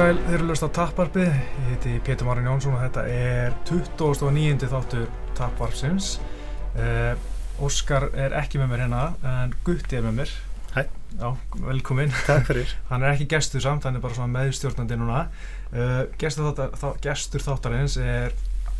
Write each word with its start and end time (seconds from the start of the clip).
sæl, 0.00 0.16
þeir 0.24 0.36
eru 0.38 0.46
löst 0.48 0.64
á 0.64 0.70
Tapparpið, 0.72 1.26
ég 1.28 1.64
heiti 1.68 1.90
Pétur 2.06 2.28
Márin 2.28 2.46
Jónsson 2.48 2.72
og 2.72 2.80
þetta 2.80 3.02
er 3.12 3.56
29. 3.68 4.68
þáttur 4.70 5.10
Tapparpsins. 5.36 6.14
Uh, 6.72 7.18
Óskar 7.60 8.06
er 8.16 8.32
ekki 8.38 8.60
með 8.62 8.70
mér 8.70 8.82
hérna, 8.86 9.02
en 9.28 9.52
Gutti 9.66 9.98
er 9.98 10.06
með 10.06 10.22
mér. 10.22 10.32
Hæ. 10.72 10.80
Já, 11.18 11.26
velkomin. 11.66 12.14
Takk 12.24 12.48
fyrir. 12.48 12.72
Hann 12.88 13.04
er 13.04 13.12
ekki 13.12 13.28
gestur 13.34 13.60
samt, 13.60 13.84
hann 13.84 13.98
er 13.98 14.04
bara 14.04 14.16
svona 14.16 14.32
meðstjórnandi 14.38 14.96
núna. 15.02 15.26
Uh, 15.74 16.06
gestur, 16.22 16.48
þáttar, 16.48 16.72
þá, 16.80 16.88
gestur 17.04 17.44
þáttarins 17.44 17.98
er 18.00 18.36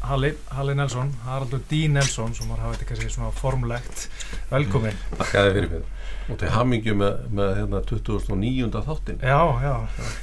Halli, 0.09 0.33
Halli 0.57 0.79
Nelson, 0.79 1.13
Haraldur 1.27 1.61
D. 1.69 1.85
Nelson, 1.93 2.33
sem 2.39 2.49
var 2.49 2.65
hafði 2.65 2.89
kannski 2.89 3.13
svona 3.13 3.35
formlegt. 3.37 4.09
Velkomin. 4.55 4.97
Takkaði 5.19 5.59
fyrir 5.59 5.75
mig 5.77 5.97
og 6.31 6.39
til 6.41 6.49
hammingju 6.55 6.95
með, 7.01 7.15
með 7.41 7.51
hérna 7.59 7.81
2009. 7.91 8.83
þáttin 8.89 9.21
Já, 9.23 9.41
já, 9.65 9.75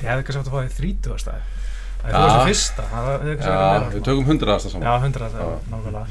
ég 0.01 0.09
hefði 0.11 0.23
kannski 0.27 0.41
átt 0.41 0.47
að 0.47 0.55
fá 0.55 0.61
því 0.63 0.75
30. 0.77 1.17
stæði. 1.23 1.41
Það 1.97 2.07
er 2.07 2.17
þú 2.17 2.27
veist 2.27 2.47
fyrsta, 2.47 2.83
það 2.91 3.07
hefði 3.11 3.35
kannski 3.37 3.51
verið 3.51 3.63
Já, 3.63 3.71
meira. 3.73 3.91
við 3.97 4.03
tökum 4.07 4.27
hundraðasta 4.31 4.69
saman 4.73 4.87
Já, 4.87 4.93
100 5.07 5.31
það, 5.33 5.41
Já. 5.41 5.59
nákvæmlega. 5.73 6.05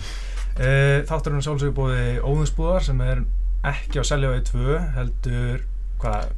Uh, 0.57 0.99
þátturinn 1.11 1.39
er 1.41 1.47
sjálfsögur 1.47 1.77
búið 1.77 2.21
óðinsbúðar 2.27 2.85
sem 2.87 3.01
er 3.07 3.25
ekki 3.71 4.01
á 4.01 4.05
Seljavegi 4.09 4.45
2, 4.51 4.79
heldur? 4.97 5.65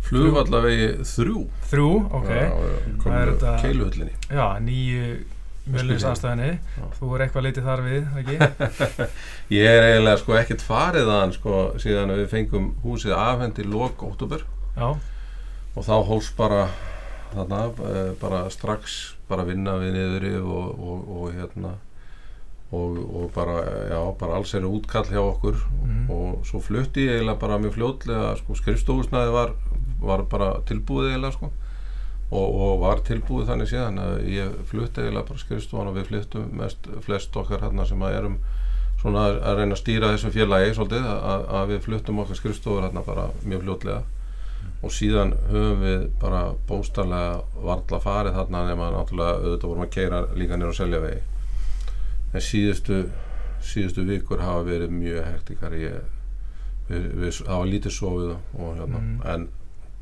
Flugvallavegi 0.07 0.89
þrjú 1.03 1.41
Þrjú, 1.69 1.89
ok. 2.15 2.29
Já, 2.31 2.45
Það 3.03 3.17
er 3.19 3.31
þetta- 3.33 3.55
keiluhöllinni 3.65 4.13
Já, 4.31 4.45
nýju 4.63 5.25
Já. 6.79 6.85
Þú 6.99 7.11
er 7.17 7.25
eitthvað 7.27 7.47
litið 7.49 7.67
þar 7.69 7.83
við, 7.87 8.07
ekki? 8.21 8.37
Ég 9.59 9.69
er 9.69 9.87
eiginlega 9.91 10.21
sko 10.23 10.37
ekkert 10.41 10.65
farið 10.65 11.09
að 11.13 11.21
hann 11.23 11.35
sko 11.37 11.59
síðan 11.83 12.15
við 12.17 12.29
fengum 12.33 12.71
húsið 12.85 13.15
afhend 13.17 13.59
í 13.63 13.67
lok 13.69 14.03
óttúber 14.09 14.45
Já, 14.79 14.89
og 15.75 15.85
þá 15.85 15.95
hóst 16.09 16.37
bara 16.39 16.63
þarna 17.35 17.61
eh, 17.91 18.13
bara 18.23 18.45
strax 18.53 18.99
bara 19.29 19.45
vinna 19.45 19.75
við 19.83 19.93
niðri 19.99 20.35
og, 20.41 20.73
og, 20.81 21.13
og 21.19 21.33
hérna 21.37 21.75
og, 22.73 22.97
og 23.01 23.31
bara, 23.33 23.59
já, 23.89 23.99
bara 24.21 24.37
alls 24.39 24.55
er 24.57 24.65
útkall 24.69 25.07
hjá 25.09 25.21
okkur 25.25 25.57
Mhm. 25.79 26.11
og 26.13 26.45
svo 26.49 26.61
flutti 26.61 27.05
ég 27.07 27.19
eiginlega 27.19 27.41
bara 27.41 27.57
mjög 27.61 27.75
fljótlega 27.77 28.35
sko 28.41 28.55
skrifstofusnaði 28.57 29.33
var, 29.33 29.53
var 30.01 30.23
bara 30.29 30.49
tilbúið 30.69 31.11
eiginlega 31.15 31.37
sko 31.37 31.51
og, 32.31 32.55
og 32.61 32.81
var 32.83 33.01
tilbúið 33.07 33.47
þannig 33.49 33.71
séðan 33.71 33.99
að 34.03 34.19
ég 34.29 34.57
flutti 34.69 35.01
eiginlega 35.01 35.29
bara 35.31 35.39
skrifstofan 35.43 35.89
og 35.93 35.97
við 35.97 36.09
fluttum 36.11 36.51
mest, 36.61 36.89
flest 37.07 37.37
okkar 37.41 37.63
hérna 37.65 37.87
sem 37.89 38.03
að 38.05 38.17
erum 38.19 38.39
svona 39.01 39.25
að, 39.31 39.39
reyna 39.61 39.77
að 39.77 39.81
stýra 39.83 40.11
þessu 40.13 40.31
félagi 40.35 40.75
svolítið 40.77 41.07
að, 41.15 41.47
að 41.61 41.73
við 41.73 41.81
fluttum 41.87 42.19
okkar 42.25 42.41
skrifstofur 42.41 42.85
hérna 42.89 43.05
bara 43.07 43.29
mjög 43.45 43.63
fljótlega. 43.65 44.03
Og 44.83 44.93
síðan 44.95 45.33
höfum 45.49 45.81
við 45.83 46.05
bara 46.21 46.43
bóstarlega 46.69 47.41
varla 47.65 47.99
farið 48.03 48.37
þarna 48.37 48.61
nema 48.69 48.91
náttúrulega 48.95 49.39
auðvitað 49.41 49.69
vorum 49.73 49.87
að 49.87 49.95
keira 49.97 50.21
líka 50.39 50.59
nýra 50.59 50.71
og 50.75 50.79
selja 50.79 51.01
vegi 51.03 51.25
en 52.35 52.45
síðustu 52.45 52.99
síðustu 53.65 54.05
vikur 54.07 54.43
hafa 54.45 54.63
verið 54.69 54.93
mjög 54.95 55.25
hektikar. 55.33 55.73
Ég, 55.81 55.97
við, 56.91 57.07
við 57.23 57.41
hafa 57.49 57.65
lítið 57.71 57.95
sofið 57.97 58.35
og 58.37 58.77
hérna, 58.79 59.01
Mhm. 59.01 59.23
en 59.33 59.49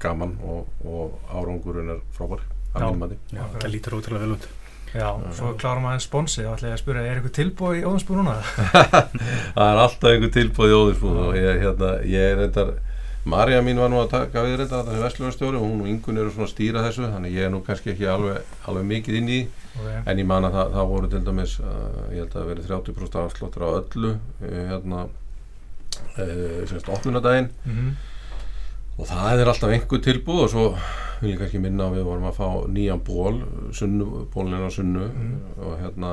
gaman 0.02 0.36
og, 0.44 0.68
og 0.84 1.16
árangurinn 1.32 1.94
er 1.96 2.00
frábær 2.16 2.44
að 2.76 3.18
það 3.60 3.68
lítur 3.72 3.98
ótrúlega 3.98 4.24
vel 4.24 4.34
út. 4.36 4.48
já, 4.96 5.08
svo 5.36 5.52
klárum 5.60 5.86
maður 5.86 5.98
en 5.98 6.04
sponsið, 6.04 6.46
þá 6.46 6.52
ætla 6.56 6.68
ég 6.68 6.76
að 6.76 6.82
spyrja, 6.82 7.04
er 7.04 7.18
eitthvað 7.20 7.36
tilbúið 7.38 7.78
í 7.78 7.86
óðinsbúð 7.90 8.20
núna? 8.20 8.36
það 9.56 9.70
er 9.70 9.80
alltaf 9.82 10.10
einhver 10.12 10.34
tilbúð 10.36 10.72
í 10.72 10.76
óðinsbúð 10.76 11.18
og 11.24 11.38
ég, 11.38 11.62
hérna, 11.64 11.90
ég 12.08 12.28
er 12.32 12.38
reyndar 12.42 12.76
Marja 13.26 13.58
mín 13.66 13.80
var 13.82 13.90
nú 13.90 13.98
að 13.98 14.12
taka 14.12 14.44
við 14.46 14.60
reyndar 14.60 14.84
þessi 14.86 15.02
vestlunarstjóri 15.02 15.58
og 15.58 15.64
hún 15.66 15.80
og 15.82 15.88
Ingun 15.90 16.20
eru 16.22 16.30
svona 16.30 16.46
að 16.46 16.52
stýra 16.52 16.82
þessu 16.84 17.08
þannig 17.10 17.34
ég 17.34 17.48
er 17.48 17.50
nú 17.50 17.58
kannski 17.66 17.90
ekki 17.90 18.06
alveg, 18.06 18.52
alveg 18.70 18.86
mikið 18.92 19.16
inn 19.18 19.30
í. 19.34 19.38
Okay. 19.72 19.96
En 20.12 20.20
ég 20.22 20.28
man 20.30 20.46
að 20.46 20.54
það, 20.54 20.70
það 20.76 20.92
voru 20.92 21.10
til 21.10 21.22
dæmis, 21.26 21.56
uh, 21.58 22.04
ég 22.14 22.20
held 22.20 22.28
að 22.28 22.36
það 22.36 22.50
verið 22.52 22.68
30% 22.70 23.18
afsláttur 23.24 23.64
á 23.66 23.68
öllu, 23.80 24.12
uh, 24.14 24.60
hérna, 24.70 25.02
uh, 26.06 26.60
semst 26.70 26.92
opnunadaginn 26.94 27.50
Mm 27.66 27.96
og 28.96 29.06
það 29.10 29.40
er 29.42 29.50
alltaf 29.52 29.72
einhver 29.74 30.00
tilbúð 30.04 30.42
og 30.46 30.50
svo 30.52 30.66
vil 31.20 31.32
ég 31.34 31.38
kannski 31.40 31.60
minna 31.60 31.86
að 31.90 31.98
við 31.98 32.06
vorum 32.08 32.28
að 32.30 32.38
fá 32.38 32.48
nýjan 32.72 33.02
ból, 33.04 33.38
bólinn 34.34 34.64
á 34.64 34.70
sunnu 34.72 35.06
Mhm. 35.08 35.40
og 35.60 35.78
hérna 35.80 36.12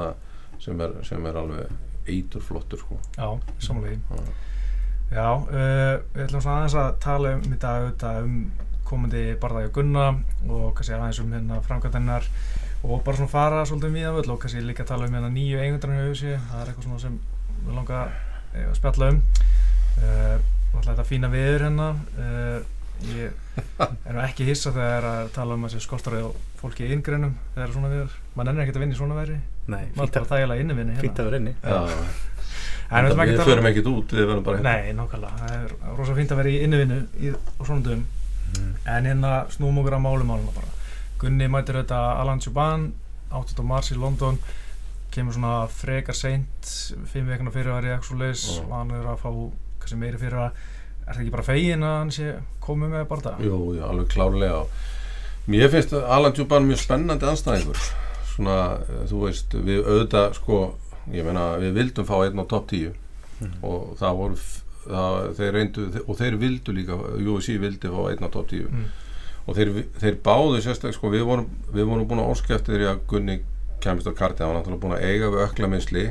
sem 0.60 0.80
er, 0.82 0.92
sem 1.04 1.26
er 1.26 1.36
alveg 1.36 1.68
eitur 2.08 2.42
flottur 2.42 2.80
sko. 2.80 2.98
Já, 3.18 3.40
samanlega. 3.60 4.00
Já. 5.12 5.28
Uh, 5.48 6.02
við 6.16 6.24
ætlum 6.26 6.42
svona 6.42 6.60
aðeins 6.64 6.76
að 6.76 7.00
tala 7.00 7.34
um 7.36 7.42
í 7.54 7.58
dag 7.60 7.84
auðvitað 7.84 8.24
um 8.24 8.52
komandi 8.88 9.24
barðagi 9.40 9.72
Gunna 9.74 10.06
og 10.50 10.74
kannski 10.76 10.94
aðeins 10.96 11.20
um 11.24 11.32
hérna 11.34 11.62
framkvæmdennar 11.64 12.24
og 12.84 13.04
bara 13.04 13.18
svona 13.18 13.30
fara 13.32 13.64
svolítið 13.66 13.88
um 13.92 13.96
víðan 13.96 14.18
völl 14.18 14.32
og 14.34 14.40
kannski 14.44 14.62
líka 14.66 14.86
tala 14.86 15.06
um 15.08 15.14
hérna 15.16 15.30
nýju 15.32 15.60
eigundarinn 15.62 16.02
í 16.02 16.08
hausi, 16.10 16.34
það 16.50 16.62
er 16.62 16.68
eitthvað 16.72 16.84
svona 16.88 17.00
sem 17.00 17.20
við 17.68 17.76
langa 17.78 18.02
eh, 18.54 18.66
að 18.70 18.76
spjalla 18.76 19.10
um 19.14 19.22
uh, 20.04 20.38
og 20.38 20.42
alltaf 20.74 20.90
þetta 20.94 21.06
fína 21.10 21.30
viður 21.34 21.66
hérna 21.68 21.88
uh, 22.18 22.60
ég 23.14 23.32
er 24.10 24.20
ekki 24.24 24.48
hissa 24.48 24.72
þegar 24.76 25.08
að 25.10 25.32
tala 25.36 25.58
um 25.58 25.66
að 25.68 25.76
sé 25.76 25.82
skortar 25.84 26.18
á 26.20 26.30
fólki 26.62 26.88
í 26.88 26.94
inngreinum 26.96 27.34
þegar 27.56 27.74
svona 27.76 27.92
viður, 27.92 28.14
mann 28.38 28.52
ennir 28.52 28.64
ekkert 28.66 28.80
að 28.80 28.86
vinna 28.86 28.96
í 28.96 29.00
svona 29.02 29.18
veðri 29.20 29.40
Nei, 29.64 29.84
maður 29.96 30.14
bara 30.18 30.30
þægilega 30.34 30.64
inni 30.64 30.98
fínt 31.00 31.20
að 31.22 31.30
vera 31.30 31.40
inni. 31.40 31.54
Já, 31.64 31.78
En 32.94 33.06
við 33.08 33.22
ekki 33.24 33.36
við 33.38 33.48
förum 33.48 33.68
ekkert 33.70 33.88
út, 33.90 34.12
við 34.14 34.26
verðum 34.28 34.44
bara 34.46 34.58
hérna. 34.60 34.74
Nei, 34.76 34.90
nákvæmlega, 34.98 35.38
það 35.40 35.54
er 35.56 35.96
rosa 35.98 36.16
fínt 36.18 36.34
að 36.34 36.40
vera 36.42 36.52
í 36.52 36.58
innivinnu 36.66 36.98
í, 37.24 37.32
á 37.34 37.62
svona 37.64 37.86
dögum 37.88 38.04
Mm. 38.54 38.74
en 38.86 39.08
hérna 39.10 39.30
snúum 39.50 39.80
okkur 39.82 39.96
að 39.98 40.04
málumáluna 40.06 40.52
bara 40.54 40.68
Gunni 41.22 41.48
mætir 41.50 41.80
þetta 41.80 42.00
Alan 42.22 42.42
Chuban 42.44 42.92
8. 43.34 43.64
mars 43.66 43.90
í 43.94 43.98
London 43.98 44.38
kemur 45.14 45.34
svona 45.34 45.64
frekar 45.72 46.18
seint 46.18 46.70
fimm 47.10 47.30
vekna 47.32 47.54
fyrir 47.54 47.74
að 47.74 47.88
og 48.12 48.20
leys 48.20 48.44
Já. 48.52 48.60
og 48.66 48.76
hann 48.76 48.92
er 48.94 49.08
að 49.10 49.22
fá 49.24 49.30
kannski 49.84 50.00
meiri 50.02 50.22
fyrir 50.22 50.40
að 50.48 50.64
er 51.04 51.14
það 51.18 51.22
ekki 51.26 51.36
bara 51.36 51.46
fegin 51.50 51.84
að 51.84 51.98
hann 52.00 52.12
sé 52.16 52.34
komið 52.64 52.94
með 52.96 53.06
bara 53.12 53.36
Jú, 53.44 53.60
jú, 53.76 53.84
alveg 53.84 54.08
klárlega. 54.14 54.64
Mér 55.52 55.70
finnst 55.74 55.94
Alan 56.00 56.32
Djúban 56.34 56.68
mjög 56.70 56.80
spennandi 56.80 57.28
anstæðingur 57.28 57.80
svona, 58.34 58.58
eh, 58.88 59.06
þú 59.12 59.24
veist, 59.28 59.54
við 59.54 59.84
auðvitað 59.84 60.38
sko, 60.40 60.60
ég 61.12 61.26
meina, 61.28 61.50
við 61.60 61.74
vildum 61.78 62.08
fá 62.08 62.16
einn 62.24 62.40
á 62.40 62.46
topp 62.48 62.70
10 62.72 62.94
Mhm. 63.44 63.58
og 63.64 63.98
það 64.00 64.18
voru 64.18 64.36
það, 64.88 65.16
þeir 65.38 65.52
reyndu, 65.58 66.04
og 66.08 66.18
þeir 66.20 66.36
vildu 66.40 66.74
líka 66.76 66.96
USC 67.20 67.58
vildi 67.60 67.90
fá 67.92 68.02
einn 68.12 68.24
á 68.24 68.30
topp 68.32 68.48
10 68.52 68.68
mm. 68.70 68.86
og 69.48 69.56
þeir, 69.58 69.72
þeir 70.00 70.16
báðu 70.24 70.62
sérstaklega 70.62 70.94
sko, 70.98 71.10
við 71.12 71.24
vorum, 71.28 71.48
við 71.74 71.88
vorum 71.90 72.08
búin 72.08 72.22
að 72.24 72.32
óska 72.32 72.56
eftir 72.56 72.78
því 72.80 72.88
að 72.92 73.00
Gunni 73.08 73.40
kemist 73.84 74.08
á 74.08 74.14
kartið, 74.16 74.46
hann 74.46 74.54
var 74.54 74.62
náttúrulega 74.62 74.84
búin 74.86 74.96
að 74.96 75.04
eiga 75.10 75.32
við 75.34 75.44
ökla 75.48 75.70
minnsli 75.74 76.06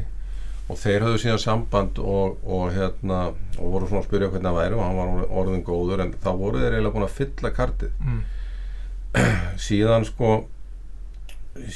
og 0.70 0.78
þeir 0.78 1.02
höfðu 1.04 1.18
síðan 1.24 1.40
samband 1.42 1.98
og, 1.98 2.38
og 2.46 2.68
hérna 2.72 3.18
og 3.58 3.72
voru 3.74 3.88
svona 3.90 4.00
að 4.02 4.06
spyrja 4.08 4.28
hvernig 4.32 4.46
það 4.48 4.58
væri 4.60 4.76
og 4.78 4.84
hann 4.86 4.96
var 5.00 5.24
orðin- 5.42 5.64
góður 5.66 6.02
en 6.04 6.12
þá 6.22 6.30
voru 6.38 6.60
þeir 6.62 6.76
eiginlega 6.76 6.94
búin 6.96 7.08
að 7.08 7.16
fylla 7.18 7.50
kartið 7.56 7.90
Mm. 8.00 8.20
síðan 9.68 10.06
sko 10.08 10.28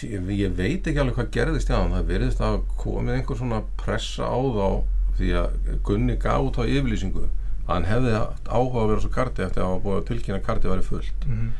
ég 0.00 0.54
veit 0.56 0.86
ekki 0.88 1.00
alveg 1.02 1.18
hvað 1.18 1.32
gerðist 1.34 1.68
hann 1.74 1.92
það 1.92 2.06
verðist 2.08 2.40
að 2.46 2.62
komið 2.80 3.18
einhver 3.18 3.36
svona 3.42 3.58
pressa 3.82 4.24
á 4.24 4.38
þá 4.40 4.68
því 5.18 5.32
að 5.42 5.58
Gunni 5.84 6.16
gaf 6.20 6.46
út 6.48 6.56
á 6.60 6.64
yfirlýsingu 6.64 7.26
að 7.26 7.74
hann 7.74 7.88
hefði 7.90 8.14
áhuga 8.48 8.82
að 8.82 8.90
vera 8.92 9.02
svo 9.04 9.12
karti 9.12 9.44
eftir 9.44 9.62
að 9.64 9.68
hafa 9.74 9.84
búið 9.84 9.98
að 10.00 10.06
tilkynna 10.12 10.38
að 10.40 10.46
karti 10.48 10.72
væri 10.72 10.86
fullt 10.88 11.26
Mm. 11.28 11.50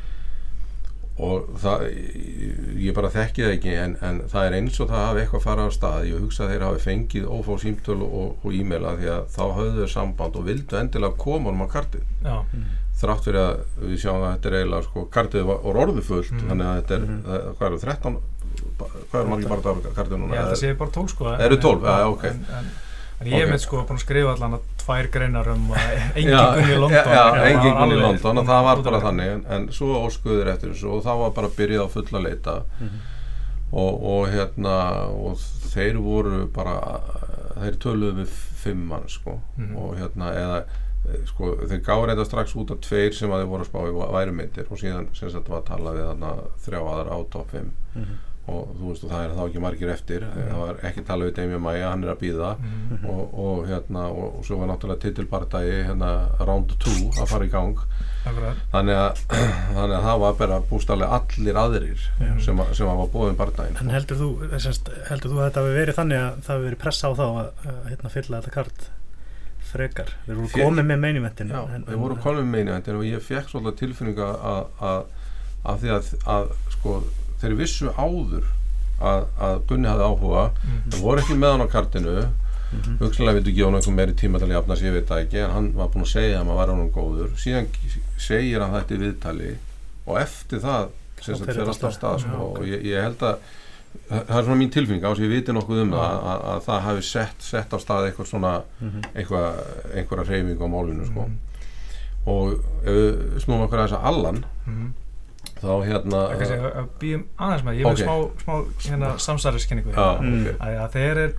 Og 1.17 1.47
það, 1.63 1.85
ég 2.77 2.93
bara 2.97 3.09
þekki 3.15 3.45
það 3.47 3.53
ekki 3.57 3.75
en, 3.81 3.95
en 4.05 4.19
það 4.29 4.47
er 4.51 4.57
eins 4.59 4.81
og 4.85 4.91
það 4.91 5.05
hafi 5.07 5.21
eitthvað 5.23 5.45
farað 5.47 5.69
á 5.69 5.77
stað 5.77 6.09
ég 6.11 6.21
hugsa 6.21 6.45
að 6.45 6.51
þeir 6.53 6.65
hafi 6.67 6.83
fengið 6.85 7.29
ófá 7.37 7.53
símtöl 7.63 7.97
og, 8.05 8.35
og 8.45 8.53
e-maila 8.59 8.93
því 9.01 9.09
að 9.15 9.23
þá 9.37 9.43
höfðu 9.57 9.79
þeir 9.81 9.93
samband 9.95 10.37
og 10.37 10.45
vildu 10.51 10.77
endilega 10.81 11.17
koma 11.25 11.55
um 11.55 11.65
á 11.65 11.67
kartið 11.73 12.05
Já, 12.27 12.37
þrátt 13.01 13.25
fyrir 13.29 13.41
að 13.41 13.65
við 13.87 13.99
sjáum 14.05 14.23
að 14.27 14.35
þetta 14.37 14.49
er 14.53 14.59
eiginlega 14.61 14.87
sko, 14.91 15.07
kartið 15.17 15.47
var 15.49 15.59
var 15.65 15.81
orðið 15.87 16.07
fullt 16.11 16.33
Mhm. 16.37 16.49
þannig 16.51 16.67
að 16.67 16.77
þetta 16.83 16.95
er, 16.97 17.07
Mhm. 17.07 17.23
það, 17.27 17.49
hvað 17.57 17.67
eru 17.71 17.79
13 17.87 18.19
hvað 18.77 19.21
eru 19.21 19.29
margir 19.31 19.49
dagar 19.49 19.95
kartið 19.97 20.13
ég 20.17 20.21
núna 20.21 20.37
held 20.37 20.53
að 20.53 20.61
sé 20.61 20.75
bara 20.77 20.91
tól 20.91 21.09
sko 21.09 21.33
Eru 21.37 21.57
12? 21.57 21.83
Já, 21.85 22.07
ok. 22.13 22.25
en, 22.25 22.45
en, 22.61 22.71
en 23.21 23.27
ég 23.27 23.41
er 23.41 23.47
Ok. 23.49 23.53
með 23.53 23.61
sko 23.65 23.77
búin 23.89 23.97
að 23.97 24.05
skrifa 24.05 24.33
allan 24.37 24.57
að 24.59 24.61
tvær 24.87 25.11
greinar 25.13 25.49
um 25.53 25.67
að 25.75 25.91
engin 26.21 26.33
Já, 26.33 26.45
Gunni 26.55 26.73
í 26.73 26.79
London. 26.79 26.97
já, 26.97 27.03
já, 27.11 27.25
Það 27.35 27.51
engin 27.51 27.75
var 27.75 27.81
gunni 27.83 27.99
í 27.99 28.03
London 28.07 28.39
og 28.43 28.49
það 28.53 28.65
var 28.71 28.83
bara 28.89 29.01
þannig. 29.05 29.31
En, 29.35 29.45
en 29.57 29.69
svo 29.75 29.93
óskuður 30.07 30.51
eftir 30.55 30.73
þessu 30.73 30.89
og 30.97 31.05
það 31.05 31.21
var 31.25 31.37
bara 31.41 31.51
að 31.51 31.57
byrja 31.61 31.85
á 31.85 31.89
fulla 31.99 32.23
leita. 32.31 32.57
Mhm. 32.81 33.05
og, 33.77 33.97
og 34.07 34.29
hérna 34.31 34.75
og 35.11 35.41
þeir 35.73 35.97
voru 36.01 36.45
bara 36.55 36.77
þeir 37.59 37.79
töluðu 37.83 38.21
við 38.23 38.35
fimm 38.63 38.85
mann 38.93 39.09
sko. 39.11 39.41
Mhm. 39.59 39.73
og 39.77 39.97
hérna 39.99 40.29
eða 40.39 40.61
eh, 41.11 41.25
sko 41.27 41.51
þeir 41.67 41.83
gáði 41.89 42.07
reynda 42.13 42.25
strax 42.29 42.55
út 42.57 42.71
af 42.77 42.79
tveir 42.87 43.13
sem 43.15 43.31
að 43.35 43.43
þeir 43.43 43.51
voru 43.51 43.67
að 43.67 43.71
spá 43.73 43.81
í 43.91 44.15
væri 44.15 44.37
myndir. 44.39 44.71
Og 44.71 44.79
síðan 44.81 45.11
sem 45.19 45.31
sagt 45.35 45.51
var 45.51 45.65
að 45.65 45.69
tala 45.73 45.97
við 45.99 46.07
þarna 46.13 46.33
þrjá 46.63 46.81
aðra 46.95 47.19
á 47.19 47.21
top 47.35 47.51
5 47.59 47.73
Mhm. 47.97 48.17
Og 48.47 48.69
þú 48.79 48.89
veist 48.93 49.05
og 49.07 49.11
það 49.11 49.23
er 49.27 49.33
þá 49.37 49.41
ekki 49.49 49.61
margir 49.65 49.91
eftir 49.91 50.25
það 50.33 50.59
var 50.61 50.77
ekki 50.87 51.03
talað 51.09 51.27
við 51.31 51.35
Demi 51.41 51.59
Maia, 51.65 51.89
hann 51.91 52.05
er 52.07 52.13
að 52.13 52.21
býða 52.21 52.51
Mhm. 52.57 53.01
og, 53.11 53.33
og 53.47 53.65
hérna 53.67 54.05
og, 54.11 54.37
og 54.39 54.45
svo 54.47 54.59
var 54.61 54.69
náttúrulega 54.71 55.03
titilbardagi 55.03 55.81
hérna 55.89 56.11
round 56.47 56.71
2 56.79 56.95
að 57.21 57.27
fara 57.33 57.45
í 57.49 57.51
gang 57.51 57.75
þannig 58.73 58.97
að, 59.01 59.21
þannig 59.77 59.97
að 59.97 60.07
það 60.07 60.21
var 60.23 60.37
bara 60.39 60.61
bústarlega 60.71 61.19
allir 61.21 61.59
aðrir 61.65 62.07
Já. 62.23 62.31
sem, 62.47 62.59
að- 62.63 62.73
sem 62.79 62.87
að 62.91 63.01
var 63.03 63.11
bóðin 63.17 63.37
bardaginn 63.39 63.81
En 63.83 63.91
heldur 63.95 64.21
þú, 64.23 64.29
semst, 64.63 64.91
heldur 65.11 65.31
þú 65.35 65.41
að 65.43 65.49
þetta 65.51 65.65
hafi 65.67 65.75
verið 65.81 65.99
þannig 66.01 66.23
að 66.23 66.39
það 66.47 66.55
hafi 66.55 66.67
verið 66.69 66.81
pressa 66.87 67.11
á 67.11 67.13
þá 67.19 67.27
að, 67.27 67.51
að 67.67 67.83
hérna, 67.91 68.15
fylla 68.15 68.41
þetta 68.41 68.55
kart 68.61 68.89
frekar? 69.67 70.11
Þeir 70.27 70.37
voru 70.39 70.49
komið 70.55 70.87
með 70.87 71.01
meinimentin. 71.03 71.49
Já, 71.51 71.61
þeir 71.87 71.99
voru 72.01 72.17
konum 72.23 72.51
meina 72.55 72.77
og 72.79 73.03
ég 73.07 73.23
fekk 73.27 73.49
svolítið 73.51 73.79
tilfinninga 73.83 74.29
að, 74.53 74.69
að, 74.79 75.01
að 75.67 75.81
því 75.83 75.91
að, 75.97 76.11
að 76.37 76.45
sko, 76.77 76.93
þeir 77.43 77.57
vissu 77.61 77.91
áður 77.97 78.45
að, 79.01 79.27
að 79.39 79.57
Gunni 79.69 79.89
hafði 79.89 80.05
áhuga 80.11 80.45
Mhm. 80.65 80.91
þeir 80.91 81.03
voru 81.03 81.21
ekki 81.21 81.37
með 81.37 81.51
hann 81.57 81.67
á 81.67 81.69
kartinu 81.75 82.17
Mhm. 82.73 82.97
hugsanlega 82.99 83.35
vildu 83.39 83.53
gefa 83.55 83.67
hann 83.71 83.75
einhver 83.79 83.95
meiri 83.95 84.15
tíma 84.15 84.39
til 84.39 84.49
að 84.49 84.57
jafna 84.57 84.77
sig, 84.77 84.87
ég 84.89 84.93
veit 84.97 85.07
það 85.09 85.21
ekki, 85.27 85.39
en 85.45 85.51
hann 85.51 85.73
var 85.77 85.89
búinn 85.89 86.03
að 86.05 86.13
segja 86.17 86.41
að 86.41 86.47
maður 86.47 86.57
var 86.57 86.67
hann 86.75 86.91
góður, 86.91 87.29
síðan 87.39 87.69
segir 88.19 88.61
hann 88.61 88.73
þetta 88.75 88.95
í 88.97 88.99
viðtali 89.05 89.53
og 90.07 90.19
eftir 90.19 90.59
það 90.61 90.89
fer 91.23 91.35
þetta 91.37 91.67
alltaf 91.67 91.85
af 91.85 91.95
stað 91.95 92.19
sko, 92.25 92.49
og 92.59 92.65
ég, 92.67 92.83
ég 92.85 93.03
held 93.03 93.23
að 93.23 93.39
það 94.11 94.37
er 94.39 94.43
svona 94.45 94.59
mín 94.61 94.73
tilfinning 94.75 95.05
á 95.05 95.09
þess 95.09 95.21
að 95.23 95.25
ég 95.29 95.35
viti 95.37 95.53
nokkuð 95.57 95.81
um 95.83 95.91
það 95.93 96.11
að, 96.33 96.41
að 96.53 96.61
það 96.67 96.81
hafi 96.89 97.03
sett, 97.03 97.39
sett 97.43 97.71
á 97.73 97.79
stað 97.81 98.11
eitthvað 98.11 98.27
svona 98.33 98.53
Mhm. 98.81 99.01
eitthvað, 99.15 99.47
einhverja 99.95 100.27
reyfingu 100.29 100.65
á 100.67 100.69
málinu 100.69 101.07
sko. 101.07 101.23
Mhm. 101.29 101.39
og 102.27 102.53
ef 102.83 102.93
við 102.93 103.41
snúum 103.45 103.63
okkur 103.69 103.79
að 103.79 103.87
þess 103.87 103.99
að 104.01 104.05
Allan. 104.11 104.45
Þá 105.57 105.69
hérna 105.89 106.19
að- 106.37 106.77
að 106.77 106.89
býjum 107.01 107.25
aðeins 107.39 107.63
með, 107.65 107.75
ég 107.79 107.85
vil 107.85 107.93
Ok. 107.93 107.99
smá, 108.05 108.17
smá 108.45 108.55
hérna, 108.91 109.19
samsæriskenningu 109.19 109.93
Já, 109.93 110.21
Mm. 110.21 110.47
ok. 110.47 110.59
að, 110.61 110.79
að 110.85 110.91
þegar 110.93 111.17
er 111.25 111.33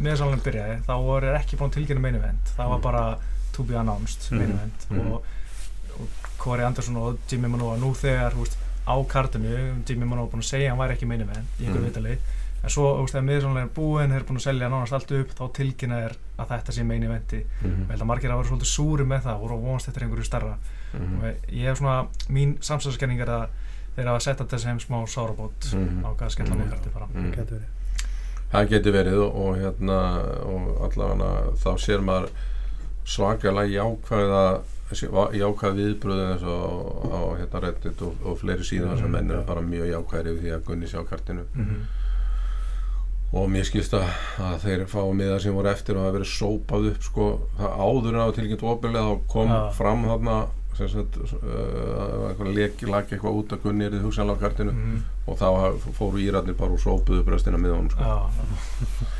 miðsalunum 0.00 0.40
byrjaði 0.40 0.76
þá 0.86 0.94
voru 1.04 1.34
ekki 1.36 1.56
búin 1.60 1.70
tilkynna 1.70 2.00
main 2.00 2.14
event 2.14 2.44
það 2.56 2.68
var 2.68 2.78
Mm. 2.78 2.82
bara 2.82 3.18
to 3.52 3.62
be 3.64 3.74
announced 3.76 4.30
main 4.32 4.48
Mhm. 4.48 4.56
event 4.56 4.86
Mhm. 4.90 5.12
og, 5.12 5.22
og 6.00 6.08
Corey 6.38 6.64
Anderson 6.64 6.96
og 6.96 7.18
Jimmy 7.28 7.48
Manoa 7.48 7.76
nú 7.76 7.92
þegar 7.94 8.32
húst, 8.32 8.56
á 8.86 8.94
kartinu 9.06 9.84
Jimmy 9.86 10.06
Manoa 10.06 10.26
búin 10.26 10.40
að 10.40 10.48
segja 10.56 10.70
hann 10.70 10.78
væri 10.78 10.96
ekki 10.96 11.06
main 11.06 11.20
event 11.20 11.46
í 11.60 11.64
einhverju 11.66 11.80
Mhm. 11.80 11.92
vitali 11.92 12.18
en 12.62 12.68
svo 12.70 12.96
húst, 13.02 13.12
þegar 13.12 13.24
miðsalunum 13.28 13.62
er 13.62 13.68
búin 13.68 14.08
þeir 14.10 14.16
eru 14.16 14.24
búin 14.24 14.36
að 14.36 14.48
selja 14.48 14.68
nánast 14.70 14.92
allt 14.92 15.12
upp 15.12 15.34
þá 15.34 15.52
tilkynna 15.52 15.98
er 16.04 16.12
að 16.38 16.48
þetta 16.48 16.72
sé 16.72 16.84
main 16.86 17.02
eventi 17.02 17.44
Mhm, 17.62 17.84
ég 17.84 17.90
held 17.90 18.00
að 18.00 18.06
margir 18.06 18.30
að 18.30 18.36
vera 18.42 18.48
svolítið 18.48 18.72
súri 18.72 19.04
með 19.06 19.22
það 19.22 19.40
voru 19.40 19.52
að 19.52 19.62
vonast 19.64 19.88
eftir 19.88 20.02
einhverju 20.08 20.24
starra 20.24 20.56
mhm, 20.94 21.20
og 21.24 21.52
ég 21.52 21.64
hef 21.68 21.78
svona, 21.78 22.06
mín 22.28 22.56
samsæðskenning 22.60 23.20
er 23.20 23.26
að 23.28 23.46
þeir 23.96 24.06
hafa 24.06 24.20
sett 24.20 24.38
þetta 24.38 24.58
sem 24.58 24.78
smá 24.78 25.02
sárabót 25.06 25.72
Mhm. 25.74 26.04
á 26.04 26.08
hvað 26.16 26.30
skella 26.30 26.54
Mhm. 26.54 26.60
mér 26.62 26.70
karti 26.70 26.88
bara 26.94 27.06
mhm. 27.14 27.32
Gæti 27.32 27.52
verið. 27.54 27.68
það 28.52 28.68
getur 28.68 28.92
verið 28.92 29.18
og, 29.22 29.36
og 29.36 29.56
hérna 29.56 29.98
og 30.44 30.90
allavega 30.90 31.52
þá 31.54 31.70
sér 31.78 32.00
maður 32.02 32.28
svakalega 33.04 33.70
jákvæða 33.78 34.60
þessi 34.90 35.06
jákvæða 35.38 35.76
viðbröðu 35.78 36.24
eins 36.32 36.42
og 36.42 37.14
á 37.14 37.20
hérna 37.38 37.60
Reddit 37.62 38.02
og, 38.02 38.14
og 38.26 38.38
fleiri 38.38 38.64
síðan 38.66 38.96
sem 38.98 39.06
Mhm, 39.06 39.12
menn 39.12 39.30
eru 39.30 39.40
já. 39.42 39.46
bara 39.46 39.60
mjög 39.60 39.86
jákvæðir 39.94 40.26
yfir 40.32 40.42
því 40.42 40.54
að 40.56 40.64
Gunni 40.66 40.86
sé 40.86 40.98
á 40.98 41.04
kartinu 41.06 41.44
Mhm. 41.54 41.86
og 43.32 43.48
mér 43.48 43.62
skilst 43.64 43.92
að, 43.94 44.08
að 44.42 44.56
þeir 44.64 44.86
fá 44.90 45.02
miða 45.14 45.40
sem 45.40 45.54
voru 45.54 45.68
eftir 45.70 45.94
og 45.94 46.02
það 46.02 46.06
hafi 46.08 46.18
verið 46.18 46.32
sópað 46.34 46.88
upp 46.90 47.02
sko, 47.06 47.26
það 47.60 47.76
áður 47.78 48.08
en 48.08 48.18
það 48.18 48.26
var 48.26 48.36
tilkynnt 48.40 48.64
opilega 48.72 49.04
þá 49.06 49.20
kom 49.30 49.48
Já. 49.48 49.60
fram 49.78 50.02
þarna 50.04 50.38
sem 50.78 50.88
sagt 50.88 51.16
uh, 51.20 52.28
eitthvað 52.30 52.52
leki, 52.56 52.86
laki 52.88 53.16
eitthvað 53.16 53.38
út 53.40 53.52
að 53.56 53.62
Gunni 53.64 53.84
er 53.88 53.96
í 53.98 54.00
hugsanlega 54.04 54.38
á 54.38 54.42
kartinu 54.44 54.72
Mhm. 54.72 55.00
og 55.26 55.36
þá 55.40 55.48
fóru 55.98 56.22
íratnir 56.22 56.56
bara 56.56 56.72
og 56.72 56.80
sópuðu 56.80 57.20
upp 57.20 57.28
restina 57.34 57.58
með 57.60 57.74
honum 57.76 57.90
sko. 57.90 58.00
Já, 58.00 58.16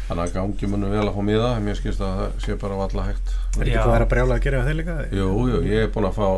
þannig 0.08 0.24
að 0.24 0.32
gangi 0.38 0.70
munum 0.72 0.90
vel 0.94 1.04
að 1.08 1.14
fá 1.18 1.22
miða 1.26 1.50
en 1.56 1.64
mér 1.68 1.76
skilst 1.80 2.00
að 2.00 2.16
það 2.22 2.40
sé 2.46 2.56
bara 2.62 2.78
valla 2.80 3.04
hægt. 3.10 3.34
Er 3.58 3.66
ekki 3.66 3.76
hvað 3.84 3.96
er 3.98 4.06
að 4.06 4.10
brjála 4.14 4.34
að 4.38 4.42
gera 4.46 4.64
þeir 4.68 4.78
líka? 4.80 4.96
jú, 5.12 5.28
jú, 5.52 5.60
ég 5.68 5.84
er 5.84 5.92
búinn 5.94 6.08
að 6.10 6.18
fá 6.20 6.28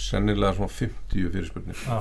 sennilega 0.00 0.54
svona 0.56 0.70
50 0.72 1.30
fyrirspurnir. 1.34 1.80
Já, 1.86 1.98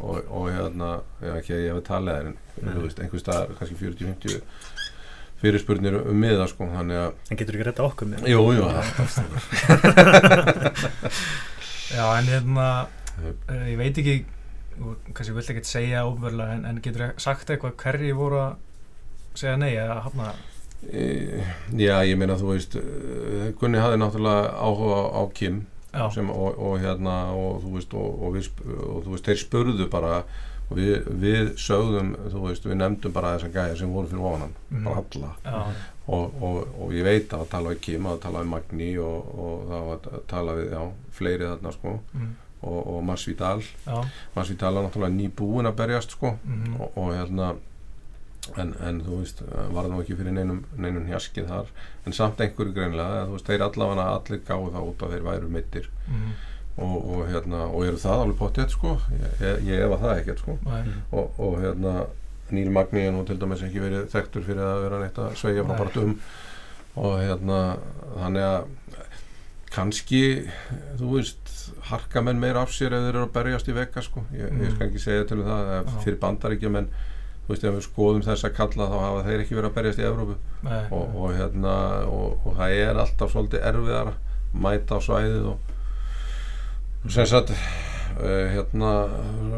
og, 0.00 0.20
og 0.30 0.46
hérna, 0.50 0.92
já 1.22 1.34
ekki 1.38 1.52
að 1.56 1.64
ég 1.64 1.74
hef 1.74 1.84
talið 1.88 2.14
þær 2.14 2.28
en 2.30 2.38
þú 2.74 2.84
veist, 2.86 3.00
einhver 3.04 3.20
staðar 3.22 3.52
kannski 3.58 3.76
40-50 3.80 4.40
fyrirspurnir 5.42 5.98
um 6.00 6.20
miða 6.20 6.46
sko, 6.50 6.68
þannig 6.72 7.00
að 7.00 7.32
En 7.32 7.40
getur 7.40 7.58
ekki 7.58 7.66
retta 7.68 7.86
okkur 7.86 8.10
með? 8.12 8.28
Jú, 8.30 8.44
jú, 8.56 8.68
það 8.68 8.84
já, 11.96 12.04
en 12.18 12.30
hérna 12.30 12.68
uh, 12.84 13.66
ég 13.68 13.76
veit 13.80 14.00
ekki 14.00 14.16
og 14.82 15.10
kannski 15.14 15.34
vill 15.36 15.50
ekki 15.54 15.68
segja 15.68 16.06
óbörlega 16.08 16.56
en, 16.58 16.64
en 16.66 16.80
getur 16.82 17.12
sagt 17.22 17.50
eitthvað 17.50 17.76
hverji 17.82 18.16
voru 18.16 18.40
að 18.42 18.56
segja 19.38 19.58
nei 19.60 19.72
eða 19.74 20.00
hafna? 20.06 20.32
E, 20.84 21.04
Já, 21.78 21.96
ég 22.04 22.18
meina 22.20 22.36
þú 22.40 22.50
veist 22.50 22.74
eh, 22.76 23.52
Gunni 23.60 23.80
hafði 23.80 24.00
náttúrulega 24.02 24.50
áhuga 24.58 24.98
á 25.14 25.22
Kim 25.36 25.62
sem, 26.10 26.30
og, 26.30 26.58
og 26.58 26.80
hérna 26.82 27.14
og 27.38 27.62
þú 27.62 27.76
veist, 27.76 27.94
og, 27.94 28.18
og, 28.18 28.34
við, 28.34 28.50
og 28.66 29.04
þú 29.04 29.14
veist 29.14 29.30
þeir 29.30 29.40
spurðu 29.44 29.86
bara 29.92 30.24
við, 30.76 31.08
við 31.24 31.50
sögðum, 31.60 32.12
þú 32.32 32.44
veist, 32.48 32.64
við 32.68 32.78
nefndum 32.80 33.12
bara 33.16 33.34
þessa 33.36 33.50
gæja 33.54 33.76
sem 33.80 33.92
voru 33.92 34.08
fyrir 34.12 34.22
vonan 34.24 34.54
Mhm. 34.70 34.84
bara 34.84 35.02
alla. 35.04 35.32
Já, 35.44 35.74
og, 36.08 36.42
og, 36.42 36.68
og 36.80 36.92
ég 36.92 37.04
veit 37.06 37.28
að 37.32 37.48
tala 37.48 37.70
við 37.74 37.80
Kim 37.80 38.06
að 38.06 38.20
tala 38.20 38.40
við 38.44 38.48
Magni 38.54 38.88
og, 38.98 39.34
og 39.38 39.68
það 39.70 39.84
var 39.90 40.08
að 40.12 40.24
tala 40.28 40.56
við, 40.58 40.70
já, 40.72 40.82
fleiri 41.18 41.44
þarna 41.52 41.72
sko. 41.72 41.98
Mm, 42.14 42.32
og, 42.64 42.80
og 42.96 43.04
Masvidal 43.04 43.60
já. 43.62 44.04
Masvidal 44.36 44.76
er 44.76 44.82
náttúrulega 44.88 45.16
nýbúin 45.18 45.66
að 45.70 45.76
berjast 45.82 46.10
sko. 46.16 46.34
Mm, 46.44 46.76
og, 46.80 46.92
og 46.98 47.14
hérna 47.14 47.54
en, 48.60 48.74
en 48.84 48.98
þú 49.00 49.18
veist, 49.22 49.38
var 49.72 49.86
nú 49.88 50.02
ekki 50.02 50.16
fyrir 50.18 50.34
neinum, 50.36 50.64
neinum 50.76 51.06
hjaskið 51.08 51.46
þar. 51.48 51.70
En 52.06 52.12
samt 52.12 52.40
einhverju 52.44 52.74
greinlega, 52.76 53.22
þú 53.28 53.38
veist, 53.38 53.46
þeir 53.48 53.64
allavega 53.64 54.08
allir 54.18 54.42
gáðu 54.44 54.72
það 54.74 54.88
út 54.90 55.04
að 55.06 55.14
þeir 55.14 55.24
væru 55.30 55.48
mittir 55.54 55.88
mm, 56.08 56.34
og, 56.78 56.94
og 57.14 57.26
hérna, 57.30 57.64
og 57.70 57.84
eru 57.86 57.96
það 58.02 58.22
alveg 58.24 58.38
pottið 58.40 58.68
sko, 58.74 58.96
ég, 59.14 59.34
ég, 59.44 59.60
ég 59.70 59.84
efa 59.86 59.98
það 60.02 60.18
ekkert 60.22 60.42
sko. 60.42 60.56
Nei, 60.66 60.82
og, 61.12 61.38
og 61.38 61.58
hérna 61.62 61.94
Níl 62.54 62.70
Magni 62.74 63.00
er 63.06 63.12
nú 63.14 63.22
til 63.26 63.38
dæmis 63.40 63.62
ekki 63.64 63.80
verið 63.80 64.08
þekktur 64.12 64.42
fyrir 64.44 64.66
að 64.66 64.82
vera 64.84 64.98
neitt 65.00 65.18
að 65.18 65.36
sveigja 65.40 65.64
frá 65.68 65.86
dum 65.94 66.16
og 67.00 67.14
hérna 67.22 67.60
þannig 68.18 68.44
að 68.50 68.66
kannski 69.74 70.20
þú 71.00 71.08
veist, 71.16 71.48
harka 71.88 72.22
menn 72.22 72.38
meira 72.42 72.62
af 72.62 72.70
sér 72.74 72.94
ef 72.94 73.02
þeir 73.08 73.14
eru 73.16 73.24
að 73.26 73.32
berjast 73.34 73.70
í 73.72 73.74
vekka 73.74 74.02
sko. 74.06 74.22
Ég, 74.36 74.44
ég 74.52 74.68
Mm. 74.68 74.74
skal 74.76 74.86
ekki 74.88 75.02
segja 75.02 75.24
til 75.26 75.40
um 75.40 75.48
það 75.48 75.88
fyrir 76.04 76.18
bandaríkja 76.22 76.70
menn 76.70 76.86
þú 77.46 77.48
veist, 77.54 77.64
ef 77.64 77.74
við 77.74 77.86
skoðum 77.88 78.22
þessa 78.28 78.52
kalla 78.54 78.86
þá 78.92 78.96
hafa 79.02 79.24
þeir 79.26 79.40
ekki 79.42 79.56
verið 79.58 79.70
að 79.70 79.74
berjast 79.80 79.98
í 79.98 80.06
Evrópu. 80.10 80.36
Nei. 80.62 80.84
Og, 80.90 81.16
og 81.24 81.34
hérna 81.34 81.74
og, 82.06 82.38
og 82.46 82.56
það 82.60 82.76
er 82.84 83.00
alltaf 83.02 83.32
svolítið 83.34 83.66
erfiðar 83.72 84.12
að 84.12 84.60
mæta 84.68 84.96
á 84.96 85.00
svæðið 85.02 85.48
og 85.50 85.73
sem 87.08 87.26
sagt 87.26 87.50
uh, 87.50 88.52
hérna 88.54 88.92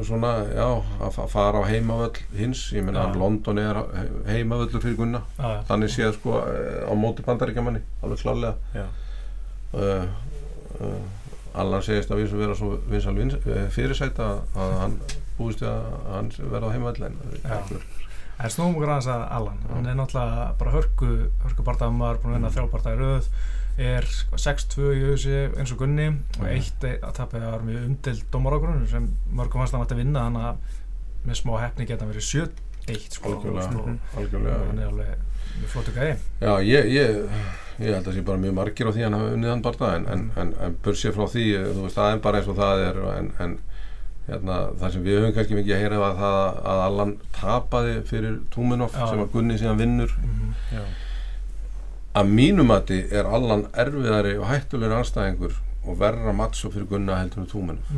svona 0.06 0.32
já 0.50 0.66
að 1.06 1.10
fa- 1.14 1.26
fara 1.30 1.60
á 1.62 1.68
heimavöll 1.68 2.16
hins. 2.36 2.64
Ég 2.74 2.84
meina 2.84 3.06
Já. 3.06 3.18
London 3.20 3.58
er 3.62 3.80
heimavöllur 4.26 4.82
fyrir 4.82 4.96
Gunna. 4.98 5.20
Já, 5.38 5.48
já, 5.54 5.60
þannig 5.68 5.92
séð 5.94 6.14
sko 6.18 6.40
eh, 6.42 6.88
á 6.88 6.92
móti 6.96 7.22
bandaríkjamanni 7.26 7.82
alveg 8.02 8.22
klálega 8.22 8.54
uh, 9.74 10.08
uh, 10.80 10.98
Allan 11.56 11.82
segist 11.82 12.10
að 12.12 12.20
vísum 12.24 12.38
vera 12.42 12.54
svo 12.58 12.74
vinsal 12.90 13.14
vins, 13.16 13.36
fyrirsæta 13.72 14.26
að 14.56 14.74
hann 14.82 14.98
búist 15.38 15.62
við 15.62 15.70
að 15.70 15.86
hann 16.12 16.28
verða 16.52 16.68
á 16.68 16.74
heimavöll 16.74 17.06
en 17.08 17.16
okkur 18.76 18.90
aðeins 18.92 19.06
að 19.08 19.22
Allan, 19.32 19.62
hann 19.72 19.86
er 19.88 19.94
náttúrulega 19.96 20.50
bara 20.60 20.72
hörku, 20.74 21.06
hörku 21.46 21.64
barndagumar, 21.64 22.18
búin 22.20 22.34
að 22.34 22.36
vinna 22.36 22.50
Mm. 22.50 22.56
þrjá 22.58 22.66
barndagi 22.74 22.98
röð, 23.00 23.30
er 23.76 24.06
sko 24.08 24.38
6-2 24.40 24.86
í 24.96 25.02
auðvitað 25.04 25.58
eins 25.60 25.72
og 25.74 25.80
Gunni 25.82 26.06
og 26.40 26.46
eitt 26.48 26.84
e- 26.88 26.96
að 27.04 27.16
tapja 27.18 27.42
var 27.44 27.64
mjög 27.66 27.82
umdild 27.90 28.22
dómarágrunum 28.32 28.86
sem 28.88 29.08
mörgum 29.36 29.60
fannst 29.60 29.76
hann 29.76 29.84
ætti 29.84 29.96
að 29.96 30.02
vinna, 30.04 30.24
hann 30.28 30.38
að 30.40 30.56
með 31.26 31.40
smá 31.42 31.52
hefni 31.60 31.86
geta 31.88 32.06
hann 32.06 32.14
verið 32.14 32.48
7-1 32.86 33.18
sko, 33.18 33.34
algjörlega, 33.34 33.68
og, 33.76 33.92
og 34.14 34.18
algjörlega 34.22 34.58
hann 34.70 34.80
er 34.80 34.90
alveg 34.92 35.14
mjög 35.56 35.70
flottu 35.72 35.94
gæði. 35.96 36.16
Já, 36.40 36.52
ég, 36.64 36.90
ég, 36.94 37.38
ég 37.82 37.94
held 37.96 38.10
að 38.10 38.16
sé 38.16 38.24
bara 38.26 38.42
mjög 38.42 38.56
margir 38.56 38.88
á 38.88 38.92
því 38.96 39.06
hann 39.06 39.18
hafi 39.18 39.36
unnið 39.36 39.52
hann 39.52 39.64
bara 39.66 39.92
en, 39.96 40.10
en, 40.12 40.26
en, 40.40 40.52
en 40.66 40.76
bursið 40.84 41.16
frá 41.16 41.26
því, 41.32 41.46
þú 41.70 41.86
veist, 41.86 41.98
það 42.00 42.12
er 42.12 42.22
bara 42.26 42.40
eins 42.40 42.52
og 42.52 42.60
það 42.60 42.84
er 42.86 43.00
en, 43.12 43.32
en 43.44 43.56
hérna, 44.26 44.60
það 44.80 44.94
sem 44.94 45.04
við 45.06 45.18
höfum 45.20 45.34
kannski 45.36 45.58
mikið 45.58 45.74
að 45.76 45.82
heyra 45.84 45.98
var 46.02 46.16
það 46.20 46.38
að 46.72 46.80
Allan 46.86 47.12
tapaði 47.36 47.96
fyrir 48.08 48.38
Túminov 48.54 48.94
Já. 48.96 49.04
sem 49.10 49.22
að 49.22 49.34
Gunni 49.36 49.58
síðan 49.60 49.82
vinnur 49.82 50.16
Mm 50.22 50.54
Já. 50.72 50.82
Að 52.16 52.30
mínumati 52.32 53.00
er 53.12 53.26
Allan 53.28 53.66
erfiðari 53.76 54.36
og 54.40 54.46
hættulegur 54.50 54.96
anstæðingur 55.00 55.56
og 55.86 55.98
verra 56.00 56.32
matso 56.32 56.70
fyrir 56.72 56.88
Gunna 56.90 57.18
heldur 57.22 57.42
en 57.44 57.50
Túminov 57.50 57.90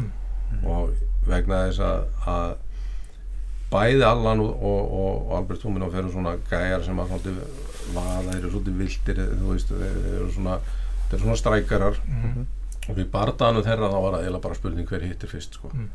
Mm. 0.49 0.65
og 0.65 0.95
vegna 1.29 1.59
þess 1.69 1.81
að, 1.85 2.05
að 2.33 2.53
bæði 3.73 4.05
Allan 4.09 4.41
og, 4.41 4.63
og, 4.65 4.93
og 5.01 5.33
Albert 5.37 5.61
Túminov 5.61 5.95
eru 6.01 6.09
svona 6.13 6.33
gæjar 6.49 6.85
sem 6.87 6.99
að 7.03 7.11
þeir 7.19 8.39
eru 8.39 8.51
svolítið 8.55 8.79
vildir 8.81 9.19
þú 9.43 9.51
veist, 9.53 9.69
þeir 9.73 10.07
eru 10.15 10.31
svona 10.33 10.55
þeir 10.65 11.19
eru 11.19 11.23
svona 11.27 11.37
strækarar 11.43 11.99
Mm. 12.09 12.47
og 12.89 12.97
við 12.97 13.11
bardaðanum 13.13 13.65
þeirra 13.67 13.91
þá 13.93 13.99
var 14.01 14.13
það 14.15 14.23
eiginlega 14.23 14.43
bara 14.47 14.55
spurning 14.57 14.89
hver 14.89 15.03
hittir 15.05 15.29
fyrst 15.29 15.59
sko. 15.59 15.69
Mm. 15.75 15.89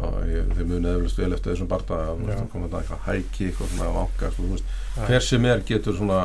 og 0.00 0.14
ég, 0.32 0.48
þið 0.56 0.68
munið 0.70 0.94
eflust 0.96 1.18
vel 1.20 1.32
eftir 1.36 1.52
þessum 1.52 1.68
barða 1.68 1.98
að 2.08 2.22
Já. 2.30 2.38
koma 2.52 2.68
þetta 2.70 2.80
eitthvað 2.80 3.02
hæki, 3.10 3.48
eitthvað 3.50 3.74
svona 3.74 3.90
Já. 4.96 5.06
hver 5.10 5.20
sem 5.28 5.44
er 5.44 5.60
getur 5.68 5.96
svona 5.98 6.20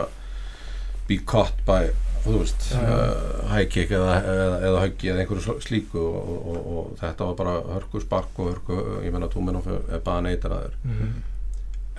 be 1.07 1.17
caught 1.25 1.53
by 1.67 1.89
veist, 2.25 2.71
Já, 2.71 2.79
já. 2.81 2.93
uh, 2.97 3.49
high 3.51 3.67
kick 3.69 3.91
eða, 3.93 4.15
eða, 4.25 4.55
eða 4.65 4.79
höggi 4.81 5.09
eða 5.11 5.19
einhverju 5.21 5.43
sl- 5.45 5.59
slíku 5.61 5.99
og, 6.01 6.29
og, 6.31 6.45
og, 6.55 6.69
og 6.77 6.95
þetta 7.01 7.27
var 7.29 7.35
bara 7.37 7.51
hörku 7.75 8.01
spark 8.01 8.39
og 8.41 8.47
hörku, 8.49 8.77
ég 9.05 9.13
menna 9.13 9.27
Túminoff 9.29 9.67
er 9.69 9.99
bara 10.03 10.21
neytar 10.25 10.55
að 10.57 10.63
þér 10.65 10.77
Mhm. 10.85 11.11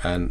en 0.04 0.26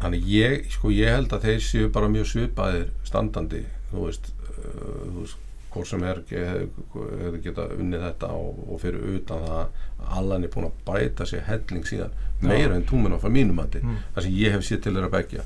þannig 0.00 0.26
ég, 0.30 0.66
sko 0.74 0.90
ég 0.94 1.14
held 1.14 1.32
að 1.32 1.46
þeir 1.46 1.60
séu 1.68 1.88
bara 1.94 2.08
mjög 2.10 2.26
svipaðir 2.32 2.88
standandi 3.06 3.62
þú 3.92 4.04
veist, 4.08 4.32
uh, 4.50 5.06
þú 5.06 5.22
veist 5.22 5.36
hvort 5.70 5.86
sem 5.86 6.02
er 6.08 6.20
hefur 6.32 7.38
geta 7.44 7.68
unnið 7.78 8.04
þetta 8.08 8.28
og, 8.34 8.58
og 8.72 8.80
fyrir 8.82 9.02
utan 9.18 9.42
það 9.46 9.58
að 9.58 10.14
Allan 10.18 10.44
er 10.46 10.48
búin 10.54 10.66
að 10.70 10.78
bæta 10.86 11.26
sér 11.28 11.42
helling 11.46 11.84
síðan 11.86 12.10
meira 12.42 12.74
en 12.74 12.84
Túminoff 12.88 13.24
að 13.26 13.34
mínum 13.38 13.54
mati 13.62 13.78
Mm. 13.84 13.98
það 14.16 14.22
sem 14.26 14.32
ég 14.32 14.52
hef 14.54 14.62
séð 14.66 14.82
til 14.82 14.94
þeirra 14.98 15.10
begja 15.14 15.44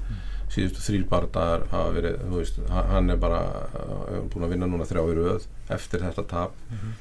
síðustu 0.52 0.82
þrýr 0.84 1.04
bardagar 1.08 1.62
hafa 1.70 1.92
verið, 1.96 2.18
þú 2.28 2.36
veist, 2.40 2.58
ha- 2.68 2.86
hann 2.92 3.10
er 3.10 3.16
bara 3.16 3.40
uh, 3.72 4.20
búin 4.28 4.44
að 4.44 4.52
vinna 4.54 4.66
núna 4.68 4.84
þrjá 4.88 5.02
í 5.08 5.14
röð 5.16 5.46
eftir 5.70 6.00
þetta 6.04 6.26
tap 6.28 6.52
Mhm. 6.70 6.92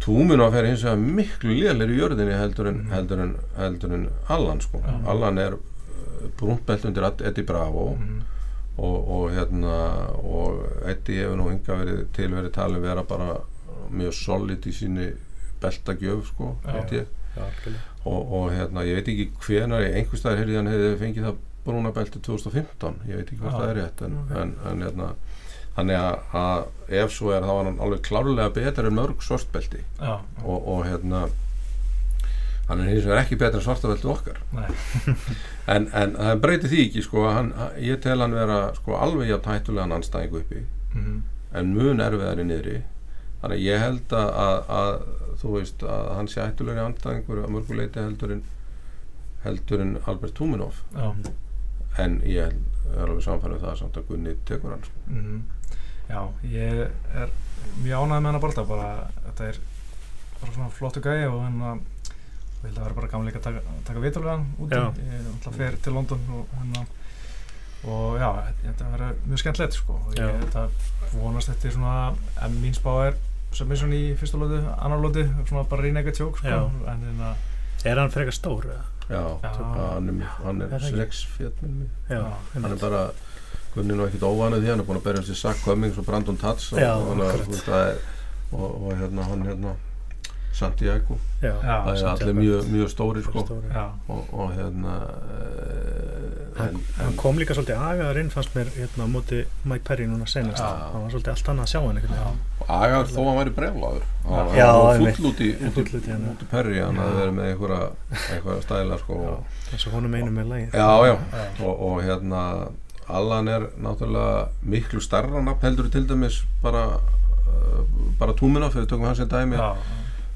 Túminoff 0.00 0.54
er 0.54 0.64
hins 0.68 0.82
vegar 0.86 0.96
miklu 1.02 1.54
lélir 1.58 1.90
í 1.90 1.96
jörðinni 1.98 2.36
heldur 2.38 2.68
en, 2.70 2.76
Mhm. 2.84 2.90
heldur 2.94 3.20
en, 3.20 3.32
heldur 3.56 3.92
en 3.94 4.08
Allan 4.28 4.60
sko, 4.60 4.78
Já. 4.78 5.06
Allan 5.10 5.38
er 5.38 5.52
uh, 5.54 6.28
brúntbelt 6.38 6.84
undir 6.84 7.02
Ed- 7.04 7.22
Eddie 7.22 7.44
Bravo 7.44 7.94
Mhm. 7.96 8.22
og, 8.78 9.08
og 9.08 9.30
hérna 9.32 9.74
og 10.22 10.66
Eddie 10.86 11.24
hefur 11.24 11.36
nú 11.36 11.48
hinga 11.50 11.74
verið 11.84 12.06
til 12.12 12.28
verið 12.30 12.52
talið 12.52 12.80
vera 12.80 13.02
bara 13.02 13.40
mjög 13.90 14.12
solid 14.14 14.60
í 14.66 14.72
síni 14.72 15.12
beltagjöf 15.60 16.26
sko, 16.28 16.56
Já, 16.64 16.70
algjörlega. 16.72 17.06
og, 18.06 18.32
og 18.32 18.50
hérna, 18.52 18.84
ég 18.86 18.94
veit 18.94 19.08
ekki 19.08 19.30
hvenar 19.40 19.82
einhvers 19.82 20.20
staðar 20.20 20.38
heyrði 20.44 20.56
hann 20.56 20.66
hefði 20.66 20.96
fengið 21.02 21.24
það 21.26 21.36
brúna 21.68 21.92
belti 21.96 22.20
2015, 22.24 23.02
ég 23.08 23.20
veit 23.20 23.26
ekki 23.28 23.40
hvort 23.42 23.54
Já. 23.54 23.58
það 23.60 23.70
er 23.74 23.78
rétt 23.82 24.02
en, 24.08 24.16
Ok. 24.24 24.32
en, 24.42 24.54
en 24.72 24.82
hérna 24.86 25.10
þannig 25.78 25.98
að, 26.02 26.16
að 26.42 26.94
ef 27.02 27.12
svo 27.14 27.30
er 27.36 27.44
þá 27.46 27.52
var 27.54 27.68
hann 27.70 27.78
alveg 27.84 28.00
klárlega 28.08 28.50
betur 28.56 28.88
en 28.90 28.96
mörg 28.98 29.20
svartbelti 29.22 29.84
Já, 30.00 30.16
og, 30.42 30.56
og 30.74 30.80
hérna 30.88 31.26
hann 32.68 32.82
er 32.84 32.90
hins 32.90 33.06
vegar 33.06 33.22
ekki 33.22 33.38
betur 33.40 33.62
en 33.62 33.64
svartabelti 33.64 34.08
okkar. 34.12 34.40
En, 35.68 35.84
en 35.92 36.14
það 36.16 36.38
breyti 36.40 36.68
því 36.72 36.78
ekki 36.86 37.02
sko, 37.04 37.22
hann, 37.28 37.50
ég 37.84 37.98
tel 38.00 38.20
hann 38.24 38.32
vera 38.36 38.58
sko, 38.76 38.94
alveg 38.96 39.28
jafn 39.28 39.50
hættulegan 39.52 39.92
anstæðingu 39.98 40.38
uppi. 40.42 40.62
Mhm. 40.94 41.18
en 41.58 41.72
mun 41.76 42.00
erfiðari 42.04 42.44
niðri. 42.44 42.76
Þannig 43.40 43.56
að 43.58 43.64
ég 43.64 43.80
held 43.82 44.12
að, 44.16 44.30
að, 44.44 44.58
að 44.78 45.36
þú 45.40 45.52
veist 45.54 45.82
að 45.84 46.08
hann 46.16 46.28
sé 46.32 46.40
hættulegri 46.42 46.82
anstæðingur 46.84 47.42
að 47.44 47.52
mörguleiti 47.56 48.00
heldur 48.04 48.32
en 48.36 48.42
heldur 49.44 49.80
en 49.84 49.92
Albert 50.10 50.34
Túminoff 50.36 50.80
já 50.96 51.08
en 51.98 52.20
ég 52.24 52.52
er 52.94 53.04
alveg 53.04 53.22
samfærið 53.26 53.64
það 53.66 53.78
samt 53.82 53.96
að 54.00 54.06
Gunni 54.08 54.34
tekur 54.48 54.70
hann 54.74 54.84
sko. 54.86 55.04
Mhm. 55.08 55.42
Já, 56.08 56.20
ég 56.48 56.90
er 57.22 57.28
mjög 57.82 57.98
ánægð 58.00 58.20
með 58.22 58.28
hennar 58.30 58.40
bolta 58.40 58.64
bara, 58.64 58.90
þetta 59.26 59.48
er 59.48 59.58
bara 60.40 60.52
svona 60.54 60.70
flottu 60.70 61.00
gæi 61.04 61.26
og 61.28 61.42
hann 61.42 61.60
að 61.60 61.80
og 62.58 62.64
ég 62.64 62.70
held 62.72 62.78
að 62.78 62.84
vera 62.88 62.94
bara 62.94 63.08
gaman 63.12 63.26
líka 63.28 63.38
að 63.38 63.42
taka, 63.42 63.60
taka 63.86 64.00
við 64.02 64.16
hann 64.26 64.46
úti, 64.58 64.74
Já. 64.74 64.86
ég 64.98 65.12
er 65.18 65.26
alltaf 65.30 65.54
fer 65.56 65.76
til 65.82 65.92
London 65.94 66.24
og 66.34 66.54
hann 66.58 66.72
að 66.80 66.86
og 67.88 68.16
já, 68.18 68.30
þetta 68.64 68.88
verður 68.90 69.18
mjög 69.28 69.38
skemmtilegt 69.38 69.76
sko 69.78 69.94
og 69.94 70.14
ég 70.18 70.40
þetta 70.42 70.64
vonast 71.12 71.48
þetta 71.52 71.70
svona 71.76 71.92
en 72.42 72.56
mín 72.58 72.74
spá 72.74 72.90
er 73.06 73.14
submission 73.54 73.92
í 73.94 74.16
fyrsta 74.18 74.40
lóti, 74.40 74.58
annar 74.82 74.98
lóti 74.98 75.22
svona 75.46 75.62
bara 75.70 75.82
reyna 75.86 76.00
eitthvað 76.02 76.18
tjók 76.18 76.40
sko 76.40 76.48
Já. 76.48 76.58
en 76.90 77.04
hérna, 77.06 77.34
Er 77.84 77.96
hann 78.00 78.10
frekar 78.10 78.34
stór? 78.34 78.64
eða? 78.66 78.82
Já, 79.08 79.22
hann 79.42 80.08
er, 80.08 80.28
hann 80.44 80.62
Er 80.68 80.78
sex 80.84 81.26
Já. 82.08 82.22
hann 82.54 82.70
er 82.72 82.78
bara 82.80 83.02
Gunni 83.74 83.92
er 83.92 83.98
nú 84.00 84.06
ekkert 84.08 84.24
óvanið 84.28 84.64
því 84.64 84.72
hann 84.72 84.80
er 84.82 84.88
búin 84.88 85.00
að 85.00 85.06
berja 85.08 85.26
sér 85.28 85.38
Sack 85.42 85.64
Cummings 85.64 85.98
og 86.00 86.06
Brandon 86.08 86.36
Tats 86.40 86.72
og, 86.72 86.80
og, 86.80 87.20
og, 88.52 88.92
er, 88.92 88.96
hérna 89.02 89.28
hann 89.28 89.44
hérna 89.46 89.76
Santiago. 90.58 91.18
Já, 91.42 91.52
það 91.62 91.90
er 91.92 92.06
allir 92.10 92.34
mjög, 92.34 92.70
mjög 92.72 92.88
stóri 92.90 93.22
sko. 93.22 93.44
Og, 94.08 94.32
og 94.32 94.54
hérna 94.56 94.94
Hann, 94.98 96.27
en, 96.64 96.80
hann 96.98 97.16
kom 97.20 97.38
líka 97.40 97.56
svolítið 97.56 97.82
agaður 97.88 98.20
inn 98.22 98.30
fannst 98.32 98.54
mér 98.56 98.70
hérna 98.76 99.06
á 99.06 99.08
móti 99.12 99.40
Mike 99.64 99.84
Perry 99.88 100.06
núna 100.10 100.26
senast 100.30 100.62
hann 100.62 101.04
var 101.04 101.12
svolítið 101.12 101.32
allt 101.34 101.50
annað 101.52 101.66
að 101.66 101.72
sjá 101.72 101.80
hann 101.84 102.00
veginn. 102.00 102.40
Agar 102.78 103.12
þó 103.12 103.20
hann 103.28 103.38
væri 103.38 103.54
breflaður 103.58 104.08
hann 104.24 104.50
var 104.56 105.04
full 105.18 105.30
út 105.30 105.44
í, 105.44 105.52
út 105.68 105.78
í 105.78 106.10
hann, 106.10 106.26
hafði 106.50 106.82
verið 107.20 107.38
með 107.38 107.52
einhverja, 107.52 108.58
stæla 108.66 108.98
sko. 109.04 109.22
Og, 109.32 109.56
eins 109.72 109.86
og 109.88 109.96
honum 109.98 110.18
einu 110.18 110.34
með 110.34 110.52
lagi 110.52 110.68
já, 110.72 110.90
já, 111.08 111.16
og, 111.62 111.72
og 111.88 112.02
hérna 112.04 112.42
Allan 113.08 113.48
er 113.48 113.70
náttúrulega 113.80 114.48
miklu 114.68 115.00
starra 115.00 115.40
nafn 115.40 115.64
heldur 115.64 115.88
til 115.92 116.04
dæmis 116.08 116.42
bara 116.62 116.98
uh, 116.98 117.80
bara 118.20 118.34
túmina 118.36 118.68
fyrir 118.72 118.88
tökum 118.90 119.08
hans 119.08 119.22
sem 119.22 119.28
dæmi 119.28 119.56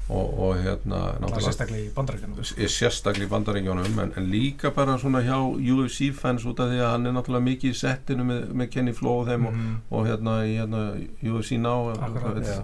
og, 0.09 0.39
og 0.39 0.57
hérna 0.59 0.99
sérstaklega 1.39 1.85
í 1.87 1.91
bandarækjunum 1.95 2.39
er 2.43 2.71
sérstaklega 2.73 3.27
í 3.27 3.31
bandaríkjónum 3.31 3.99
en, 4.03 4.11
en 4.19 4.25
líka 4.29 4.71
bara 4.75 4.97
svona 4.99 5.21
hjá 5.23 5.37
UFC 5.73 6.09
fans 6.13 6.43
út 6.45 6.59
af 6.59 6.69
því 6.73 6.81
að 6.83 6.91
hann 6.91 7.05
er 7.07 7.15
náttúrulega 7.15 7.47
mikið 7.47 7.71
í 7.71 7.77
settinu 7.79 8.25
með, 8.27 8.41
með 8.51 8.69
Kenny 8.73 8.93
Flo 8.97 9.13
og 9.21 9.27
þeim 9.31 9.47
og, 9.47 9.53
Mhm. 9.53 9.75
og 9.91 10.07
hérna 10.09 10.33
í 10.43 10.55
hérna, 10.59 10.81
UFC 11.23 11.57
Now 11.57 11.91
Akkurat, 11.93 12.35
og, 12.37 12.43
já, 12.43 12.59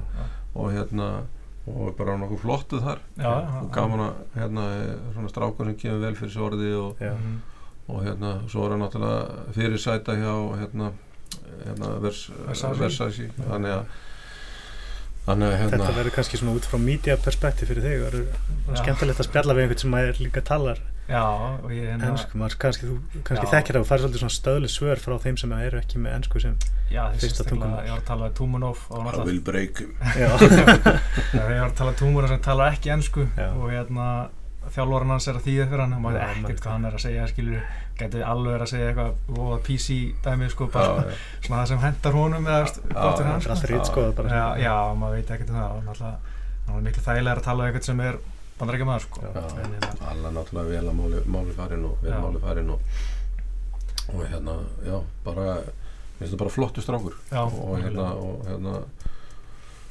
og 0.55 0.72
hérna 0.75 1.10
og 1.69 1.96
bara 1.98 2.17
nokkuð 2.17 2.39
flottuð 2.43 2.81
þar 2.84 3.00
já, 3.17 3.31
og 3.62 3.72
gaman 3.72 4.00
að 4.00 4.13
hérna 4.36 4.63
svona 5.13 5.29
strákur 5.29 5.65
sem 5.69 5.75
kemur 5.77 6.00
vel 6.01 6.15
fyrir 6.15 6.31
svo 6.34 6.48
orði 6.50 6.74
og, 6.75 7.00
Já. 7.00 7.13
Mhm. 7.13 7.39
og 7.89 8.03
hérna 8.03 8.34
svo 8.50 8.65
er 8.65 8.69
hann 8.75 8.81
náttúrulega 8.84 9.53
fyrir 9.55 9.77
sæta 9.79 10.15
hjá 10.17 10.34
hérna, 10.60 10.91
hérna 11.65 12.00
vers, 12.01 12.29
Versace. 12.48 12.79
Versace 12.79 13.29
þannig 13.48 13.75
að 13.79 13.86
þannig 15.29 15.57
hérna 15.59 15.77
Þetta 15.79 15.98
verður 16.00 16.15
kannski 16.19 16.39
svona 16.41 16.55
út 16.59 16.67
frá 16.69 16.77
media 16.83 17.17
perspektíf 17.24 17.69
fyrir 17.71 17.83
þig 17.86 17.98
Já. 17.98 18.05
verður 18.05 18.79
skemmtilegt 18.83 19.19
að 19.24 19.27
spjalla 19.29 19.55
við 19.57 19.65
einhvern 19.67 19.83
sem 19.83 20.00
er 20.00 20.19
líka 20.24 20.43
talar 20.50 20.81
já, 21.09 21.21
og 21.25 21.71
ég 21.74 21.88
hérna 21.89 22.09
ennsku, 22.12 22.38
maður 22.38 22.55
kannski, 22.62 22.86
þú 22.86 23.21
kannski 23.25 23.48
Já. 23.48 23.51
þekkir 23.55 23.77
það 23.79 23.81
og 23.81 23.88
fær 23.89 24.01
svolítið 24.03 24.21
svona 24.21 24.36
stöðli 24.36 24.69
svör 24.69 25.00
frá 25.01 25.15
þeim 25.24 25.38
sem 25.41 25.53
eru 25.57 25.79
ekki 25.79 26.01
með 26.03 26.17
ennsku 26.19 26.41
sem 26.43 26.57
já, 26.93 27.01
fyrsta 27.15 27.24
sérstaklega, 27.25 27.50
tungumál. 27.50 27.86
ég 27.88 27.93
var 27.95 28.03
að 28.03 28.09
tala 28.12 28.27
við 28.29 28.36
Túmunov 28.39 28.83
og 28.89 29.00
I 29.00 29.05
náttúrulega 29.07 29.29
will 29.31 29.41
break 29.50 29.81
him 29.81 29.95
Já, 30.19 30.29
Þegar 31.31 31.53
ég 31.55 31.63
var 31.63 31.71
að 31.71 31.77
tala 31.81 31.95
túmur 31.98 32.27
sem 32.29 32.43
tala 32.45 32.69
ekki 32.75 32.93
ennsku 32.93 33.25
Já. 33.39 33.48
og 33.57 33.65
hérna 33.74 34.05
þjálfurinn 34.69 35.13
hans 35.15 35.27
er 35.31 35.39
að 35.39 35.45
þýða 35.50 35.65
fyrir 35.71 35.81
hann 35.86 35.98
og 35.98 36.01
maður 36.05 36.19
Já, 36.19 36.25
veit 36.29 36.29
maður- 36.29 36.50
ekkert 36.53 36.63
hvað 36.67 36.75
hann 36.77 36.86
er 36.91 36.98
að 37.00 37.03
segja 37.07 37.27
skilur, 37.31 37.63
gæti 38.00 38.22
alveg 38.25 38.53
verið 38.56 38.65
að 38.65 38.72
segja 38.72 38.89
eitthvað 38.89 39.39
og 39.44 39.62
PC 39.68 39.98
dæmi 40.25 40.50
sko, 40.53 40.68
bara 40.74 41.06
Já, 41.06 41.18
svona 41.46 41.62
það 41.62 41.70
sem 41.72 41.82
hendar 41.84 42.18
honum 42.20 42.48
eða 42.50 42.65
gott 42.65 43.20
það 43.20 43.32
er 43.36 43.41
sko. 43.46 43.53
allt 43.56 43.70
rítskoða 43.74 44.12
bara 44.20 44.29
já, 44.39 44.46
já, 44.65 44.75
maður 45.01 45.15
veit 45.20 45.32
ekkert 45.36 45.53
um 45.53 45.60
það 45.60 45.77
og 45.77 45.88
náttúrulega 45.88 46.36
var 46.70 46.84
miklu 46.86 47.03
þægilega 47.08 47.36
að 47.41 47.48
tala 47.50 47.63
við 47.65 47.70
eitthvað 47.72 47.89
sem 47.89 48.03
er 48.06 48.20
bandarækja 48.60 48.88
maður 48.89 49.06
sko. 49.08 49.22
Hérna, 49.25 49.91
alla 50.13 50.32
náttúrulega 50.36 50.70
vel 50.70 50.89
að 50.91 50.98
máli, 51.34 51.53
farin 51.58 51.86
og 51.89 52.03
vel 52.03 52.12
Já. 52.13 52.20
máli 52.25 52.41
farin 52.44 52.70
og, 52.75 52.79
og 54.13 54.24
hérna, 54.29 54.56
já, 54.86 54.98
bara 55.25 55.46
mér 55.63 56.20
finnst 56.20 56.34
það 56.34 56.41
bara 56.44 56.53
flottu 56.58 56.84
strákur. 56.84 57.15
Já, 57.32 57.41
og 57.46 57.77
hérna, 57.79 58.08
og 58.20 58.46
hérna 58.50 58.74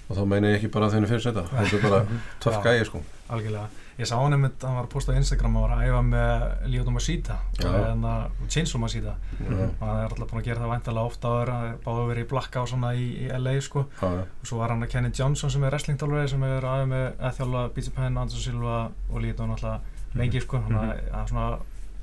og 0.09 0.17
þá 0.17 0.23
meina 0.29 0.51
ég 0.53 0.59
ekki 0.61 0.71
bara 0.73 0.89
þenni 0.93 1.09
fyrir 1.11 1.25
þetta 1.27 1.45
þetta 1.53 1.77
er 1.79 1.85
bara 1.89 2.21
töff 2.45 2.61
gæi 2.65 2.85
sko. 2.89 3.01
Algjörlega 3.29 3.69
ég 3.99 4.07
sá 4.07 4.15
hann 4.15 4.37
einmitt, 4.37 4.63
hann 4.63 4.77
var 4.79 4.87
að 4.87 4.93
posta 4.93 5.15
á 5.15 5.19
Instagram 5.19 5.57
og 5.59 5.65
var 5.67 5.73
að 5.75 5.89
æfa 5.89 6.03
með 6.07 6.43
Ljóðum 6.71 6.95
Masita 6.99 7.39
Já. 7.59 7.71
og 7.73 8.45
Chainsaw 8.47 8.79
Masita. 8.83 9.15
Já, 9.41 9.49
og 9.67 9.83
hann 9.83 10.03
er 10.05 10.13
alltaf 10.13 10.31
búin 10.31 10.43
að 10.43 10.47
gera 10.47 10.63
það 10.63 10.73
væntalega 10.75 11.11
ofta 11.11 11.33
áður 11.33 11.53
að 11.55 11.65
báðu 11.87 12.05
verið 12.13 12.27
í 12.27 12.29
blakka 12.31 12.63
og 12.63 12.71
svona 12.71 12.93
í, 12.95 13.09
í 13.25 13.31
LA 13.35 13.57
sko. 13.67 13.85
Já, 13.99 14.07
já, 14.21 14.23
og 14.23 14.51
svo 14.53 14.61
var 14.61 14.75
hann 14.75 14.87
að 14.87 14.93
Kenny 14.95 15.11
Johnson 15.19 15.51
sem 15.55 15.67
er 15.67 15.75
wrestlingtálfari 15.75 16.31
sem 16.31 16.47
er 16.47 16.69
aðeins 16.71 16.93
með 16.93 17.07
að 17.19 17.41
þjálfa 17.41 17.65
BJ 17.75 17.95
Penn, 17.99 18.21
Anderson 18.23 18.45
Silva 18.47 18.79
og 19.11 19.21
Lítón 19.25 19.55
alltaf 19.57 20.15
lengi 20.19 20.45
sko. 20.47 20.63
Þannig 20.69 20.79
að 20.79 21.05
það 21.11 21.21
er 21.25 21.33
svona 21.35 21.49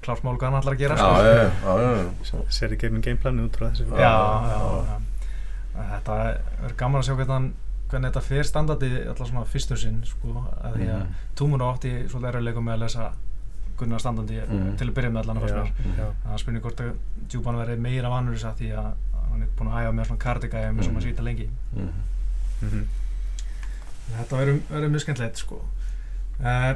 klárt 0.06 0.26
mál 0.26 0.36
hvað 0.36 0.50
hann 0.52 0.60
allar 0.60 0.76
að 0.76 0.84
gera 0.84 0.96
já, 1.00 1.08
sko. 2.28 2.44
sér 2.54 2.76
í 2.76 2.80
gegnum 2.84 3.04
gameplanu 3.06 3.48
út 3.48 3.56
frá 3.58 3.70
þessu. 3.72 3.88
Já, 3.96 4.16
já, 4.52 4.60
já. 4.92 4.98
Þetta 5.76 6.18
er 6.68 6.76
gaman 6.80 7.02
að 7.02 7.08
sjá 7.08 7.16
hvernig, 7.16 7.34
hann, 7.36 7.48
hvernig 7.90 8.10
þetta 8.12 8.22
fer 8.22 8.44
standandi 8.44 8.90
alltaf 9.08 9.28
svona 9.30 9.46
fyrstur 9.46 9.78
sinn 9.78 10.02
sko 10.06 10.28
að 10.64 10.76
því 10.80 10.88
að 10.90 11.00
Mhm. 11.06 11.14
Túmur 11.36 11.60
átti 11.62 11.92
svolítið 12.10 12.30
erfiðleikum 12.34 12.64
með 12.66 12.74
að 12.74 12.80
lesa 12.86 13.12
Gunnar 13.78 14.00
standandi 14.00 14.40
Mhm. 14.48 14.78
til 14.78 14.88
að 14.88 14.94
byrja 14.94 15.10
með 15.12 15.20
allan 15.24 15.38
að 15.38 15.42
fannst 15.42 15.56
mér 15.56 15.66
já, 15.66 15.98
já. 16.00 16.12
það 16.30 16.40
spurning 16.40 16.62
hvort 16.64 16.80
að 16.80 16.94
Djúban 17.28 17.56
verið 17.60 17.80
meira 17.80 18.10
vanur 18.10 18.34
þess 18.34 18.46
að 18.46 18.56
því 18.60 18.70
að 18.78 18.94
hann 19.32 19.42
er 19.42 19.48
búin 19.58 19.72
að 19.72 19.82
æfa 19.84 19.94
með 19.94 20.06
svona 20.08 20.24
kardigæði 20.26 20.76
með 20.76 20.84
sem 20.84 20.96
að 20.96 21.04
sýta 21.04 21.24
lengi 21.24 21.50
Mhm. 21.76 21.90
Mhm. 22.62 22.86
Þetta 24.16 24.38
verður 24.38 24.90
mjög 24.92 25.02
skemmtilegt 25.06 25.38
sko. 25.38 25.62
uh, 26.42 26.74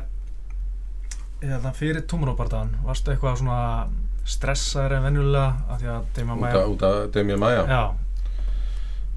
Eða 1.41 1.71
fyrir 1.73 2.01
túmurópartaðan, 2.01 2.73
varstu 2.83 3.11
eitthvað 3.13 3.37
svona 3.37 3.87
stressaður 4.25 4.91
en 4.97 5.03
venjulega 5.03 5.53
af 5.69 5.79
því 5.81 5.87
að 5.87 6.03
út 6.17 6.39
Maja 6.39 6.65
út 6.67 6.83
af 6.83 7.11
Demi 7.13 7.35
Maja 7.37 7.65
Já, 7.65 7.93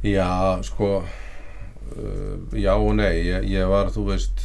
Já, 0.02 0.62
sko 0.62 1.02
já 2.52 2.74
og 2.76 2.94
nei 2.96 3.24
ég, 3.26 3.44
ég 3.50 3.68
var, 3.68 3.90
þú 3.94 4.04
veist 4.10 4.42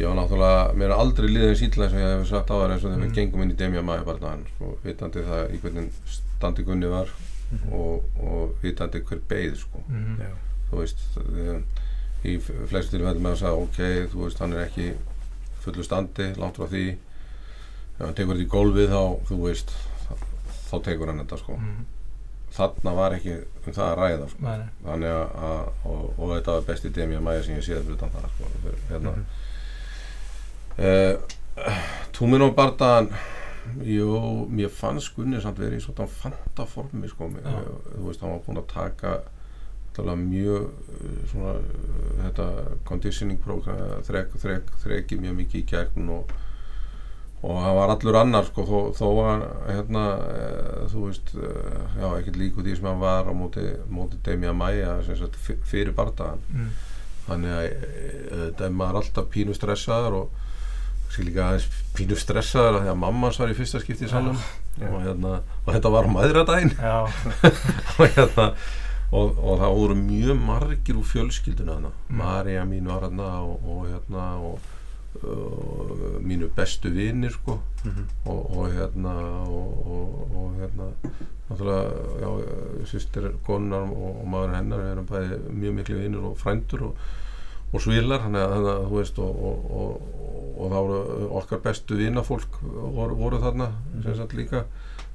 ég 0.00 0.06
var 0.08 0.16
náttúrulega, 0.16 0.74
mér 0.80 0.90
er 0.90 0.96
aldrei 0.96 1.28
liðin 1.28 1.56
síðlega 1.60 1.90
eins 1.90 1.94
og 1.94 2.00
ég 2.00 2.14
hef 2.20 2.28
sagt 2.30 2.50
á 2.50 2.56
þær 2.56 2.72
eins 2.74 2.84
og 2.84 2.90
þegar 2.90 3.00
Mm. 3.00 3.04
við 3.10 3.14
gengum 3.18 3.42
inn 3.42 3.50
í 3.52 3.56
Demja 3.56 3.82
þann 4.20 4.44
sko, 4.54 4.78
vitandi 4.84 5.24
það 5.26 5.50
í 5.54 5.58
hvernig 5.60 5.90
standi 6.06 6.62
Gunni 6.64 6.86
var 6.88 7.08
Mhm. 7.50 7.72
og, 7.72 8.04
og 8.22 8.54
vitandi 8.62 9.00
hver 9.02 9.20
beið 9.28 9.56
sko. 9.56 9.82
Já. 9.90 10.30
þú 10.70 10.78
veist 10.78 10.98
það- 11.16 11.62
í 12.24 12.38
flestu 12.40 12.90
tilfellum 12.96 13.22
með 13.22 13.32
að 13.32 13.40
segja 13.40 13.62
ok, 13.62 14.08
þú 14.12 14.24
veist, 14.24 14.38
hann 14.38 14.52
er 14.52 14.66
ekki 14.68 14.92
fullu 15.60 15.82
standi, 15.84 16.34
langt 16.38 16.56
frá 16.56 16.66
því 16.70 16.84
ef 17.98 18.04
hann 18.06 18.14
tekur 18.14 18.34
þetta 18.36 18.46
í 18.46 18.52
gólfið 18.54 18.88
þá, 18.88 19.02
þú 19.28 19.36
veist 19.44 19.70
þá, 20.06 20.14
þá 20.70 20.82
tekur 20.84 21.06
hann 21.08 21.18
þetta 21.24 21.38
sko 21.38 21.56
Mhm. 21.56 21.84
Þarna 22.56 22.94
var 22.96 23.14
ekki 23.16 23.34
um 23.40 23.72
það 23.76 23.84
að 23.88 23.98
ræða 24.00 24.28
sko. 24.32 24.44
Þannig 24.84 25.12
að, 25.16 25.34
að 25.48 25.90
og, 25.90 26.04
og 26.18 26.32
þetta 26.36 26.54
var 26.56 26.64
besti 26.70 26.90
demi 26.96 27.16
að 27.18 27.26
mæja 27.28 27.42
sem 27.46 27.56
ég 27.58 27.66
séð 27.68 27.92
utan 27.94 28.10
það 28.14 28.30
sko, 28.34 28.50
fyrir, 28.64 28.80
hérna 28.90 29.10
Mhm. 29.10 29.24
uh, 30.78 31.14
Túmin 32.16 32.42
og 32.46 32.54
Bardaðan 32.56 33.10
jú, 33.84 34.46
mér 34.50 34.70
fannst 34.72 35.12
Gunni 35.16 35.40
samt 35.42 35.58
verið 35.60 35.78
í 35.80 35.84
svona 35.84 36.06
fanta 36.08 36.64
formi 36.66 37.08
sko, 37.10 37.28
mér, 37.28 37.44
þú 37.96 38.06
veist, 38.08 38.22
hann 38.24 38.32
var 38.32 38.42
búinn 38.46 38.62
að 38.62 38.70
taka 38.72 39.12
mjög 40.16 40.70
uh, 40.70 41.16
svona 41.30 41.54
uh, 41.58 42.12
þetta 42.24 42.46
conditioning 42.88 43.40
program 43.44 44.00
þrek, 44.06 44.32
þrek, 44.40 44.70
þreki 44.84 45.18
mjög 45.20 45.36
mikið 45.42 45.60
í 45.60 45.66
gegn 45.74 46.08
og 46.16 46.32
og 47.42 47.56
hann 47.64 47.76
var 47.78 47.88
allur 47.94 48.16
annar 48.20 48.44
sko 48.44 48.64
þó, 48.68 48.78
þó 48.98 49.06
var 49.16 49.44
hérna 49.70 50.02
e, 50.28 50.48
þú 50.92 51.04
veist, 51.06 51.30
e, 51.40 51.52
já, 51.96 52.06
ekkert 52.18 52.36
líku 52.36 52.60
því 52.66 52.74
sem 52.76 52.88
hann 52.90 53.00
var 53.00 53.24
á 53.24 53.32
móti, 53.32 53.64
móti 53.88 54.18
sagt 55.22 55.38
fyr- 55.46 55.62
fyrir 55.64 55.94
bardaðan 55.96 56.42
Mm. 56.52 56.68
þannig 57.30 57.54
að 57.56 57.64
þetta 58.44 58.64
er 58.66 58.74
maður 58.76 59.00
alltaf 59.00 59.28
pínu 59.32 59.54
stressaður 59.56 60.16
og 60.20 60.28
kannski 61.06 61.24
líka 61.30 61.46
aðeins 61.48 61.68
pínu 61.96 62.16
stressaður 62.18 62.76
af 62.80 62.82
því 62.84 62.90
að 62.92 63.00
mamma 63.04 63.26
hans 63.30 63.38
var 63.40 63.48
í 63.52 63.56
fyrsta 63.58 63.80
skipti 63.82 64.04
í 64.04 64.10
salnum 64.10 64.36
Já. 64.80 64.86
og, 64.90 65.00
hérna, 65.04 65.32
og 65.66 65.72
þetta 65.74 65.90
var 65.96 66.08
maðuradaginn 66.12 66.74
og, 68.00 68.04
hérna, 68.16 68.46
og, 69.12 69.38
og 69.42 69.56
það 69.62 69.74
voru 69.80 69.96
mjög 69.98 70.38
margir 70.44 71.00
úr 71.00 71.08
fjölskylduna 71.14 71.78
Mm. 72.10 72.18
Marja 72.20 72.64
mín 72.68 72.86
var 72.90 73.08
hana 73.08 73.30
og, 73.46 73.64
og 73.64 73.88
hérna 73.88 74.28
og, 74.44 74.58
og 75.22 76.20
mínu 76.22 76.48
bestu 76.56 76.90
vinir 76.94 77.30
sko 77.34 77.58
Mhm. 77.84 78.04
og, 78.26 78.56
og 78.58 78.66
hérna 78.72 79.12
og, 79.48 79.86
og, 79.86 80.36
og 80.36 80.52
hérna 80.60 80.90
náttúrulega, 81.50 81.90
já, 82.20 82.28
sýstir 82.84 83.30
konar 83.46 83.88
og, 83.88 84.20
maður 84.28 84.54
hennar 84.54 84.80
erum 84.92 85.06
bæði 85.08 85.38
mjög 85.50 85.74
miklu 85.78 85.96
vinir 85.98 86.26
og 86.28 86.36
frændur 86.38 86.82
og, 86.90 86.94
og 87.72 87.80
svilar 87.80 88.20
þannig 88.20 88.44
að, 88.44 88.68
þú 88.90 88.98
veist 88.98 89.18
og, 89.18 89.42
og, 89.48 89.70
og, 89.70 90.02
og 90.60 90.70
það 90.70 90.86
voru 90.90 91.28
okkar 91.40 91.62
bestu 91.64 91.96
vinafólk 91.96 92.60
voru, 92.62 93.16
voru 93.16 93.40
þarna 93.40 93.70
sem 94.04 94.16
sagt 94.16 94.34
líka 94.36 94.64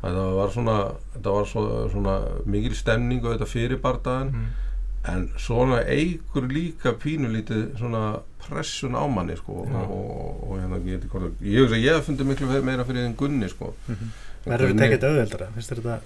það 0.02 0.36
var 0.36 0.50
svona, 0.54 0.78
þetta 1.14 1.30
var 1.38 1.46
svo, 1.46 1.66
svona 1.94 2.20
mikil 2.46 2.76
stemning 2.76 3.24
og 3.24 3.36
þetta 3.36 3.46
fyrir 3.50 3.78
bardaðan 3.82 4.34
mm. 4.34 4.48
En 5.12 5.28
svona 5.38 5.82
eigur 5.92 6.48
líka 6.50 6.94
pínulítið 7.02 7.78
svona 7.78 8.20
pressun 8.46 8.96
á 8.98 9.04
manni 9.10 9.36
sko 9.38 9.64
og, 9.64 9.74
og, 9.76 10.44
og 10.50 10.60
hérna 10.62 10.78
ekki 10.82 11.10
hvort 11.12 11.42
ég 11.42 11.62
hugsa 11.64 11.80
ég 11.82 11.96
hef 11.98 12.06
fundið 12.10 12.30
miklu 12.32 12.62
meira 12.66 12.86
fyrir 12.86 13.06
en 13.10 13.16
Gunni 13.20 13.50
sko 13.50 13.74
Mhm. 13.88 14.14
Verður 14.46 14.70
þetta 14.76 14.86
ekkert 14.86 15.04
auðveldara? 15.10 15.46
Finnst 15.56 15.72
þér 15.72 15.80
þetta 15.82 16.00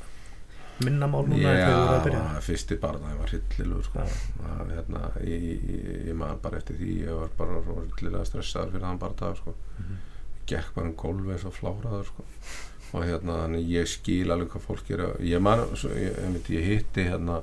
minna 0.86 1.08
mál 1.12 1.26
núna 1.28 1.42
Já, 1.44 1.50
þegar 1.52 1.74
þú 1.74 1.80
voru 1.80 1.96
að 1.98 2.06
byrja? 2.06 2.42
fyrsti 2.46 2.76
barnaði 2.80 3.18
var 3.20 3.32
hryllilegur 3.34 3.84
sko. 3.84 4.04
það, 4.40 4.70
hérna, 4.78 5.02
ég, 5.28 5.42
ég, 5.44 5.90
ég 6.08 6.16
maður 6.16 6.38
bara 6.46 6.58
eftir 6.62 6.78
því 6.80 6.94
ég 7.04 7.18
var 7.20 7.34
bara 7.38 7.58
svo 7.66 7.76
hryllilega 7.82 8.26
stressaður 8.30 8.72
fyrir 8.72 8.86
þann 8.88 9.02
barndag 9.02 9.36
sko. 9.42 9.56
Mhm. 9.80 9.98
gekk 10.50 10.72
bara 10.76 10.88
um 10.88 10.94
gólfi 10.96 11.34
eins 11.36 11.46
og 11.46 11.54
fláraður 11.60 12.06
sko. 12.08 12.24
og 12.94 13.04
hérna, 13.06 13.36
þannig 13.44 13.68
ég 13.70 13.88
skil 13.92 14.32
alveg 14.32 14.50
hvað 14.56 14.64
fólk 14.70 14.90
er 14.96 15.04
að 15.10 15.20
ég 15.30 15.42
man, 15.42 15.60
svo, 15.76 15.90
ég 15.94 16.64
hitti 16.72 17.04
hérna 17.12 17.42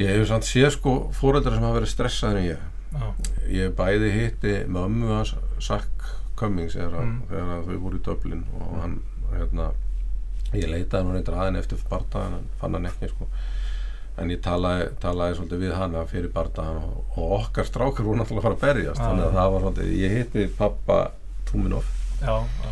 ég 0.00 0.10
hef 0.10 0.28
samt 0.28 0.46
séð 0.48 0.70
sko 0.74 0.94
fóreldrar 1.14 1.54
sem 1.58 1.64
hafa 1.66 1.78
verið 1.80 1.92
stressaður 1.94 2.40
en 2.42 2.48
ég 2.50 2.70
Já, 2.94 3.08
ég 3.50 3.72
bæði 3.74 4.10
hitti 4.14 4.52
mömmu 4.70 5.08
hans 5.10 5.32
Sack 5.62 6.04
Cummings 6.38 6.76
þegar, 6.76 7.02
Mm. 7.02 7.22
þau 7.66 7.78
voru 7.82 7.98
í 7.98 8.02
Dublin 8.06 8.44
og 8.54 8.76
hann 8.82 9.00
hérna, 9.32 9.72
ég 10.54 10.68
leitaði 10.70 11.04
nú 11.08 11.12
reyndar 11.16 11.34
aðeins 11.42 11.64
eftir 11.64 11.82
bardaðan 11.90 12.36
en 12.38 12.46
fann 12.60 12.74
hann 12.78 12.86
ekki 12.86 13.08
sko. 13.10 13.26
en 14.18 14.30
ég 14.30 14.38
talaði, 14.44 14.84
talaði 15.02 15.34
svolítið 15.40 15.58
við 15.64 15.72
hana 15.74 16.04
fyrir 16.06 16.30
bardaðan 16.30 16.76
og, 16.84 17.04
og 17.18 17.32
okkar 17.40 17.66
strákar 17.66 18.06
voru 18.06 18.20
náttúrulega 18.20 18.38
að 18.38 18.46
fara 18.46 18.54
að 18.54 18.66
berjast 18.66 19.00
Já. 19.00 19.06
þannig 19.08 19.24
að 19.26 19.34
það 19.40 19.52
var 19.56 19.64
svolítið, 19.64 19.94
ég 19.98 20.16
hitti 20.18 20.46
pappa 20.58 20.98
Túminov 21.50 21.84
já, 22.22 22.36
já. 22.38 22.70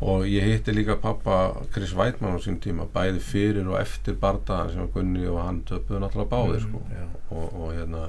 Og 0.00 0.26
ég 0.28 0.44
hitti 0.44 0.72
líka 0.76 0.96
pappa 1.00 1.36
Chris 1.72 1.94
Weidmann 1.96 2.36
á 2.36 2.40
sín 2.44 2.58
tíma 2.60 2.84
bæði 2.92 3.20
fyrir 3.24 3.68
og 3.70 3.78
eftir 3.80 4.14
bardaðan 4.20 4.72
sem 4.74 4.90
Gunni 4.92 5.26
og 5.26 5.38
hann 5.40 5.62
töpuðu 5.68 6.02
náttúrulega 6.02 6.32
báðir 6.34 6.66
Mm, 6.66 6.68
sko. 6.68 6.82
Og, 7.30 7.46
og 7.62 7.72
hérna 7.74 8.02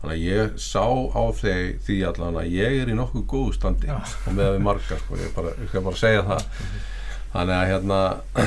þannig 0.00 0.14
að 0.14 0.24
ég 0.24 0.56
sá 0.60 0.84
á 1.12 1.22
þeir 1.36 1.78
því 1.84 1.98
allan 2.08 2.38
að 2.40 2.48
ég 2.54 2.78
er 2.82 2.88
í 2.92 2.96
nokkuð 2.96 3.26
góðu 3.34 3.52
standi 3.58 3.86
Já. 3.88 3.98
og 4.26 4.32
með 4.32 4.46
að 4.48 4.56
við 4.56 4.64
margar 4.68 4.98
sko, 5.04 5.16
ég, 5.20 5.34
bara, 5.36 5.52
skal 5.68 5.82
bara 5.84 6.00
segja 6.00 6.22
það 6.28 6.46
þannig 7.34 7.56
að 7.58 7.68
hérna 7.72 8.00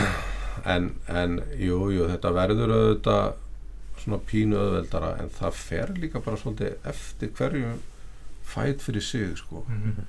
en, 0.75 0.89
en 1.21 1.37
jú, 1.59 1.79
jú, 1.93 2.07
þetta 2.11 2.33
verður 2.33 2.73
auðvitað 2.77 3.31
svona 4.03 4.19
pínu 4.29 4.57
auðveldara 4.61 5.13
en 5.21 5.29
það 5.37 5.57
fer 5.61 5.93
líka 6.01 6.21
bara 6.25 6.37
svolítið 6.41 6.89
eftir 6.93 7.31
hverju 7.37 7.71
fæt 8.47 8.81
fyrir 8.85 9.03
sig 9.03 9.33
sko. 9.37 9.65
Mhm. 9.67 10.05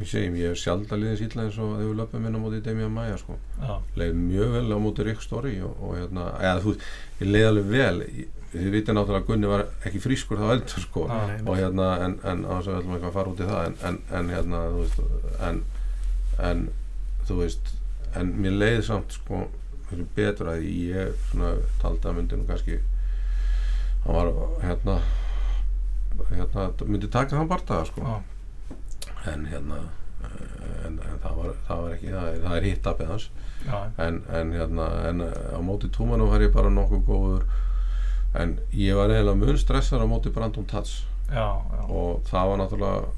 Ég 0.00 0.08
segjum, 0.08 0.36
ég 0.40 0.52
hef 0.52 0.60
sjálf 0.62 0.92
að 0.92 1.02
liða 1.02 1.16
sýtla 1.20 1.46
eins 1.46 1.58
og 1.60 1.72
þegar 1.76 1.88
við 1.88 1.98
löpum 2.00 2.28
inn 2.28 2.36
á 2.38 2.40
móti 2.42 2.60
Demi 2.64 2.86
að 2.86 2.94
Maja 2.96 3.18
sko. 3.20 3.36
Já, 3.60 3.74
leið 4.00 4.14
mjög 4.18 4.54
vel 4.56 4.64
á 4.72 4.78
móti 4.82 5.06
Rick 5.08 5.24
Story 5.24 5.54
og, 5.62 5.74
og 5.82 5.98
hérna, 5.98 6.28
eða 6.40 6.62
þú 6.64 6.74
ég 7.20 7.32
leið 7.32 7.48
alveg 7.50 7.68
vel. 7.72 8.06
Þið 8.52 8.70
vitið 8.74 8.96
náttúrulega 8.98 9.22
að 9.22 9.28
Gunni 9.30 9.48
var 9.48 9.62
ekki 9.88 10.00
frískur 10.04 10.40
þá 10.40 10.48
eldur 10.56 10.82
sko. 10.84 11.06
Já. 11.08 11.20
Nei, 11.30 11.38
og 11.46 11.60
hérna, 11.60 11.86
en, 12.04 12.18
en 12.32 12.44
á 12.44 12.52
þess 12.58 12.68
að 12.68 12.72
við 12.72 12.80
ætlum 12.82 12.96
eitthvað 12.96 13.10
að 13.10 13.16
fara 13.16 13.32
út 13.32 13.40
í 13.40 13.48
það 13.48 13.66
en, 13.68 13.76
en, 13.88 13.98
en 14.18 14.32
hérna, 14.34 14.62
þú 14.72 14.82
veist 14.82 15.00
en, 15.48 15.62
en 16.50 16.64
þú 17.28 17.38
veist 17.40 17.72
en 18.20 18.32
mér 18.44 18.58
leið 18.60 18.82
samt 18.90 19.16
sko 19.16 19.44
betur 20.16 20.48
að 20.52 20.64
ég 20.68 21.16
svona 21.30 21.54
taldi 21.80 22.08
að 22.08 22.16
myndi 22.18 22.38
nú 22.40 22.46
kannski 22.48 22.78
hann 24.04 24.16
var 24.16 24.30
hérna 24.64 24.98
hérna, 26.32 26.68
myndi 26.86 27.10
taka 27.12 27.36
þann 27.36 27.50
bardaða 27.50 27.88
sko. 27.88 28.04
Já, 28.04 28.31
en 29.32 29.46
hérna 29.46 29.78
eh, 30.24 30.86
en, 30.86 30.98
en 30.98 31.18
það, 31.22 31.34
var, 31.38 31.54
það 31.68 31.82
var 31.84 31.92
ekki 31.96 32.10
það 32.12 32.28
er, 32.32 32.40
það 32.46 32.56
er 32.56 32.66
hitt 32.68 32.86
appið 32.92 33.10
hans 33.12 33.28
já, 33.66 33.78
en, 34.06 34.22
en 34.40 34.52
hérna 34.52 34.86
en 35.08 35.22
á 35.28 35.58
móti 35.62 35.90
Túmanum 35.94 36.30
var 36.32 36.40
ég 36.42 36.52
bara 36.54 36.70
nokkuð 36.70 37.04
góður 37.06 37.44
en 38.34 38.56
ég 38.72 38.96
var 38.96 39.10
eiginlega 39.12 39.38
mun 39.42 39.58
stressar 39.60 40.00
á 40.02 40.06
móti 40.08 40.32
Brandon 40.34 40.64
Tats 40.66 41.02
já, 41.30 41.46
já. 41.46 41.82
og 41.88 42.22
það 42.30 42.48
var 42.52 42.62
náttúrulega 42.62 43.10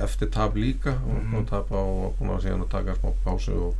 eftir 0.00 0.30
tap 0.32 0.54
líka 0.56 0.94
og 0.96 1.16
Mhm. 1.16 1.32
búin 1.32 1.44
að 1.44 1.48
tapa 1.50 1.76
og 1.76 2.14
búin 2.18 2.30
að 2.36 2.44
síðan 2.46 2.62
að 2.64 2.70
taka 2.72 2.94
smá 2.96 3.10
pásu 3.24 3.56
og 3.68 3.74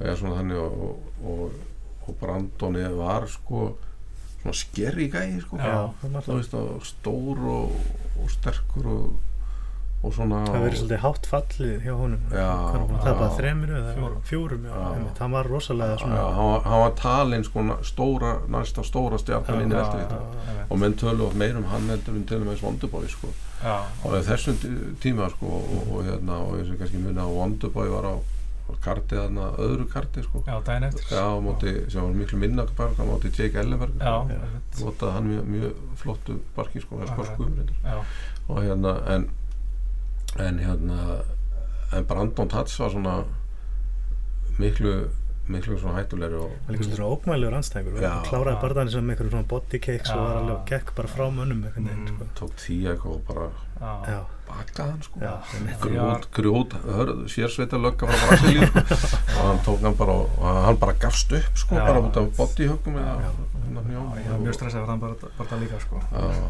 eða 0.00 0.16
svona 0.16 0.36
þannig 0.40 0.58
og, 0.58 0.74
og, 0.80 1.30
og, 1.30 1.52
og 2.08 2.18
Brandon 2.20 2.76
var 2.98 3.26
sko 3.28 3.76
svona 4.42 4.54
skerri 4.56 5.08
gæði 5.12 5.40
sko 5.42 5.56
Já. 5.58 5.90
Það 6.02 6.12
náttúrulega 6.14 6.38
veist 6.38 6.54
og 6.54 6.86
stór 6.86 7.42
og, 7.54 7.74
og 8.22 8.30
sterkur 8.30 8.86
og, 8.86 9.18
og 10.02 10.14
svona 10.16 10.38
Það 10.46 10.62
verið 10.64 10.78
svolítið 10.80 11.00
hátt 11.04 11.26
fallið 11.28 11.72
hjá 11.84 11.92
honum. 11.98 12.20
Já, 12.32 12.46
Hvað 12.48 12.70
er 12.70 12.80
hann 12.80 12.88
já. 12.90 12.96
að 12.96 13.04
tapa 13.04 13.26
þremur 13.36 13.72
eða 13.76 13.90
Fjórum. 14.30 14.64
Hann 15.20 15.34
var 15.36 15.50
rosalega 15.52 15.96
Já, 15.96 16.00
svona 16.00 16.22
hann, 16.38 16.48
var, 16.54 16.62
hann 16.64 16.80
var 16.84 16.94
talinn 17.00 17.44
sko 17.44 17.64
stóra, 17.90 18.30
næsta 18.48 18.84
stóra 18.88 19.18
stjarnan 19.20 19.60
inn 19.66 19.74
í 19.74 19.76
Já, 19.76 19.82
eftir 19.84 20.00
já, 20.00 20.08
þetta 20.08 20.56
já, 20.56 20.64
og 20.70 20.80
menn 20.80 20.96
tölu 21.02 21.26
of 21.26 21.34
meir 21.36 21.56
um 21.60 21.64
hann 21.68 21.88
heldur 21.92 22.16
um 22.16 22.24
til 22.30 22.40
og 22.40 22.48
með 22.48 22.62
Wonderboy 22.64 23.08
sko. 23.12 23.32
Já, 23.60 23.76
á 23.84 24.06
þessum 24.30 24.56
tí- 24.62 24.76
tíma 25.04 25.28
sko 25.34 25.46
og, 25.60 25.88
og 25.92 26.04
hérna 26.08 26.38
og 26.46 26.54
eins 26.56 26.70
og 26.72 26.78
kannski 26.80 27.02
muni 27.04 27.20
að 27.20 27.34
Wonderboy 27.36 27.88
var 27.92 28.08
á 28.08 28.14
karti 28.80 29.16
þarna, 29.18 29.48
öðru 29.58 29.84
karti 29.90 30.22
sko. 30.22 30.44
Já, 30.46 30.54
daginn 30.64 30.86
eftir. 30.88 31.04
Já, 31.10 31.26
móti, 31.42 31.72
sem 31.90 32.00
var 32.06 32.14
miklu 32.14 32.38
minna 32.38 32.64
bark 32.78 32.96
á 32.96 33.04
móti 33.04 33.32
Jake 33.34 33.58
Ellenberg. 33.58 33.98
Einmitt. 34.00 34.78
notaði 34.80 35.12
hann 35.12 35.26
mjög, 35.28 35.44
mjög 35.50 35.96
flottu 36.00 36.38
barki 36.56 36.80
sko, 36.80 37.00
það 37.02 38.04
og 38.50 38.62
hérna 38.64 38.94
en 39.14 39.28
en 40.38 40.58
hérna 40.58 41.22
en 41.92 42.04
Brandon 42.06 42.48
Tats 42.48 42.78
var 42.80 42.90
svona 42.90 43.24
miklu 44.60 44.92
miklu 45.50 45.74
svona 45.80 45.96
hættulegri 45.98 46.36
og 46.38 46.50
Það 46.66 46.68
er 46.70 46.76
líka 46.76 46.84
svona 46.94 47.08
ógmælegur 47.16 47.54
anstæðingur 47.58 48.02
Já. 48.04 48.10
og 48.20 48.26
kláraði 48.28 48.60
barðan 48.62 48.90
sem 48.92 49.08
einhverjum 49.10 49.32
svona 49.34 49.48
body 49.50 49.78
cakes 49.82 50.12
og 50.14 50.20
var 50.22 50.36
alveg 50.38 50.52
og 50.54 50.68
gekk 50.70 50.92
bara 50.94 51.08
frá 51.10 51.24
mönnum 51.34 51.64
Mm. 51.80 52.06
sko. 52.06 52.24
tók 52.38 52.52
tíu 52.60 52.86
eitthvað 52.92 53.14
og 53.16 53.22
bara 53.26 53.48
já, 54.06 54.20
bakaði 54.46 54.90
hann 54.90 55.02
sko. 55.02 55.20
Grjót, 55.80 56.28
grjót, 56.36 56.72
hörðu, 56.84 57.26
sérsveita 57.28 57.76
lögga 57.82 58.06
frá 58.06 58.28
Brasilíu 58.28 58.66
sko. 58.70 58.80
og 59.40 59.44
hann 59.48 59.58
tók 59.66 59.80
hann 59.82 59.96
bara 59.96 60.12
og 60.12 60.64
hann 60.66 60.76
bara 60.78 60.92
gafst 60.92 61.32
upp 61.32 61.56
sko, 61.58 61.74
Já. 61.74 61.86
bara 61.86 62.00
út 62.00 62.16
af 62.16 62.30
hérna 62.38 64.30
var 64.30 64.38
mjög 64.38 64.54
stressað 64.54 64.78
fyrir 64.78 64.86
þann 64.86 65.00
bara, 65.00 65.14
bara 65.38 65.56
líka 65.60 65.80
sko. 65.80 65.96
Já, 66.12 66.44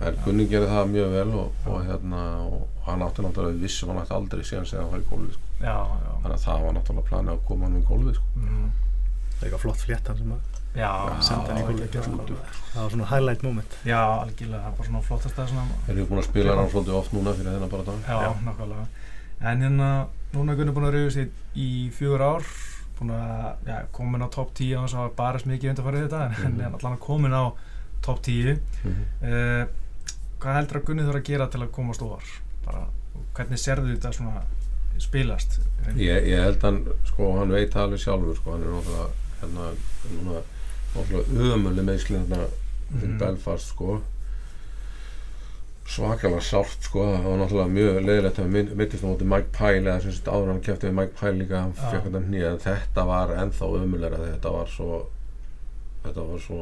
en 0.00 0.16
Gunni 0.24 0.46
gerði 0.50 0.68
það 0.70 0.88
mjög 0.94 1.12
vel 1.14 1.28
og, 1.40 1.52
og 1.66 1.84
hérna 1.86 2.22
og 2.44 2.86
hann 2.86 3.04
átti 3.06 3.22
náttúrulega 3.24 3.54
við 3.54 3.60
vissum 3.66 3.92
hann 3.92 4.00
átti 4.02 4.14
aldrei 4.16 4.42
síðan 4.44 4.66
segja 4.66 4.82
að 4.84 4.90
fara 4.90 5.04
í 5.04 5.08
gólfið 5.10 5.36
sko. 5.36 5.46
þannig 5.60 6.34
að 6.34 6.42
það 6.44 6.64
var 6.64 6.74
náttúrulega 6.78 7.08
planið 7.10 7.32
að 7.34 7.44
koma 7.48 7.68
hann 7.68 7.78
í 7.78 7.84
gólfið 7.90 8.18
sko. 8.18 8.26
mm, 8.40 8.66
Það 9.34 9.40
er 9.40 9.46
eitthvað 9.46 9.62
flott 9.64 9.80
fléttan 9.84 10.18
sem 10.18 10.34
að 10.34 10.40
já, 10.74 10.90
senda 11.28 11.54
hann 11.54 11.78
í 11.78 11.86
já, 11.86 12.02
það 12.74 12.82
var 12.82 12.90
svona 12.90 13.08
highlight 13.12 13.42
moment. 13.46 13.78
já, 13.84 14.00
algjörlega, 14.02 14.60
það 14.62 14.70
er 14.70 14.76
bara 14.78 14.88
svona 14.88 15.02
flottast 15.08 15.38
að 15.38 15.48
svona 15.52 15.80
Þeir 15.86 15.96
eru 15.96 16.06
búin 16.10 16.22
að 16.22 16.28
spila 16.28 16.56
hann 16.58 16.70
svolítið 16.74 16.98
oft 17.00 17.12
núna 17.14 17.34
fyrir 17.38 17.54
þennan 17.54 17.72
bara 17.74 17.86
dag 17.88 17.98
Já, 18.08 18.16
Já. 18.24 18.30
nákvæmlega. 18.48 18.86
En 19.44 19.62
hérna, 19.66 19.88
núna 20.34 20.52
er 20.52 20.56
Gunni 20.60 20.74
búinn 20.74 20.88
að 20.88 20.96
rauðast 20.96 21.58
í 21.58 21.68
fjögur 21.94 22.24
ár, 22.24 22.50
búinn 22.98 23.14
að 23.14 23.70
ja, 23.70 23.78
komin 23.92 24.24
á 24.24 24.28
topp 24.34 24.54
10 24.54 24.76
og 24.78 24.86
þess 24.88 24.98
að 25.02 25.14
barist 25.18 25.48
mikið 25.50 25.72
undarfarið 25.74 26.04
þetta, 26.06 26.20
en 26.24 26.34
mm 26.34 26.60
-hmm. 26.60 26.76
allan 26.78 26.98
komin 27.02 27.34
á 27.34 27.44
topp 28.02 28.22
10. 28.22 28.58
mm 28.84 29.02
Uh, 29.24 29.64
hvað 30.44 30.58
heldur 30.60 30.80
að 30.80 30.86
Gunni 30.90 31.06
þarf 31.08 31.20
að 31.22 31.26
gera 31.32 31.48
til 31.54 31.62
að 31.64 31.72
komast 31.78 32.02
ofar? 32.04 32.30
Bara, 32.66 32.84
hvernig 33.36 33.60
sérðu 33.64 33.94
þetta 33.96 34.12
svona 34.16 34.44
spilast? 35.02 35.58
ég, 35.98 36.26
ég 36.30 36.42
held 36.44 36.62
hann, 36.64 36.82
sko, 37.10 37.32
hann 37.40 37.50
veit 37.54 37.72
það 37.74 37.82
alveg 37.88 38.02
sjálfur 38.04 38.36
sko, 38.38 38.52
hann 38.54 38.62
er 38.62 38.74
náttúrulega 38.76 39.06
hérna, 39.42 39.70
núna, 40.14 40.42
náttúrulega 40.94 41.54
ömuleg 41.58 41.88
meðslið 41.90 42.20
hérna 42.22 42.42
fyrir 42.94 43.08
Mhm. 43.08 43.18
Belfast 43.18 43.72
sko 43.72 43.96
svakalega 45.84 46.40
sárt 46.44 46.86
sko 46.86 47.02
það 47.10 47.24
var 47.26 47.38
náttúrulega 47.42 47.72
mjög 47.74 47.98
leiðilegt 48.06 48.38
að 48.40 48.46
mynd, 48.54 48.70
myndist 48.78 49.04
á 49.04 49.08
móti 49.10 49.26
Mike 49.28 49.50
Pyle 49.56 49.82
eða 49.90 50.00
sem 50.04 50.14
sagt 50.16 50.30
áður 50.32 50.52
hann 50.52 50.62
kæfti 50.64 50.88
við 50.88 50.94
Mike 50.96 51.16
Pyle 51.18 51.34
líka 51.42 51.58
hann 51.60 51.74
fekk 51.76 52.06
þetta 52.06 52.22
hnýja 52.24 52.52
en 52.54 52.62
þetta 52.64 53.04
var 53.10 53.34
ennþá 53.42 53.68
ömulegra 53.80 54.20
þetta 54.22 54.52
var 54.54 54.70
svo 54.72 55.00
þetta 56.06 56.24
var 56.30 56.40
svo 56.46 56.60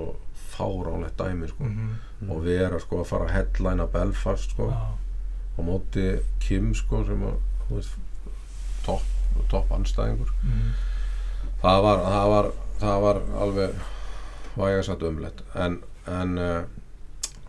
fáránlegt 0.53 1.21
dæmi 1.21 1.49
sko. 1.51 1.69
Mm 1.69 2.01
og 2.31 2.45
vera 2.45 2.79
sko 2.79 3.01
að 3.03 3.09
fara 3.11 3.27
að 3.27 3.33
headlina 3.37 3.87
Belfast 3.91 4.55
sko. 4.55 4.69
Á 4.73 5.61
móti 5.65 6.05
Kim 6.43 6.71
sko 6.77 7.03
sem 7.09 7.25
að 7.27 7.89
topp 8.87 9.09
top 9.49 9.71
anstæðingur 9.73 10.29
mm, 10.45 10.73
það 11.63 11.79
var, 11.87 12.01
það 12.05 12.31
var, 12.33 12.49
það 12.81 12.97
var 13.05 13.21
alveg 13.45 13.85
vægasagt 14.59 15.05
umlegt 15.09 15.41
en, 15.57 15.79
en 16.11 16.35
uh, 16.41 16.59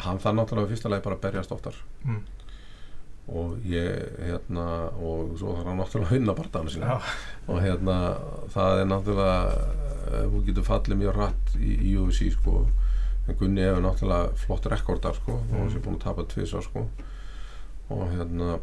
hann 0.06 0.22
það 0.24 0.38
náttúrulega 0.38 0.72
fyrsta 0.72 0.92
lagi 0.92 1.04
bara 1.04 1.18
að 1.18 1.26
berjast 1.26 1.52
oftar. 1.56 1.76
Mm, 2.04 2.22
og 3.34 3.68
ég 3.68 4.16
hérna 4.20 4.68
og 5.00 5.36
svo 5.40 5.58
þarf 5.58 5.70
hann 5.72 5.82
náttúrulega 5.82 6.10
að 6.10 6.16
vinna 6.18 6.38
barndana 6.38 6.74
sína. 6.74 6.94
Já, 6.94 7.12
og 7.48 7.62
hérna 7.64 7.98
það 8.56 8.80
er 8.80 8.90
náttúrulega 8.92 9.36
uh, 9.50 10.24
þú 10.32 10.44
getur 10.48 10.70
fallið 10.70 11.02
mjög 11.04 11.20
hratt 11.20 11.54
í, 11.60 11.76
í 11.92 11.96
UFC 12.00 12.32
sko 12.38 12.64
en 13.28 13.38
Gunni 13.40 13.64
hefur 13.64 13.84
náttúrulega 13.86 14.36
flott 14.44 14.66
rekordar 14.72 15.16
sko 15.16 15.38
og 15.40 15.56
hann 15.56 15.72
sé 15.72 15.82
búin 15.84 15.98
að 16.00 16.06
tapa 16.08 16.26
tvisa 16.34 16.62
sko 16.66 16.88
og 17.94 18.04
hérna 18.12 18.58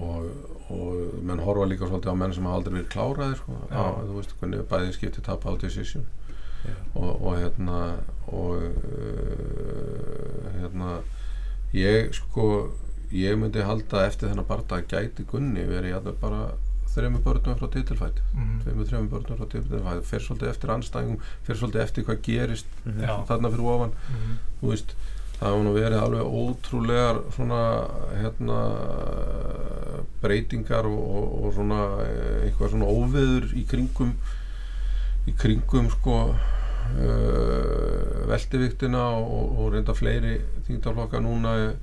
og, 0.00 0.26
og 0.72 1.22
menn 1.22 1.42
horfa 1.44 1.68
líka 1.68 1.88
svolítið 1.88 2.12
á 2.12 2.16
menn 2.18 2.34
sem 2.34 2.46
hafa 2.48 2.58
aldrei 2.60 2.74
verið 2.78 2.90
kláraðir 2.94 3.38
sko 3.40 3.52
Já. 3.70 3.78
á, 3.78 3.84
þú 4.02 4.16
veist 4.18 4.34
hvernig 4.40 4.66
bæði 4.72 4.96
skipti 4.96 5.24
tapa 5.24 5.52
á 5.52 5.54
decision 5.60 6.04
Já. 6.62 6.74
og, 6.94 7.10
og 7.22 7.38
hérna 7.38 7.78
og 8.32 8.50
uh, 8.62 8.66
hérna 10.58 10.90
ég 11.76 12.12
sko 12.16 12.46
ég 13.12 13.38
myndi 13.38 13.64
halda 13.64 14.06
eftir 14.08 14.30
þennan 14.30 14.48
barndag 14.48 14.88
gæti 14.90 15.26
Gunni 15.28 15.64
verið 15.68 15.96
jafnvel 15.96 16.18
bara 16.20 16.42
þreymur 16.94 17.22
börnum 17.24 17.56
frá 17.60 17.68
titilfætt. 17.72 18.18
Mm, 18.34 18.58
tveimur, 18.64 18.86
þreymur 18.90 19.10
börnum 19.14 19.38
frá 19.40 19.46
titilfætt. 19.54 20.04
Fer 20.10 20.20
svolítið 20.26 20.48
eftir 20.52 20.68
anstæðingum, 20.76 21.18
fer 21.46 21.54
svolítið 21.60 21.80
eftir 21.86 22.04
hvað 22.08 22.22
gerist 22.28 22.66
Mhm. 22.84 23.00
Já. 23.06 23.14
þarna 23.28 23.50
fyrir 23.54 23.66
ofan. 23.74 23.92
Mm, 24.10 24.38
þú 24.62 24.70
veist, 24.72 24.94
það 25.40 25.48
hafa 25.48 25.62
nú 25.66 25.72
verið 25.74 26.02
alveg 26.02 26.24
ótrúlegar 26.42 27.16
svona 27.34 27.60
hérna 28.20 28.58
breytingar 30.22 30.86
og, 30.86 31.00
og, 31.16 31.44
og 31.46 31.54
svona 31.56 31.80
eh, 32.06 32.46
eitthvað 32.46 32.70
svona 32.76 32.86
óveður 32.92 33.48
í 33.58 33.64
kringum 33.66 34.12
í 35.26 35.32
kringum 35.38 35.88
sko 35.90 36.16
uh, 36.34 38.26
veldiviktina 38.30 39.02
og, 39.18 39.58
og 39.62 39.72
reynda 39.74 39.94
fleiri 39.94 40.36
þingdaflokka 40.66 41.20
núna 41.22 41.52
eh, 41.68 41.74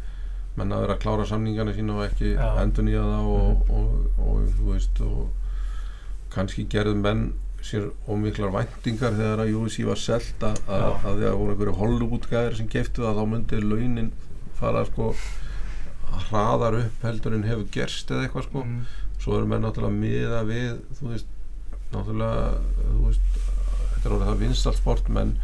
menn 0.59 0.75
að 0.75 0.85
vera 0.85 0.95
að 0.97 1.03
klára 1.03 1.27
samningana 1.29 1.75
sína 1.75 1.97
og 1.97 2.05
ekki 2.05 2.33
Já. 2.35 2.47
endur 2.63 2.87
nýja 2.87 3.03
það 3.05 3.29
og, 3.35 3.75
og, 3.75 4.23
og, 4.23 4.49
þú 4.57 4.71
veist 4.73 5.03
og 5.05 6.31
kannski 6.33 6.65
gerðu 6.71 6.95
menn 7.01 7.27
sér 7.65 7.89
ómiklar 8.07 8.53
væntingar 8.53 9.17
þegar 9.17 9.43
að 9.43 9.53
UFC 9.59 9.83
var 9.87 9.99
selt 9.99 10.45
að, 10.45 10.61
að, 10.71 10.89
að 11.09 11.17
því 11.19 11.27
að 11.27 11.37
voru 11.41 11.53
einhverju 11.53 11.77
Hollywood-gæðir 11.81 12.57
sem 12.59 12.69
geftu 12.71 13.03
það 13.03 13.19
þá 13.19 13.25
myndi 13.33 13.61
launin 13.65 14.11
fara 14.59 14.85
sko 14.87 15.09
hraðar 16.29 16.79
upp 16.79 17.03
heldur 17.05 17.35
en 17.35 17.45
hefur 17.47 17.67
gerst 17.73 18.11
eða 18.11 18.25
eitthvað 18.27 18.47
sko. 18.47 18.63
Mm, 18.65 18.79
svo 19.19 19.37
eru 19.37 19.49
menn 19.51 19.65
náttúrulega 19.65 19.99
miða 19.99 20.41
við 20.47 20.69
þú 20.99 21.11
veist, 21.13 21.31
náttúrulega 21.91 22.45
þú 22.77 23.01
veist, 23.07 23.39
þetta 23.93 24.05
er 24.05 24.15
orðið 24.15 24.29
það 24.31 24.43
vinstalt 24.45 24.79
sport 24.79 25.11
menn 25.19 25.35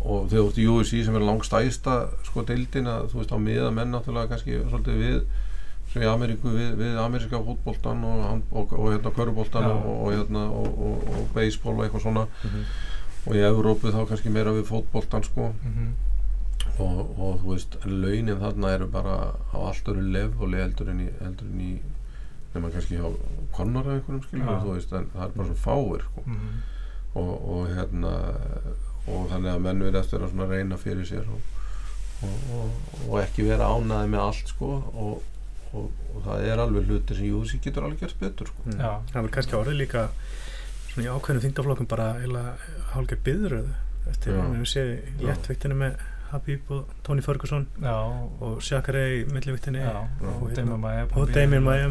og 0.00 0.28
þegar 0.30 0.42
þú 0.42 0.48
ert 0.48 0.58
í 0.58 0.66
UFC 0.72 1.04
sem 1.04 1.16
er 1.18 1.24
langstæsta 1.28 1.94
sko 2.24 2.42
deildin 2.48 2.86
að 2.88 3.10
þú 3.12 3.18
veist 3.20 3.32
á 3.36 3.38
miða 3.38 3.70
menn 3.76 3.92
náttúrulega 3.92 4.30
kannski 4.34 4.58
svolítið 4.70 5.00
við 5.04 5.18
sem 5.92 6.02
í 6.02 6.06
Ameríku 6.06 6.52
við, 6.54 6.70
við 6.78 6.98
ameríska 7.02 7.40
fótboltan 7.44 8.04
og, 8.06 8.42
og, 8.54 8.72
og, 8.78 8.86
hérna 8.92 9.10
köruboltan 9.16 9.64
Já. 9.66 9.72
og, 9.74 9.88
og, 10.06 10.12
hérna, 10.14 10.44
og, 10.54 10.68
og, 10.86 11.08
og 11.18 11.26
baseball 11.34 11.74
og 11.80 11.84
eitthvað 11.88 12.04
svona 12.06 12.26
Mhm. 12.44 12.62
og 13.26 13.34
í 13.36 13.40
Evrópu 13.44 13.90
þá 13.92 13.98
kannski 14.08 14.30
meira 14.32 14.52
við 14.56 14.68
fótboltan 14.70 15.24
sko 15.26 15.50
mm, 15.52 15.90
og, 16.80 17.00
og 17.20 17.40
þú 17.42 17.50
veist, 17.52 17.74
launin 17.84 18.38
þarna 18.40 18.70
eru 18.78 18.86
bara 18.88 19.16
á 19.52 19.56
allt 19.68 19.90
öru 19.92 20.00
levoli 20.14 20.56
heldur 20.62 20.88
en 20.94 21.02
í, 21.04 21.08
í 21.66 21.72
nema 22.54 22.70
kannski 22.72 22.96
hjá 22.96 23.10
Conor 23.52 23.84
eða 23.84 23.98
einhverjum 23.98 24.22
skilur 24.24 24.48
Já. 24.54 24.62
þú 24.64 24.72
veist, 24.78 24.92
en 24.96 25.10
það 25.12 25.26
er 25.26 25.34
bara 25.36 25.48
svo 25.50 25.58
fáir 25.66 26.06
sko. 26.06 26.24
mm, 26.24 26.62
og, 27.14 27.34
og 27.50 27.68
hérna 27.76 28.14
og 29.08 29.26
þannig 29.30 29.52
að 29.54 29.64
menn 29.66 29.82
verið 29.86 30.00
eftir 30.02 30.22
að 30.24 30.32
svona 30.34 30.48
reyna 30.50 30.78
fyrir 30.80 31.08
sér 31.08 31.26
og, 31.30 31.40
og, 32.26 32.38
og, 32.58 32.78
og 33.08 33.18
ekki 33.22 33.46
vera 33.48 33.70
ánaði 33.72 34.12
með 34.12 34.24
allt 34.26 34.52
sko 34.52 34.70
og, 34.76 35.22
og, 35.72 35.90
og 36.14 36.22
það 36.26 36.46
er 36.50 36.62
alveg 36.64 36.88
hluti 36.90 37.16
sem 37.18 37.30
Júsi 37.30 37.60
getur 37.64 37.86
alveg 37.88 38.04
gert 38.04 38.20
betur 38.20 38.50
sko. 38.52 38.66
Mm. 38.68 38.80
Já. 38.80 38.92
Það 39.12 39.24
er 39.24 39.34
kannski 39.36 39.58
orðið 39.60 39.80
líka 39.80 40.06
svona 40.90 41.06
í 41.06 41.10
ákveðnum 41.14 41.44
þingdaflokkum 41.46 41.90
bara 41.90 42.08
hálfgerð 42.94 43.24
byðröð 43.28 43.70
eftir 44.10 44.34
Já. 44.34 44.40
að 44.42 44.56
við 44.58 44.70
séð 44.74 44.90
í 44.90 44.96
Já. 44.96 45.26
léttviktinu 45.30 45.78
með 45.84 46.00
Habib 46.30 46.68
og 46.70 46.90
Tony 47.02 47.22
Ferguson 47.26 47.64
já, 47.82 47.94
og 48.38 48.60
Shakare 48.62 49.00
í 49.16 49.24
milliviktinni 49.34 49.80
já, 49.82 49.96
og, 49.98 50.44
hérna- 50.46 50.54
Damien 50.60 50.80
Maia 50.84 51.08
og 51.10 51.32
Damien 51.34 51.64
Maia 51.66 51.88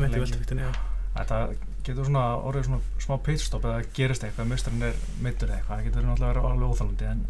með 1.79 1.87
getur 1.87 2.05
svona 2.09 2.23
orðið 2.49 2.65
svona 2.67 2.79
smá 3.05 3.15
pitstop 3.25 3.65
eða 3.69 3.83
gerist 3.95 4.23
eitthvað, 4.27 4.49
misturinn 4.51 4.83
er 4.89 4.97
meittur 5.23 5.49
eða 5.49 5.57
eitthvað, 5.59 5.77
það 5.79 5.85
getur 5.87 6.07
náttúrulega 6.09 6.33
verið 6.33 6.49
alveg 6.49 6.73
óþálandi 6.75 7.07
en 7.09 7.21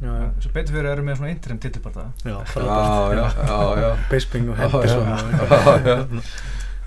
sem 0.43 0.55
betur 0.57 0.75
fyrir 0.77 0.89
erum 0.91 1.11
við 1.11 1.19
svona 1.21 1.31
interim 1.35 1.59
titilbarta 1.63 2.05
Já, 2.25 2.35
já, 2.35 2.63
já, 3.15 3.25
já, 3.49 3.59
já. 3.83 3.89
Basebing 4.11 4.49
og 4.49 4.57
Já, 4.57 4.61
Henderson 4.65 5.07
já. 5.07 5.13
og 5.13 5.19
Já, 5.19 5.59
já. 5.59 5.97
eitthvað. 5.99 6.31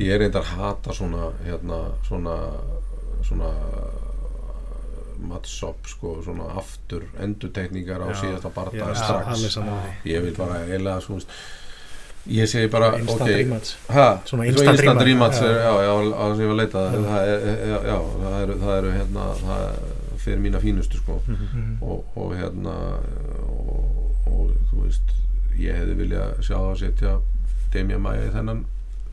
ég 0.03 0.15
er 0.17 0.23
reyndar 0.25 0.43
að 0.43 0.55
hata 0.59 0.97
svona 0.99 1.31
hérna, 1.47 1.81
svona 2.09 2.37
svona 3.23 3.51
mattsop 5.23 5.87
sko, 5.87 6.17
svona 6.25 6.49
aftur 6.59 7.05
endurtekningar 7.23 8.03
á 8.03 8.11
síðasta 8.19 8.51
alveg 8.51 8.97
strax 8.99 9.45
ég 10.09 10.25
vil 10.25 10.35
bara 10.37 10.63
eiginlega 10.65 11.01
svona 11.05 11.23
ég 12.27 12.47
segi 12.51 12.69
bara 12.71 12.93
Instant 12.99 13.21
ok, 13.21 13.31
rematch. 13.37 13.73
ha, 13.89 14.07
Svona 14.25 14.45
svo 14.45 14.51
instant 14.53 14.77
instant 14.79 15.01
rematch, 15.07 15.41
já. 15.43 15.51
já, 15.51 15.73
já, 15.87 15.93
á 15.93 16.23
það 16.23 16.37
sem 16.37 16.45
ég 16.45 16.51
var 16.51 16.55
að 16.55 16.61
leita 16.63 16.85
það. 16.93 17.17
Er, 17.23 17.47
já, 17.73 17.79
já, 17.89 17.97
það 18.23 18.37
eru, 18.43 18.57
það 18.63 18.77
eru 18.79 18.93
hérna, 18.99 19.27
það 19.43 19.65
fyrir 20.23 20.39
mína 20.45 20.61
fínustu 20.63 21.01
sko. 21.01 21.19
Mm, 21.27 21.73
og, 21.83 22.05
og 22.17 22.35
hérna 22.39 22.75
og, 23.49 24.13
og 24.31 24.53
þú 24.71 24.85
veist 24.85 25.15
ég 25.59 25.81
hefði 25.81 25.97
viljað 25.99 26.37
sjá 26.47 26.55
það 26.57 26.69
að 26.71 26.79
setja 26.85 27.17
Demja 27.73 27.99
Maja 27.99 28.29
í 28.29 28.35
þennan 28.35 28.65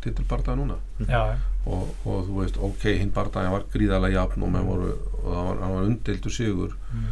titilbardaga 0.03 0.59
núna. 0.59 0.77
Já, 1.09 1.23
og, 1.65 1.89
og 2.05 2.21
þú 2.27 2.37
veist, 2.43 2.59
ok, 2.69 2.85
hinn 3.01 3.11
bardaga 3.15 3.51
var 3.55 3.65
gríðarlega 3.73 4.21
jafn 4.21 4.45
og 4.47 4.59
voru 4.67 4.93
og 4.93 5.25
það 5.33 5.49
var, 5.49 5.65
var 5.73 5.89
umdeildur 5.89 6.31
sigur. 6.35 6.77
Mm, 6.93 7.09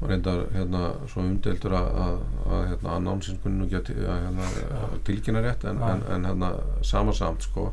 og 0.00 0.08
reyndar 0.08 0.46
hérna 0.54 0.82
svo 1.12 1.20
umdeildur 1.22 1.74
að, 1.76 1.88
að, 2.04 2.20
að 2.56 2.62
hérna 2.70 2.94
annánsin 2.96 3.38
kunni 3.42 3.60
nú 3.60 3.66
geti 3.68 3.92
að, 4.00 4.22
hérna, 4.24 4.46
að 4.80 4.94
tilkynna 5.04 5.42
rétt 5.44 5.64
en, 5.68 5.82
en, 5.84 6.02
en 6.14 6.24
hérna 6.30 6.50
samasamt 6.88 7.44
sko 7.44 7.66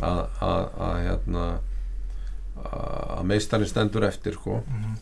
að, 0.00 0.20
að, 0.40 0.62
að 0.86 0.96
hérna 1.08 1.46
að 2.68 3.22
meistarinn 3.30 3.70
stendur 3.70 4.06
eftir 4.08 4.34
sko. 4.38 4.60
Mm, 4.66 4.96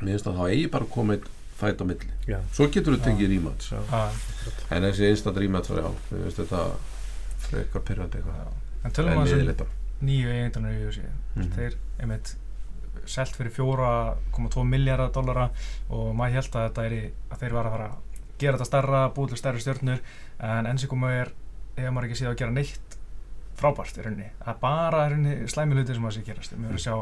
mér 0.00 0.12
finnst 0.14 0.28
að 0.30 0.36
þá 0.38 0.44
eigi 0.52 0.68
bara 0.74 0.88
komið 0.94 1.26
fæt 1.58 1.80
á 1.82 1.84
milli. 1.90 2.10
Já. 2.30 2.38
svo 2.54 2.68
getur 2.70 2.94
þú 2.94 3.00
tekið 3.08 3.32
rímats 3.32 3.72
en 3.74 4.84
þessi 4.86 5.08
instant 5.10 5.40
rímats 5.42 5.72
já, 5.74 5.88
mér 6.10 6.26
finnst 6.28 6.38
þetta 6.42 6.60
frekar 7.48 7.82
pyrrandi 7.88 8.20
eitthvað. 8.20 8.52
En 8.86 8.94
tölum 8.94 9.14
við 9.16 9.24
þessum 9.24 9.40
liðilegt 9.40 9.62
bara. 9.64 9.74
nýju 10.06 10.28
eigindarnar 10.34 10.76
í 10.76 10.84
UFC 10.86 11.00
Mhm. 11.38 11.48
þeir 11.56 11.74
einmitt 12.02 12.34
selt 13.08 13.36
fyrir 13.36 13.52
4,2 13.56 14.64
miljardar 14.68 15.10
dollara 15.14 15.48
og 15.90 16.14
maður 16.18 16.38
held 16.38 16.56
að 16.58 16.68
þetta 16.68 16.86
er 16.86 16.96
að 17.32 17.42
þeir 17.42 17.56
var 17.58 17.66
að 17.70 17.76
fara 17.76 17.88
gera 18.38 18.56
þetta 18.58 18.68
starra, 18.70 19.00
búið 19.16 19.32
til 19.34 19.40
stærri 19.40 19.60
stjórnur 19.64 20.00
en 20.38 20.66
enn 20.70 20.78
sem 20.78 20.90
komið 20.92 21.16
er 21.24 21.32
ef 21.78 21.90
maður 21.90 22.08
ekki 22.08 22.20
séð 22.20 22.30
að 22.32 22.38
gera 22.42 22.54
neitt 22.54 22.98
frábært 23.58 23.96
í 23.98 24.02
rauninni, 24.04 24.28
það 24.38 24.52
er 24.54 24.58
bara 24.62 25.06
í 25.06 25.10
rauninni 25.12 25.48
slæmi 25.50 25.74
hluti 25.74 25.94
sem 25.96 26.04
maður 26.04 26.18
sé 26.20 26.26
gerast, 26.28 26.52
við 26.54 26.68
höfum 26.68 26.78
að 26.78 26.84
sjá 26.84 26.96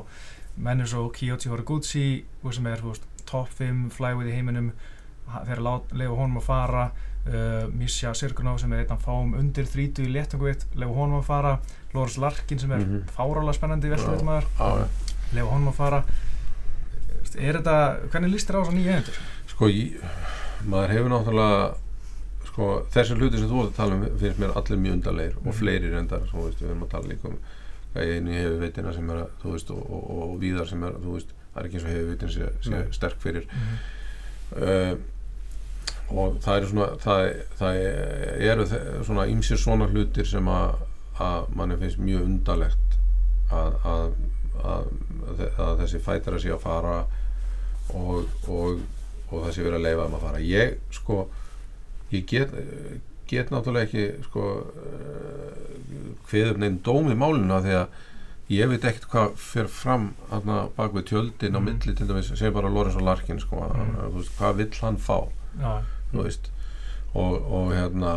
menn 0.57 0.81
eins 0.81 0.95
og 0.97 1.11
Kiyoshi 1.13 1.51
Horiguchi 1.53 2.05
sem 2.57 2.67
er 2.71 2.81
top 3.29 3.51
5 3.59 3.91
flyweight 3.93 4.31
í 4.33 4.37
heiminum 4.39 4.71
þeir 5.45 5.61
lefa 5.61 6.17
honum 6.17 6.39
að 6.41 6.47
fara 6.47 6.85
uh, 7.27 7.67
Misha 7.77 8.15
Sirkunov 8.17 8.61
sem 8.63 8.73
er 8.73 8.85
einn 8.87 8.95
af 8.95 9.03
fáum 9.05 9.35
undir 9.37 9.67
30 9.69 10.07
í 10.07 10.13
léttangveitt 10.15 10.65
lefa 10.79 10.97
honum 10.97 11.19
að 11.21 11.27
fara 11.29 11.53
Loris 11.93 12.17
Larkin 12.23 12.59
sem 12.63 12.73
er 12.73 12.79
Mhm. 12.87 13.03
fárálega 13.13 13.53
spennandi 13.59 13.91
Já. 13.91 13.97
veltaveitt 13.97 14.25
maður 14.25 14.47
Já, 14.57 14.71
já. 14.81 14.89
Lefa 15.35 15.51
honum 15.51 15.69
að 15.73 15.79
fara 15.81 16.05
er 17.37 17.59
þetta, 17.59 17.75
hvernig 18.13 18.33
líst 18.33 18.49
þér 18.49 18.57
á 18.57 18.61
þessa 18.63 18.77
nýja 18.77 18.93
eigendur? 18.95 19.19
Sko, 19.51 19.69
ég, 19.69 19.97
maður 20.71 20.93
hefur 20.95 21.11
náttúrulega 21.13 21.75
sko, 22.47 22.69
þessi 22.95 23.17
hluti 23.19 23.41
sem 23.41 23.51
þú 23.51 23.63
ert 23.65 23.73
að 23.73 23.81
tala 23.81 23.97
um 23.99 24.05
finnst 24.21 24.39
mér 24.41 24.55
allir 24.57 24.79
mjög 24.85 24.95
undarleir 24.97 25.35
og 25.37 25.47
Mhm. 25.51 25.57
fleiri 25.59 25.91
reyndar, 25.93 26.23
svo 26.31 26.47
veist, 26.47 26.61
við 26.63 26.71
erum 26.71 26.85
að 26.87 26.93
tala 26.95 27.09
líka 27.11 27.29
um 27.29 27.39
hvað 27.95 28.15
einu 28.17 28.33
hefur 28.37 28.61
veitina 28.61 28.93
sem 28.95 29.11
er 29.11 29.17
að, 29.17 29.29
þú 29.43 29.53
veist, 29.53 29.71
og, 29.71 29.83
og, 29.91 30.07
og, 30.11 30.23
og 30.31 30.41
víðar 30.41 30.69
sem 30.69 30.83
er, 30.85 30.97
þú 31.03 31.13
veist, 31.17 31.35
það 31.53 31.61
er 31.61 31.67
ekki 31.69 31.77
eins 31.77 31.85
og 31.85 31.91
hefur 31.91 32.09
veitin 32.13 32.33
sé, 32.37 32.49
sé 32.63 32.71
Nei. 32.71 32.93
sterk 32.93 33.21
fyrir 33.21 33.47
Mm 33.53 33.77
uh, 34.63 34.97
og 36.09 36.37
það 36.39 36.57
eru 36.61 36.67
svona 36.71 36.87
það, 37.03 37.21
það 37.59 37.77
eru 38.47 38.67
svona 39.05 39.25
ýmsir 39.27 39.59
svona 39.59 39.89
hlutir 39.91 40.25
sem 40.29 40.47
að, 40.47 40.77
að 41.19 41.49
manni 41.59 41.77
finnst 41.81 41.99
mjög 41.99 42.23
undarlegt 42.29 42.95
að, 43.51 43.75
að, 43.83 44.13
að, 44.65 44.91
að 45.59 45.79
þessi 45.83 46.01
fætara 46.05 46.39
sé 46.43 46.53
að 46.55 46.63
fara 46.65 46.97
og, 47.95 48.27
og, 48.49 48.81
og 49.31 49.45
það 49.45 49.53
sé 49.57 49.63
verið 49.67 49.79
að 49.81 49.87
leifa 49.89 50.07
um 50.09 50.15
að 50.19 50.25
fara 50.29 50.41
ég 50.47 50.79
sko 50.95 51.21
ég 52.13 52.27
get, 52.31 52.53
get 53.31 53.51
náttúrulega 53.51 53.87
ekki 53.89 54.07
sko 54.29 54.45
hviður 56.31 56.59
neinn 56.63 56.81
dómi 56.87 57.15
máluna 57.19 57.61
því 57.65 57.75
að 57.81 58.03
ég 58.55 58.69
veit 58.71 58.85
ekkert 58.87 59.09
hvað 59.11 59.33
fyrir 59.43 59.71
fram 59.75 60.05
aðna 60.31 60.59
bak 60.77 60.93
við 60.95 61.09
tjöldin 61.11 61.57
á 61.59 61.61
Mhm. 61.61 61.65
milli 61.67 61.95
til 61.99 62.07
dæmis, 62.07 62.29
sem 62.39 62.53
bara 62.55 62.69
Lorenz 62.71 62.95
og 62.97 63.03
Larkin 63.03 63.41
sko, 63.41 63.57
mm. 63.57 63.81
Mhm. 63.83 64.15
veist, 64.17 64.37
hvað 64.39 64.57
vill 64.57 64.75
hann 64.83 64.97
fá 64.99 65.19
Já, 65.61 65.83
þú 66.13 66.23
veist 66.23 66.51
og, 67.15 67.33
og 67.51 67.73
hérna 67.75 68.13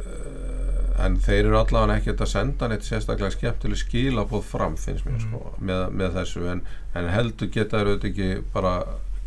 uh, 0.00 0.63
en 0.98 1.16
þeir 1.18 1.44
eru 1.48 1.56
allavega 1.58 1.96
ekkert 2.00 2.20
að 2.22 2.30
senda 2.30 2.68
neitt 2.68 2.84
sérstaklega 2.86 3.30
skemmtileg 3.34 3.78
skilabóð 3.80 4.42
fram 4.46 4.76
finnst 4.76 5.04
mér 5.06 5.16
Mhm. 5.18 5.24
sko, 5.28 5.54
með, 5.60 5.84
með 5.90 6.12
þessu. 6.20 6.46
En, 6.52 6.62
en 6.94 7.08
heldur 7.10 7.48
geta 7.50 7.78
þeir 7.80 7.90
auðvitað 7.94 8.10
ekki 8.10 8.44
bara 8.52 8.74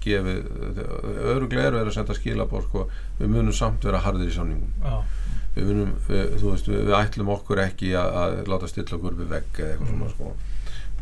gefið, 0.08 0.45
öruglega 1.34 1.67
eru 1.67 1.82
að 1.84 1.93
senda 1.97 2.15
skilabóð 2.15 2.67
sko, 2.69 2.86
við 3.19 3.32
munum 3.34 3.53
samt 3.56 3.84
vera 3.84 3.99
harðir 4.06 4.30
í 4.32 4.36
samningum 4.36 4.71
já, 4.84 4.99
við 5.58 5.65
munum, 5.71 5.93
við, 6.08 6.36
þú 6.41 6.51
veist, 6.53 6.67
við, 6.71 6.84
við 6.88 6.95
ætlum 7.01 7.32
okkur 7.36 7.62
ekki 7.65 7.91
að, 7.99 8.17
að 8.21 8.51
láta 8.53 8.69
stilla 8.71 8.97
okkur 8.99 9.17
við 9.19 9.32
vegg 9.34 9.60
eða 9.63 9.71
eitthvað 9.73 9.91
svona 9.93 10.10
sko. 10.13 10.34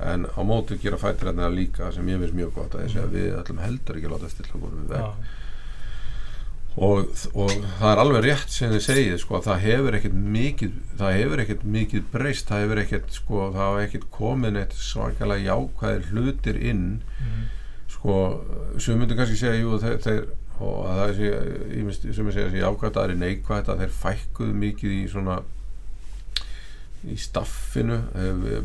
En 0.05 0.25
á 0.27 0.41
móti 0.43 0.75
gera 0.81 0.97
fættir 0.99 1.29
hérna 1.29 1.47
líka 1.53 1.91
sem 1.95 2.07
ég 2.11 2.19
finnst 2.19 2.35
mjög 2.35 2.53
gott 2.57 2.73
að 2.75 2.83
ég 2.87 2.91
segja 2.95 3.11
við 3.13 3.37
ætlum 3.39 3.61
heldur 3.63 3.95
ekki 3.99 4.09
að 4.09 4.15
láta 4.17 4.29
stilla 4.33 4.57
okkur 4.57 4.73
við 4.79 4.89
vegg. 4.95 5.05
Já, 5.05 5.13
og, 6.75 7.11
og 7.33 7.51
það 7.79 7.91
er 7.91 8.01
alveg 8.03 8.25
rétt 8.25 8.51
sem 8.51 8.71
þið 8.73 8.81
segið 8.83 9.19
sko, 9.21 9.41
það 9.45 9.61
hefur 9.63 9.97
ekkert 9.99 10.15
mikið 10.35 10.79
það 10.99 11.19
hefur 11.19 11.43
ekkert 11.45 11.67
mikið 11.75 12.07
breyst 12.11 12.49
það 12.49 12.63
hefur 12.65 12.81
ekkert, 12.83 13.11
sko, 13.15 13.43
það 13.55 13.67
hefur 13.67 13.83
ekkert 13.85 14.07
komin 14.17 14.59
eitt 14.59 14.75
svakalega 14.79 15.45
jákvæðir 15.49 16.09
hlutir 16.11 16.59
inn. 16.59 16.87
Mm, 17.21 17.45
sko, 17.95 18.17
sem 18.83 18.99
myndir 18.99 19.19
kannski 19.19 19.39
segja 19.39 19.61
jú, 19.61 19.77
þeir, 19.83 20.01
þeir 20.03 20.25
og 20.55 20.85
að 20.87 20.99
það 20.99 21.09
er 21.09 21.15
sem 22.15 22.29
ég 22.29 22.35
segja 22.35 22.71
það 22.85 23.01
er 23.03 23.17
neikvæðt 23.19 23.71
að 23.71 23.81
þeir 23.83 23.95
fækkuðu 23.99 24.53
mikið 24.61 24.93
í 24.95 25.01
svona 25.11 25.41
í 27.11 27.15
staffinu 27.19 27.97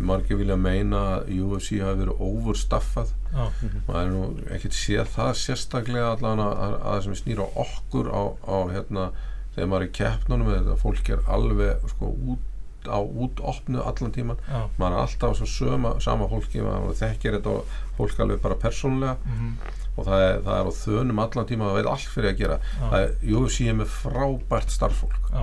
margir 0.01 0.39
vilja 0.41 0.57
meina 0.57 1.01
að 1.17 1.33
UFC 1.43 1.81
hafi 1.83 2.03
verið 2.05 2.23
overstaffað. 2.27 3.11
Já, 3.31 3.43
maður 3.89 4.01
er 4.01 4.13
nú 4.15 4.23
ekkert 4.57 4.77
séð 4.77 5.11
það 5.15 5.33
sérstaklega 5.41 6.13
allan 6.15 6.43
að, 6.45 6.55
að, 6.67 6.77
að 6.93 7.03
sem 7.07 7.19
snýr 7.21 7.43
á 7.45 7.47
okkur 7.65 8.09
á, 8.11 8.23
á 8.43 8.57
hérna 8.73 9.11
þegar 9.55 9.69
maður 9.73 9.85
er 9.85 9.91
í 9.91 9.97
keppnunum 9.99 10.53
þetta 10.55 10.79
fólk 10.81 11.11
er 11.15 11.27
alveg 11.37 11.85
sko 11.93 12.13
út 12.35 12.47
á 12.89 12.97
útopnu 12.97 13.83
allan 13.85 14.15
tíman 14.15 14.39
já, 14.49 14.63
maður 14.81 14.95
er 14.95 15.03
alltaf 15.03 15.37
svo 15.37 15.49
söma, 15.53 15.93
sama 16.01 16.29
fólki 16.31 16.63
maður 16.65 16.97
þekkir 16.97 17.37
þetta 17.37 17.57
fólk 17.99 18.23
alveg 18.25 18.41
bara 18.41 18.57
persónulega. 18.63 19.19
Mhm, 19.27 19.53
og 19.99 20.07
það 20.07 20.25
er, 20.25 20.41
það 20.47 20.57
er 20.57 20.71
á 20.71 20.73
þönum 20.81 21.21
allan 21.27 21.49
tíma 21.51 21.69
það 21.69 21.79
veit 21.81 21.91
allt 21.93 22.11
fyrir 22.15 22.31
að 22.31 22.39
gera. 22.41 22.59
Það 22.81 22.99
er, 23.03 23.15
UFC 23.37 23.67
er 23.69 23.79
með 23.83 23.95
frábært 23.99 24.73
starffólk 24.73 25.31
já, 25.35 25.43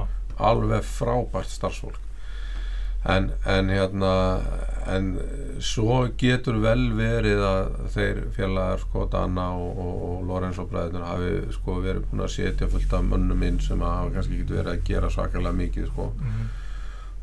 alveg 0.50 0.86
frábært 0.88 1.54
starfsfólk 1.54 2.07
en, 3.06 3.32
en 3.46 3.70
hérna 3.70 4.14
en 4.88 5.10
svo 5.60 6.08
getur 6.18 6.58
vel 6.64 6.92
verið 6.96 7.42
að 7.44 7.74
þeir 7.92 8.22
félagar 8.36 8.80
sko 8.80 9.06
Dana 9.12 9.50
og, 9.58 9.78
og, 9.84 9.98
og 10.10 10.22
Lorenzo 10.30 10.66
bræðunar 10.70 11.04
hafi 11.10 11.32
sko 11.56 11.80
verið 11.84 12.06
búin 12.12 12.24
að 12.24 12.32
setja 12.36 12.70
fullt 12.72 12.94
af 12.94 13.04
mönnum 13.04 13.44
inn 13.44 13.60
sem 13.60 13.82
að 13.84 13.96
hafa 13.98 14.14
kannski 14.16 14.40
ekki 14.42 14.54
verið 14.56 14.72
að 14.74 14.84
gera 14.88 15.10
svakalega 15.12 15.58
mikið 15.60 15.90
sko 15.92 16.08
mhm, 16.16 16.48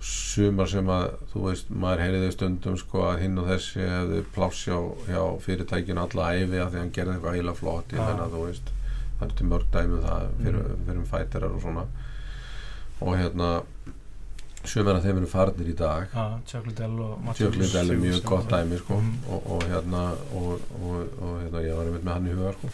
sumar 0.04 0.68
sem 0.68 0.88
að 0.92 1.04
þú 1.32 1.44
veist 1.46 1.70
maður 1.72 2.02
heyriði 2.04 2.32
stundum 2.34 2.76
sko 2.76 3.04
að 3.08 3.22
hinn 3.24 3.38
og 3.40 3.46
þessi 3.48 3.80
hefði 3.88 4.22
pláss 4.34 4.64
hjá, 4.68 5.22
fyrirtækinu 5.46 6.02
alla 6.04 6.26
æfi 6.36 6.60
að 6.60 6.74
því 6.74 6.82
hann 6.82 6.90
gerði 6.98 7.14
eitthvað 7.16 7.38
heila 7.38 7.54
flott 7.56 7.94
ég 7.96 8.02
Já. 8.02 8.08
menna 8.10 8.26
þú 8.34 8.42
veist 8.48 8.72
það 9.20 9.28
er 9.30 9.36
til 9.38 9.46
mörg 9.54 9.70
dæmi 9.72 9.94
um 9.96 10.04
það 10.04 10.26
fyrir, 10.42 10.64
Mm. 10.74 10.82
fyrir 10.88 11.06
fætirar 11.14 11.54
og 11.56 11.62
svona 11.64 11.86
og 13.00 13.16
hérna 13.16 13.48
að 14.64 15.02
þeim 15.04 15.18
eru 15.20 15.28
farnir 15.28 15.68
í 15.68 15.74
dag. 15.76 16.14
Tjöklindel 16.48 17.90
er 17.92 17.98
mjög 18.00 18.22
gott 18.24 18.48
dæmi 18.50 18.78
sko. 18.80 18.96
Mhm. 19.00 19.16
og, 19.28 19.50
og 19.54 19.64
hérna 19.68 20.02
og, 20.34 20.60
og, 20.80 20.96
og 21.20 21.34
hérna 21.42 21.62
ég 21.64 21.76
var 21.76 21.84
einmitt 21.90 22.04
með 22.06 22.12
hann 22.14 22.28
í 22.28 22.34
huga 22.34 22.52
sko. 22.56 22.70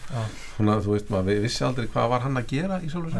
Svona 0.55 0.77
þú 0.81 0.95
veist 0.95 1.11
maður 1.11 1.41
vissi 1.45 1.65
aldrei 1.67 1.87
hvað 1.91 2.09
var 2.13 2.23
hann 2.25 2.37
að 2.41 2.47
gera 2.53 2.79
í 2.81 2.89
sjálfur 2.91 3.11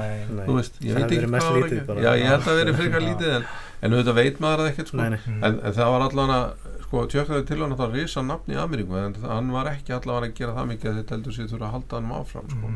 þú 0.47 0.55
veist, 0.57 0.79
ég 0.81 0.93
Það 0.93 1.01
veit 1.01 1.05
ekki 1.05 1.19
verið 1.19 1.34
mest 1.36 1.45
hvað 1.45 1.51
var 1.51 1.62
að 1.62 1.67
lítið 1.67 1.77
gera. 1.81 1.88
bara. 1.91 2.01
já, 2.01 2.12
ég 2.21 2.31
held 2.31 2.47
að 2.51 2.60
vera 2.62 2.73
frekar 2.79 3.01
Já. 3.01 3.07
lítið 3.12 3.36
en, 3.36 3.45
en 3.81 3.93
auðvitað 3.97 4.19
veit 4.21 4.39
maður 4.45 4.62
það 4.63 4.71
ekkert 4.71 4.88
sko. 4.91 4.97
Nei, 5.01 5.10
nei. 5.10 5.19
en, 5.41 5.60
en 5.60 5.73
það 5.77 5.91
var 5.95 6.05
allavega 6.07 6.41
sko, 6.86 7.05
tjökkaði 7.12 7.45
til 7.51 7.60
hann 7.62 7.75
að 7.75 7.81
það 7.84 7.95
risa 7.99 8.21
nafn 8.25 8.51
í 8.51 8.60
Ameríku 8.62 8.97
en 9.01 9.15
hann 9.25 9.51
var 9.55 9.69
ekki 9.71 9.95
allavega 9.97 10.31
að 10.31 10.38
gera 10.41 10.55
það 10.57 10.69
mikið 10.71 10.91
að 10.91 10.97
þetta 11.01 11.15
heldur 11.17 11.36
sér 11.38 11.51
þurfa 11.51 11.67
að 11.69 11.75
halda 11.75 11.99
hann 12.01 12.12
áfram 12.21 12.49
sko. 12.51 12.73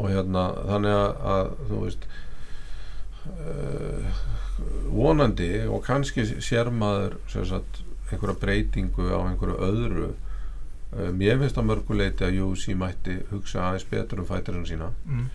og 0.00 0.10
hérna 0.10 0.42
þannig 0.70 0.94
að, 0.94 1.14
að 1.34 1.46
þú 1.70 1.78
veist 1.84 2.04
uh, 3.26 4.22
vonandi 4.90 5.52
og 5.66 5.84
kannski 5.86 6.24
sér 6.42 6.72
maður 6.74 7.18
sagt, 7.30 7.82
einhverja 8.10 8.38
breytingu 8.42 9.10
á 9.12 9.18
einhverju 9.22 9.58
öðru. 9.66 10.08
Uh, 10.90 11.10
mér 11.14 11.38
finnst 11.42 11.60
að 11.60 11.68
mörguleiti 11.70 12.26
að 12.26 12.40
UFC 12.46 12.74
mætti 12.78 13.20
hugsa 13.30 13.68
aðeins 13.68 13.86
betur 13.90 14.24
um 14.24 14.30
fætirinn 14.30 14.66
sína. 14.66 14.90
Mhm, 15.06 15.28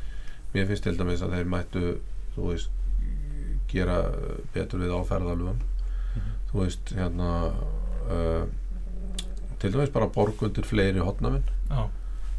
mér 0.55 0.67
finnst 0.71 0.83
til 0.87 0.97
dæmis 0.99 1.23
að 1.23 1.37
þeir 1.37 1.53
mættu 1.53 1.85
þú 2.35 2.51
veist 2.51 2.69
gera 3.71 3.97
betur 4.53 4.83
við 4.83 4.93
áferðalöfum 4.95 5.63
þú 6.51 6.61
veist 6.61 6.93
hérna 6.95 7.29
uh, 7.51 8.45
til 9.59 9.73
dæmis 9.73 9.93
bara 9.93 10.11
borgundur 10.11 10.67
fleiri 10.67 11.03
hotnaminn 11.03 11.43
já, 11.69 11.81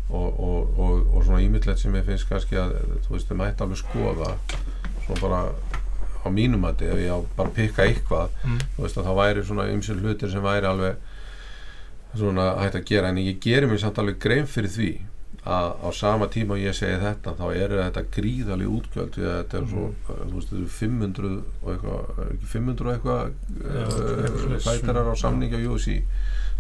og, 0.09 0.41
og, 0.41 0.79
og, 0.79 1.15
og 1.17 1.25
svona 1.27 1.43
ímyndlegt 1.45 1.83
sem 1.83 1.97
ég 1.99 2.07
finnst 2.07 2.29
kannski 2.31 2.59
að 2.61 2.77
þú 3.07 3.17
veist, 3.17 3.29
þau 3.29 3.41
mætti 3.43 3.67
alveg 3.67 3.83
skoða 3.83 4.33
svona 5.07 5.21
bara 5.23 5.41
á 6.27 6.29
mínum 6.35 6.65
að 6.67 6.87
ef 6.91 7.03
ég 7.03 7.13
á 7.15 7.19
bara 7.39 7.49
að 7.51 7.59
pikka 7.61 7.87
eitthvað 7.87 8.31
mhm, 8.45 8.63
þú 8.77 8.87
veist 8.87 8.99
að 8.99 9.11
það 9.11 9.21
væri 9.23 9.45
svona 9.47 9.69
ymsir 9.73 10.01
hlutir 10.03 10.33
sem 10.33 10.43
væri 10.43 10.71
alveg 10.71 10.97
svona 12.17 12.47
hægt 12.63 12.81
að 12.81 12.89
gera. 12.89 13.11
En 13.13 13.21
ég 13.21 13.39
gerir 13.43 13.69
mér 13.71 13.83
samt 13.83 13.99
alveg 14.01 14.19
grein 14.23 14.49
fyrir 14.49 14.73
því 14.73 14.91
að 15.47 15.69
á 15.79 15.89
sama 15.95 16.27
tíma 16.33 16.57
og 16.57 16.63
ég 16.63 16.75
segi 16.75 16.99
þetta 16.99 17.37
þá 17.39 17.45
eru 17.55 17.77
þetta 17.79 18.03
gríðaleg 18.17 18.71
útgjöld 18.79 19.13
því 19.15 19.27
að 19.27 19.37
þetta 19.37 19.59
er 19.61 19.67
svo, 19.71 19.85
uh, 19.93 20.23
þú 20.25 20.33
veist, 20.33 20.49
þetta 20.51 20.59
eru 20.59 20.71
500 20.75 21.29
og 21.37 21.69
eitthvað, 21.75 22.09
er 22.25 22.33
ekki 22.35 22.49
500 22.55 22.87
og 22.87 22.95
eitthvað 22.97 23.21
svoleiðis. 24.41 24.67
fætarar 24.67 25.11
á 25.13 25.15
samningi 25.23 25.61
á 25.61 25.67
UFC 25.71 26.01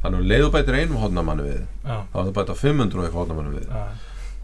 þannig 0.05 0.21
að 0.21 0.31
leiðu 0.31 0.53
bætir 0.55 0.79
einum 0.79 1.01
hodnamannu 1.03 1.49
við 1.49 1.65
þá 1.83 1.97
er 1.97 2.29
það 2.29 2.33
bæta 2.39 2.59
500 2.63 3.01
og 3.01 3.09
eitthvað 3.09 3.21
hodnamannu 3.25 3.57
við 3.57 3.75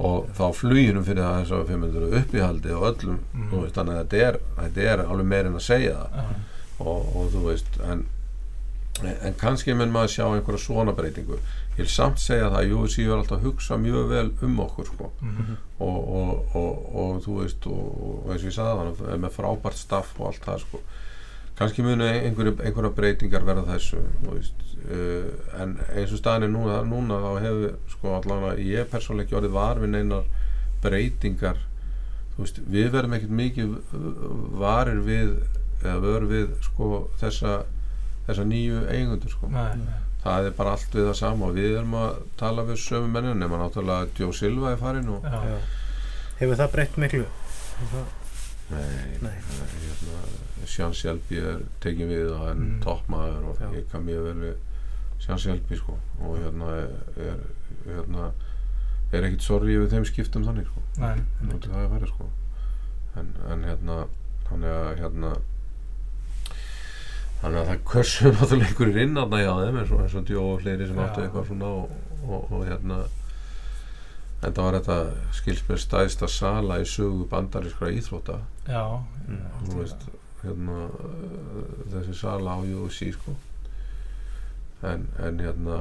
og 0.09 0.31
þá 0.37 0.47
fluginum 0.59 1.05
fyrir 1.07 1.23
það 1.23 1.37
þess 1.41 1.55
að 1.57 1.69
500 1.73 2.17
uppihaldi 2.23 2.75
og 2.77 2.87
öllum 2.91 3.21
þú 3.51 3.61
veist, 3.63 3.77
þannig 3.77 3.95
að 3.95 4.01
þetta 4.03 4.25
er, 4.29 4.41
þetta 4.59 4.89
er 4.93 5.05
alveg 5.07 5.29
meir 5.33 5.51
en 5.51 5.59
að 5.61 5.67
segja 5.69 5.95
það. 6.01 6.17
Já, 6.19 6.43
og, 6.83 7.11
og 7.17 7.29
þú 7.35 7.43
veist 7.47 7.79
en, 7.87 8.05
en 9.13 9.37
kannski 9.41 9.77
mun 9.79 9.93
maður 9.95 10.15
sjá 10.17 10.25
einhverja 10.29 10.65
svona 10.65 10.95
breytingu. 10.99 11.39
Ég 11.73 11.85
vil 11.85 11.93
samt 11.93 12.21
segja 12.21 12.51
það 12.53 12.59
að 12.59 12.75
UFC 12.77 13.05
er 13.07 13.15
alltaf 13.17 13.39
að 13.39 13.47
hugsa 13.49 13.79
mjög 13.81 14.11
vel 14.11 14.27
um 14.49 14.59
okkur 14.67 14.91
sko. 14.91 15.13
mhm, 15.21 15.55
og, 15.79 16.11
og, 16.19 16.57
og, 16.59 16.83
og 17.05 17.23
þú 17.25 17.39
veist 17.41 17.67
og, 17.71 17.87
og 18.09 18.33
eins 18.33 18.43
og 18.43 18.51
ég 18.51 18.57
sagði 18.59 19.13
er 19.15 19.23
með 19.23 19.39
frábært 19.39 19.81
staff 19.81 20.19
og 20.21 20.33
allt 20.33 20.45
það 20.45 20.67
sko. 20.67 20.83
Kannski 21.59 21.85
munu 21.85 22.05
einhverju, 22.09 22.55
einhverja 22.65 22.93
breytingar 22.97 23.45
verða 23.47 23.65
þessu 23.75 24.01
uh, 24.01 25.27
en 25.63 25.75
eins 25.95 26.13
og 26.15 26.19
staðin 26.23 26.49
er 26.49 26.53
núna, 26.55 26.79
núna 26.89 27.19
þá 27.23 27.33
hefur 27.45 27.75
sko 27.93 28.15
allavega 28.19 28.65
ég 28.67 28.89
persónleik 28.93 29.29
ekki 29.29 29.39
orðið 29.41 29.57
var 29.59 29.83
við 29.83 29.93
neinar 29.97 30.25
breytingar 30.83 31.61
veist, 32.39 32.59
við 32.73 32.89
verðum 32.95 33.19
ekkert 33.19 33.37
mikið 33.43 33.75
varir 34.63 35.03
við 35.07 35.35
eða 35.83 35.99
vör 36.03 36.27
við 36.31 36.55
sko 36.65 36.89
þessa 37.21 37.59
þessa 38.27 38.47
nýju 38.47 38.85
eigundur 38.95 39.33
sko 39.35 39.51
Nei, 39.53 39.77
nei. 39.83 40.01
það 40.23 40.49
er 40.49 40.57
bara 40.59 40.75
allt 40.77 40.95
við 40.95 41.09
það 41.11 41.17
sama 41.21 41.49
og 41.51 41.57
við 41.59 41.77
erum 41.81 41.97
að 41.99 42.21
tala 42.41 42.65
við 42.69 42.81
sömu 42.85 43.11
mennin 43.13 43.41
nema 43.43 43.59
náttúrulega 43.61 44.11
Joe 44.19 44.35
Silva 44.39 44.73
er 44.73 44.81
farin 44.83 45.11
og 45.13 45.27
Já. 45.27 45.39
Já. 45.53 45.57
Hefur 46.41 46.59
það 46.63 46.73
breytt 46.77 46.99
miklu? 47.03 47.25
Það, 47.93 48.07
nei, 48.73 49.17
Nei. 49.23 49.37
nei 49.59 49.71
hérna, 49.87 50.21
Sján 50.73 50.93
Sjelby 50.95 51.39
er 51.43 51.63
tekin 51.83 52.09
við 52.13 52.29
og 52.33 52.43
hann 52.47 52.59
Mm. 52.63 52.77
er 52.79 52.85
toppmaður 52.85 53.49
og 53.53 53.61
Já. 53.61 53.69
ég 53.77 53.89
kann 53.93 54.05
mjög 54.07 54.25
vel 54.29 54.37
við 54.47 54.57
Sján 55.23 55.39
Sjelby 55.43 55.77
sko 55.79 55.97
og 56.21 56.37
hérna 56.39 56.69
er, 56.81 56.91
er 57.17 57.41
hérna 57.87 58.29
er 59.13 59.27
ekkert 59.29 59.43
sorgi 59.45 59.77
við 59.79 59.91
þeim 59.93 60.07
skiptum 60.09 60.45
þannig 60.47 60.67
sko 60.71 60.83
Nei, 61.03 61.17
Nú 61.43 61.59
til 61.61 61.71
það 61.73 61.85
er 61.85 61.91
farið 61.97 62.13
sko 62.15 62.29
en, 63.21 63.33
en 63.53 63.65
hérna 63.69 63.97
þannig 64.49 64.77
að 64.77 64.93
hérna 65.03 65.33
þannig 67.43 67.59
að 67.63 67.67
það 67.73 67.83
körsum 67.91 68.37
náttúrulega 68.39 68.69
einhverjir 68.71 69.03
inn 69.03 69.19
aðna 69.23 69.41
hjá 69.43 69.53
þeim 69.65 69.79
eins 69.83 69.93
og, 69.97 70.01
eins 70.05 70.15
og 70.21 70.27
djó 70.31 70.43
og 70.55 70.61
fleiri 70.63 70.87
sem 70.89 71.01
áttu 71.03 71.25
eitthvað 71.25 71.49
svona 71.51 71.71
og, 71.81 71.97
og, 72.29 72.53
og 72.55 72.65
hérna 72.71 72.99
það 74.43 74.65
var 74.67 74.77
þetta 74.81 74.97
skils 75.39 75.63
með 75.69 75.79
stæðsta 75.85 76.29
sala 76.29 76.81
í 76.83 76.87
sögu 76.91 77.27
bandarískra 77.31 77.91
íþrótta 77.95 78.41
já. 78.67 78.83
Mm. 79.29 79.43
þú 79.69 79.77
veist 79.79 80.07
hérna 80.43 80.79
þessi 81.93 82.15
sala 82.19 82.57
á 82.57 82.61
UFC 82.67 83.13
sko 83.15 83.37
en, 84.83 85.05
en 85.23 85.39
hérna 85.39 85.77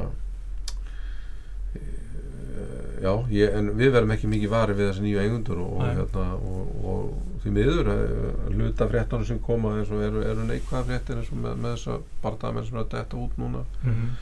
eh, 1.73 3.01
já, 3.01 3.13
ég, 3.33 3.55
en 3.57 3.71
við 3.79 3.91
verðum 3.95 4.13
ekki 4.15 4.29
mikið 4.29 4.51
varið 4.53 4.79
við 4.81 4.89
þessi 4.91 5.05
nýju 5.05 5.21
eigundur 5.23 5.61
og, 5.63 5.71
og, 5.79 5.87
hérna, 5.97 6.25
og, 6.37 6.75
og 6.91 7.39
því 7.41 7.53
miður 7.55 7.89
eh, 7.95 8.51
hluta 8.53 8.87
fréttanum 8.91 9.25
sem 9.31 9.39
koma 9.41 9.73
eins 9.79 9.89
og 9.93 10.03
eru, 10.05 10.21
eru 10.27 10.45
neikvæða 10.49 10.83
fréttir 10.91 11.17
eins 11.21 11.31
og 11.33 11.41
með, 11.41 11.57
með 11.65 11.75
þessa 11.79 11.97
barndamenn 12.23 12.67
sem 12.69 12.77
er 12.77 12.85
að 12.85 12.93
detta 12.97 13.21
út 13.25 13.41
núna 13.41 13.65
Mhm. 13.81 14.13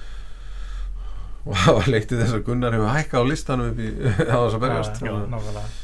Og 1.45 1.53
það 1.63 1.77
var 1.79 1.91
leiktið 1.95 2.23
þess 2.23 2.37
að 2.37 2.43
Gunnar 2.49 2.75
hefur 2.77 2.91
hækkað 2.95 3.21
á 3.23 3.29
listanum 3.31 3.69
upp 3.71 3.79
í 3.79 3.89
á 4.33 4.37
þess 4.39 4.57
að 4.57 4.63
berjast 4.65 5.03
að-. 5.03 5.77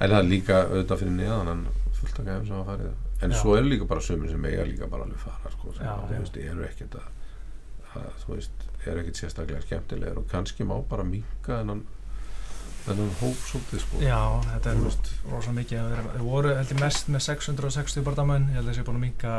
En 0.00 0.10
það 0.10 0.18
er 0.22 0.28
líka 0.30 0.58
auðvitað 0.66 1.00
fyrir 1.02 1.16
neðan 1.16 1.48
en 1.54 1.62
fullt 2.00 2.18
að 2.22 2.28
gæðum 2.30 2.44
sem 2.48 2.56
hafa 2.60 2.74
farið 2.74 3.06
En 3.20 3.34
Já. 3.34 3.36
svo 3.36 3.54
eru 3.58 3.68
líka 3.68 3.84
bara 3.84 4.00
sömur 4.00 4.30
sem 4.32 4.44
eiga 4.48 4.62
líka 4.64 4.86
bara 4.88 5.04
alveg 5.04 5.20
fara 5.20 5.50
sko, 5.52 5.72
sem 5.76 5.84
Já, 5.84 5.92
þú 6.08 6.14
já. 6.14 6.20
veist, 6.22 6.36
eru 6.40 6.62
ekkert 6.64 6.94
að, 6.96 7.08
að 8.00 8.06
þú 8.22 8.30
veist, 8.38 8.62
eru 8.88 9.02
ekkert 9.02 9.18
sérstaklega 9.20 9.64
skemmtilegur 9.66 10.20
og 10.22 10.28
kannski 10.30 10.64
má 10.64 10.72
bara 10.88 11.04
minka 11.04 11.58
þennan 11.58 11.82
þennan 12.86 13.10
hóp 13.20 13.42
svolítið 13.50 13.82
sko 13.84 14.00
Já, 14.00 14.16
þetta 14.54 14.72
er 14.72 14.78
Þú 14.80 14.86
veist. 14.86 15.10
rosa 15.34 15.52
mikið 15.58 15.82
að 15.82 16.08
Þau 16.14 16.24
voru 16.30 16.54
held 16.56 16.72
ég 16.72 16.80
mest 16.80 17.10
með 17.12 17.26
660 17.26 18.06
bardamenn 18.08 18.48
Ég 18.48 18.56
held 18.56 18.64
að 18.64 18.72
þessi 18.72 18.86
búin 18.88 19.00
að 19.02 19.04
minka 19.04 19.34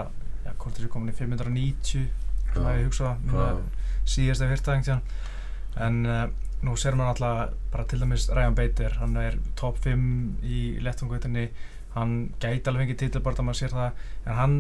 Já, 0.46 0.52
hvort 0.62 0.78
þessi 0.78 0.92
komin 0.94 1.10
í 1.10 1.18
590 1.18 2.06
sem 2.52 2.68
að 2.68 2.78
ég 2.78 2.86
hugsa 2.92 3.16
Já. 3.18 3.50
síðast 4.14 4.46
einhvern 4.46 4.86
tíðan 4.86 5.04
En 5.80 6.06
uh, 6.06 6.24
nú 6.66 6.76
ser 6.78 6.98
maður 7.00 7.14
alltaf 7.14 7.54
bara 7.72 7.86
til 7.90 8.02
dæmis 8.02 8.28
Ryan 8.30 8.56
Bader 8.58 8.98
Hann 9.00 9.16
er 9.18 9.38
top 9.56 9.80
5 9.82 10.44
í 10.44 10.60
lettungveitinni 10.84 11.48
Hann 11.96 12.32
gæti 12.40 12.70
alveg 12.70 12.86
fengið 12.86 13.00
titil 13.02 13.24
bara 13.24 13.44
maður 13.44 13.60
sér 13.60 13.74
það. 13.76 14.06
En 14.26 14.38
hann 14.38 14.56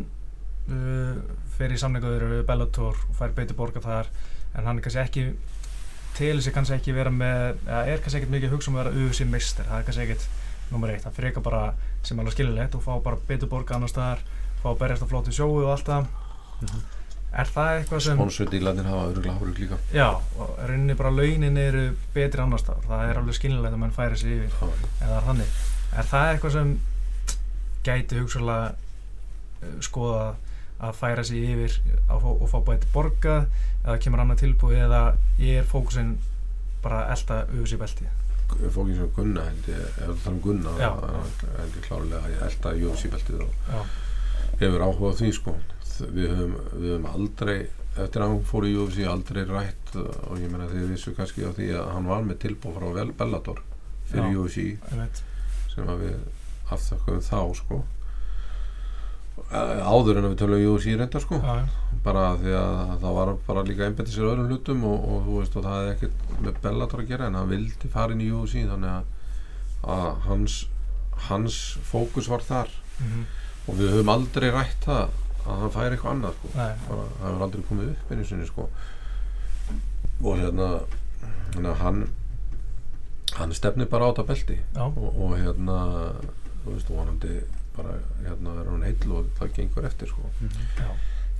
uh, 0.68 1.22
fer 1.56 1.72
í 1.72 1.80
samninguður 1.80 2.28
við 2.34 2.44
Bellator 2.50 2.98
og 3.08 3.16
fær 3.16 3.36
Bader 3.38 3.58
borga 3.58 3.84
þar. 3.84 4.12
En 4.52 4.68
hann 4.68 4.80
er 4.80 4.86
kannski 4.86 5.04
ekki 5.04 5.26
telur 6.18 6.44
sig 6.44 6.54
kannski 6.56 6.76
ekki 6.76 6.96
vera 6.96 7.12
með 7.14 7.62
eða 7.64 7.84
er 7.88 8.02
kannski 8.04 8.20
ekkert 8.20 8.34
mikið 8.34 8.50
að 8.50 8.56
hugsa 8.58 8.72
um 8.72 8.78
að 8.78 8.82
vera 8.82 9.06
UFC 9.06 9.28
meistar 9.32 9.70
það 9.70 9.78
er 9.78 9.86
kannski 9.88 10.04
ekkert 10.08 10.26
nummer 10.72 10.92
eitt. 10.92 11.06
Það 11.06 11.20
frekar 11.22 11.46
bara 11.46 11.62
sem 12.04 12.20
alveg 12.20 12.36
skililegt 12.36 12.76
og 12.76 12.84
fá 12.84 12.92
bara 13.06 13.22
betur 13.30 13.52
borga 13.52 13.78
annar 13.78 13.92
staðar 13.92 14.26
fá 14.60 14.68
að 14.74 14.82
berjast 14.84 15.08
á 15.08 15.12
flóti 15.12 15.36
sjóu 15.36 15.54
og 15.62 15.72
allt 15.72 15.88
það. 15.88 16.12
Mhm. 16.62 17.01
Er 17.32 17.48
það 17.48 17.72
eitthvað 17.78 18.04
sem 18.06 18.20
Sponsordílarnir 18.20 18.88
hafa 18.92 19.10
öruglega 19.12 19.36
hárug 19.40 19.60
líka. 19.64 19.80
Já, 19.96 20.08
og 20.36 20.56
rauninni 20.60 20.96
bara 21.00 21.14
launin 21.16 21.60
eru 21.62 21.84
betri 22.16 22.44
annar 22.44 22.62
staðar. 22.62 22.88
Það 22.90 23.04
er 23.10 23.20
alveg 23.22 23.38
skililegt 23.38 23.76
að 23.78 23.84
mann 23.84 23.96
færi 23.96 24.20
sig 24.20 24.38
yfir 24.38 24.56
Já, 24.60 24.88
eða 25.08 25.20
þannig. 25.30 25.60
Er 25.92 26.10
það 26.12 26.32
eitthvað 26.32 26.56
sem 26.58 26.74
gæti 27.88 28.22
hugsalega 28.22 28.72
uh, 28.72 29.78
skoða 29.84 30.26
að 30.82 30.98
færa 30.98 31.24
sig 31.28 31.46
yfir 31.46 31.78
að 32.10 32.28
og 32.32 32.48
fá 32.50 32.58
bæti 32.72 32.90
borgað 32.94 33.46
eða 33.86 34.00
kemur 34.02 34.24
annað 34.24 34.44
tilbúið 34.44 34.84
eða 34.88 35.02
er 35.52 35.68
fókusinn 35.70 36.16
bara 36.82 37.06
að 37.06 37.14
elda 37.16 37.40
UFC 37.60 37.80
beltið? 37.82 38.18
Fókin 38.76 38.98
sem 38.98 39.12
Gunna 39.16 39.44
held 39.48 39.68
ég, 39.72 39.84
ef 40.04 40.24
það 40.24 40.26
er 40.26 40.34
um 40.34 40.40
Gunna 40.44 40.72
held 40.76 41.78
ég 41.78 41.86
klárlega 41.86 42.20
að 42.26 42.34
ég 42.34 42.42
elda 42.48 42.74
UFC-beltið 42.82 43.44
og 43.46 43.70
já, 43.70 43.84
hefur 44.64 44.84
áhuga 44.88 45.14
á 45.16 45.20
því 45.22 45.30
sko 45.38 45.54
við 46.16 46.30
höfum, 46.32 46.56
við 46.82 46.90
höfum 46.96 47.08
aldrei 47.12 47.58
eftir 48.02 48.24
að 48.24 48.30
hann 48.32 48.44
fór 48.48 48.66
í 48.70 48.74
UFC 48.80 49.04
aldrei 49.12 49.42
rætt 49.50 49.96
uh, 50.00 50.06
og 50.32 50.40
ég 50.40 50.52
meina 50.54 50.70
þið 50.72 50.86
vissu 50.94 51.12
kannski 51.18 51.44
á 51.44 51.52
því 51.58 51.70
að 51.76 51.90
hann 51.96 52.08
var 52.08 52.22
með 52.28 52.40
tilbúð 52.46 52.78
frá 52.80 52.88
Vel- 52.96 53.16
Bellator 53.20 53.60
fyrir 54.12 54.30
Já. 54.32 54.38
UFC 54.40 54.68
einmitt. 54.92 55.24
sem 55.74 55.90
að 55.92 56.06
við 56.06 56.16
afþökkum 56.72 57.20
þá 57.28 57.40
sko. 57.60 57.82
Áður 59.52 60.20
en 60.20 60.26
að 60.28 60.34
við 60.34 60.40
tölum 60.40 60.62
UFC 60.72 60.94
reyndar 61.00 61.24
sko. 61.24 61.38
Já, 61.44 61.56
bara 62.06 62.22
því 62.40 62.54
að 62.56 62.92
það 63.02 63.16
var 63.18 63.32
bara 63.48 63.64
líka 63.68 63.88
einbætti 63.88 64.14
sér 64.14 64.28
öðrum 64.32 64.48
hlutum 64.52 64.84
og, 64.88 65.06
og 65.12 65.26
þú 65.28 65.38
veist 65.42 65.58
og 65.60 65.66
það 65.66 65.78
hefði 65.80 65.94
ekkert 65.96 66.44
með 66.46 66.60
Bellator 66.64 67.02
að 67.04 67.10
gera 67.12 67.28
en 67.32 67.38
hann 67.40 67.50
vildi 67.52 67.92
fara 67.92 68.16
inn 68.16 68.24
í 68.24 68.30
UFC 68.36 68.64
þannig 68.70 68.94
að, 68.94 69.10
að 69.96 70.08
hans 70.28 70.58
hans 71.28 71.58
fókus 71.92 72.30
var 72.32 72.46
þar. 72.48 72.72
Mhm, 73.02 73.26
og 73.68 73.76
við 73.82 73.92
höfum 73.96 74.14
aldrei 74.16 74.48
rætt 74.56 74.88
það 74.88 75.18
að 75.46 75.62
hann 75.62 75.72
færi 75.76 75.96
eitthvað 75.96 76.16
annað 76.16 76.34
sko. 76.38 76.52
bara, 76.56 77.06
það 77.20 77.28
hefur 77.28 77.46
aldrei 77.48 77.64
komið 77.70 77.92
upp 77.94 78.12
einu 78.12 78.26
sinni 78.30 78.48
sko. 78.50 78.70
og 80.24 80.38
hérna 80.38 80.68
hérna 81.56 81.74
hann 81.82 82.02
hann 83.38 83.54
stefnir 83.56 83.88
bara 83.90 84.06
á 84.06 84.12
þetta 84.12 84.28
belti. 84.28 84.58
Já, 84.76 84.84
og, 84.86 85.22
og 85.22 85.38
hérna 85.40 85.78
þú 86.66 86.74
veist, 86.76 86.90
vonandi 86.92 87.38
bara 87.76 87.96
hérna 88.26 88.58
er 88.62 88.68
hann 88.70 88.84
heill 88.84 89.12
og 89.18 89.30
það 89.40 89.54
gengur 89.56 89.86
eftir 89.88 90.08
sko. 90.12 90.30
já, 90.78 90.90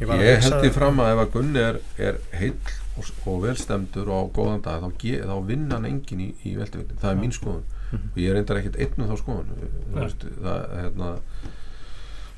Ég, 0.02 0.08
var 0.08 0.16
að 0.18 0.24
ég 0.26 0.38
hugsa- 0.40 0.50
held 0.50 0.64
því 0.66 0.70
fram 0.74 1.00
að 1.04 1.12
ef 1.14 1.20
að 1.22 1.32
Gunni 1.36 1.60
er, 1.62 1.78
er 2.02 2.16
heill 2.34 2.56
og, 2.98 3.10
og 3.28 3.42
velstemdur 3.44 4.08
og 4.10 4.18
á 4.18 4.34
góðan 4.34 4.64
dag 4.66 4.82
þá, 4.82 4.90
þá 5.30 5.36
vinna 5.46 5.76
hann 5.78 5.86
engin 5.92 6.24
í, 6.26 6.30
í 6.48 6.56
veltevitin 6.58 6.98
það 7.04 7.12
er 7.12 7.20
mín 7.22 7.36
skoðun. 7.36 7.64
Mhm. 7.92 8.08
og 8.14 8.18
ég 8.24 8.34
reyndar 8.34 8.58
ekkert 8.62 8.80
einn 8.80 9.04
um 9.04 9.10
þá 9.12 9.18
skoðun. 9.20 9.52
Þú 9.92 10.00
veist, 10.00 10.26
það, 10.42 10.66
hérna 10.80 11.12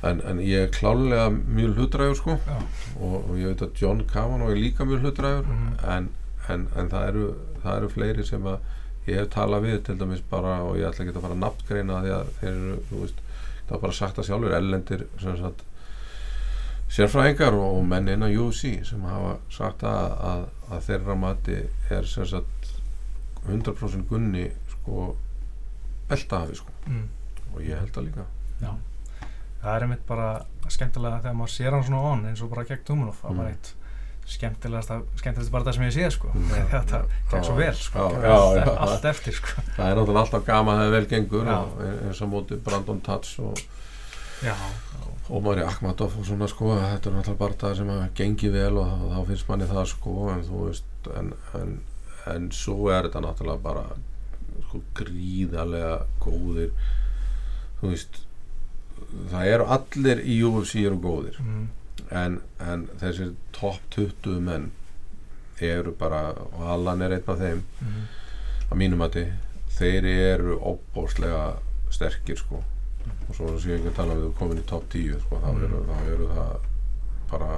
en, 0.04 0.22
en 0.28 0.40
ég 0.44 0.66
er 0.68 0.72
klálega 0.76 1.30
mjög 1.32 1.78
hlutræður 1.78 2.16
sko. 2.20 2.38
Og, 3.00 3.18
og 3.30 3.34
ég 3.40 3.48
veit 3.54 3.62
að 3.66 3.82
John 3.82 4.04
Kavanaugh 4.10 4.52
er 4.52 4.60
líka 4.60 4.86
mjög 4.90 5.06
hlutræður 5.08 5.46
Mhm. 5.48 5.74
en, 5.96 6.10
en, 6.50 6.68
en 6.78 6.90
það, 6.92 7.08
eru, 7.12 7.28
það 7.64 7.78
eru 7.78 7.90
fleiri 7.94 8.26
sem 8.28 8.44
að 8.52 8.60
ég 9.08 9.20
hef 9.20 9.30
talað 9.34 9.64
við 9.68 9.78
til 9.88 9.98
dæmis 10.00 10.22
bara 10.32 10.58
og 10.64 10.78
ég 10.80 10.88
ætla 10.90 11.04
ekki 11.06 11.16
að 11.18 11.22
fara 11.26 11.36
að 11.38 11.44
nafngreina 11.46 12.02
því 12.04 12.12
að 12.18 12.34
þeir 12.40 12.52
eru, 12.54 12.76
þú 12.90 13.00
veist, 13.04 13.22
það 13.68 13.76
er 13.78 13.82
bara 13.86 13.98
sagt 14.00 14.20
að 14.20 14.28
sjálfur 14.30 14.58
ellendir 14.60 15.06
sem 15.22 15.38
sagt 15.42 15.64
sérfræðingar 16.94 17.56
og, 17.58 17.78
og 17.80 17.86
menn 17.90 18.08
innan 18.14 18.36
UFC 18.38 18.74
sem 18.86 19.02
hafa 19.08 19.38
sagt 19.52 19.84
að, 19.88 20.14
að, 20.30 20.44
að 20.76 20.84
þeirra 20.88 21.16
mati 21.20 21.56
er 21.92 22.06
sem 22.10 22.28
sagt 22.30 22.72
100% 23.48 24.06
gunni 24.12 24.46
sko 24.76 25.08
beltahafi 26.10 26.56
sko. 26.60 26.72
Mm, 26.88 27.08
og 27.56 27.62
ég 27.66 27.80
held 27.80 27.92
það 27.96 28.06
líka. 28.10 28.26
Já 28.62 28.72
það 29.64 29.76
er 29.78 29.86
einmitt 29.88 30.04
bara 30.08 30.28
skemmtilega 30.70 31.22
þegar 31.24 31.38
maður 31.40 31.54
sér 31.56 31.72
hann 31.78 31.84
svona 31.88 32.02
on 32.14 32.26
eins 32.30 32.42
og 32.44 32.50
bara 32.54 32.66
gegn 32.70 32.84
Tumunov 32.88 33.18
það 33.22 33.32
Mm. 33.34 33.38
var 33.42 33.48
eitt 33.54 33.74
skemmtilegasta 34.34 34.98
skemmtilegast 35.20 35.52
bara 35.52 35.64
það 35.68 35.74
sem 35.76 35.84
ég 35.84 35.94
sé 35.98 36.10
sko. 36.16 36.30
Mm. 36.34 36.52
þetta 36.74 37.00
gekk 37.32 37.44
svo 37.48 37.56
vel 37.58 37.74
sko. 37.76 38.06
Já, 38.24 38.24
já, 38.24 38.64
já. 38.64 38.76
allt 38.88 39.06
eftir 39.12 39.34
sko. 39.40 39.64
Það 39.76 39.90
er 39.90 39.98
náttúrulega 40.00 40.22
alltaf 40.26 40.46
gaman 40.48 40.80
að 40.80 40.86
það 40.86 40.96
vel 40.98 41.08
gengur 41.16 41.50
og 41.58 41.82
eins 41.90 42.22
og 42.24 42.30
móti 42.32 42.60
Brandon 42.64 43.02
Tats 43.04 43.34
og 43.44 43.60
Ómari 45.34 45.64
Akhmatov 45.64 46.18
og 46.20 46.26
svona 46.28 46.48
sko. 46.52 46.74
Þetta 46.76 47.10
er 47.10 47.16
náttúrulega 47.18 47.40
bara 47.40 47.60
það 47.64 47.76
sem 47.80 47.92
að 47.94 48.02
gengi 48.20 48.50
vel 48.54 48.78
og 48.82 49.06
þá 49.14 49.20
finnst 49.30 49.48
manni 49.50 49.68
það 49.70 49.86
sko 49.94 50.16
en 50.34 50.42
þú 50.48 50.64
veist 50.68 51.08
en, 51.20 51.30
en, 51.60 51.72
en 52.34 52.50
svo 52.56 52.90
er 52.92 53.08
þetta 53.08 53.22
náttúrulega 53.24 53.64
bara 53.64 53.86
sko 54.68 54.82
gríðarlega 55.00 55.94
góðir 56.24 56.74
þú 57.80 57.92
veist 57.94 58.20
það 59.32 59.48
eru 59.56 59.66
allir 59.78 60.22
í 60.26 60.38
UFC 60.48 60.76
eru 60.86 60.98
góðir 61.04 61.38
mm, 61.44 61.68
en, 62.12 62.40
en 62.60 62.88
þessir 63.02 63.34
topp 63.56 63.82
20 63.96 64.40
menn 64.48 64.72
eru 65.64 65.94
bara 66.00 66.34
og 66.36 66.62
Allan 66.76 67.02
er 67.06 67.16
einn 67.18 67.30
af 67.30 67.40
þeim 67.40 67.62
mm, 67.82 68.04
að 68.72 68.78
mínum 68.82 69.04
að 69.06 69.20
þeir 69.78 70.06
eru 70.14 70.58
óbóðslega 70.60 71.44
sterkir 71.94 72.38
sko 72.42 72.62
og 73.28 73.36
svo 73.36 73.50
ég 73.58 73.78
ekki 73.80 73.92
að 73.92 73.98
tala 74.00 74.16
við 74.18 74.32
komin 74.40 74.60
í 74.62 74.66
topp 74.70 74.86
10 74.94 75.20
sko, 75.26 75.40
þá, 75.44 75.50
Mm. 75.54 75.64
eru, 75.68 75.80
þá 75.90 75.98
eru 76.14 76.28
það 76.34 76.54
bara 77.32 77.50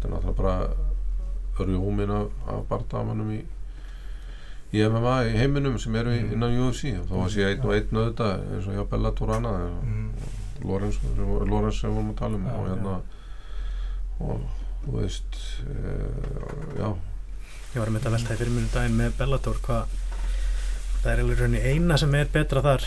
þetta 0.00 0.08
er 0.08 0.12
náttúrulega 0.14 0.36
bara 0.42 0.54
rjómin 1.70 2.10
af, 2.16 2.28
af 2.48 2.62
bardamannum 2.70 3.32
í 3.36 3.40
í 4.72 4.82
MMA 4.86 5.14
í 5.28 5.32
heiminum 5.36 5.78
sem 5.82 5.94
eru 5.98 6.10
Mm. 6.14 6.32
innan 6.32 6.58
UFC 6.62 6.92
og 7.00 7.06
þá 7.10 7.14
var 7.20 7.30
sé 7.34 7.46
einn 7.48 7.64
og 7.66 7.74
einn 7.74 7.96
auðvitað 8.00 8.44
eins 8.54 8.66
og 8.70 8.74
hjá 8.78 8.84
Bellator 8.92 9.30
og 9.30 9.36
annað 9.36 9.64
Mm. 9.82 10.10
Lorenz, 10.64 11.00
sem 11.80 11.94
vorum 11.94 12.12
að 12.12 12.18
tala 12.20 12.38
um 12.38 12.46
Já, 12.46 12.54
og 12.56 12.68
hérna 12.68 12.96
og 14.20 14.44
þú 14.84 14.96
veist 14.98 15.40
uh, 15.64 16.76
já, 16.76 16.88
Ég 17.70 17.78
var 17.78 17.88
að 17.88 17.94
mynda 17.94 18.10
að 18.10 18.16
velta 18.18 18.34
í 18.34 18.40
fyrir 18.40 18.54
mjög 18.54 18.70
daginn 18.74 18.96
með 18.98 19.18
Bellator 19.20 19.60
hvað 19.64 19.98
það 21.00 21.12
er 21.12 21.22
alveg 21.22 21.40
rauninni 21.40 21.60
eina 21.64 21.96
sem 22.00 22.16
er 22.18 22.32
betra 22.32 22.62
þar 22.64 22.86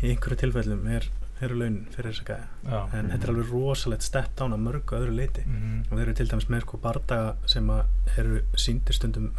í 0.00 0.12
einhverju 0.14 0.40
tilfellum 0.44 0.86
er, 0.96 1.08
eru 1.46 1.54
laun 1.60 1.76
fyrir 1.94 2.10
þess 2.12 2.22
að 2.22 2.26
gæja 2.30 2.46
Já. 2.70 2.80
en 2.98 3.10
þetta 3.10 3.24
er 3.26 3.30
alveg 3.32 3.50
rosalegt 3.52 4.02
step 4.02 4.28
down 4.36 4.52
að 4.52 4.60
mörgu 4.66 4.96
öðru 4.98 5.14
leiti 5.16 5.44
Mhm. 5.46 5.84
og 5.90 5.98
þeir 5.98 6.02
eru 6.02 6.14
til 6.14 6.26
dæmis 6.28 6.48
með 6.50 6.60
sko 6.66 6.78
bardaga 6.82 7.34
sem 7.46 7.66
að 7.70 7.84
eru 8.18 8.40
síndir 8.56 8.92
stundum 8.94 9.30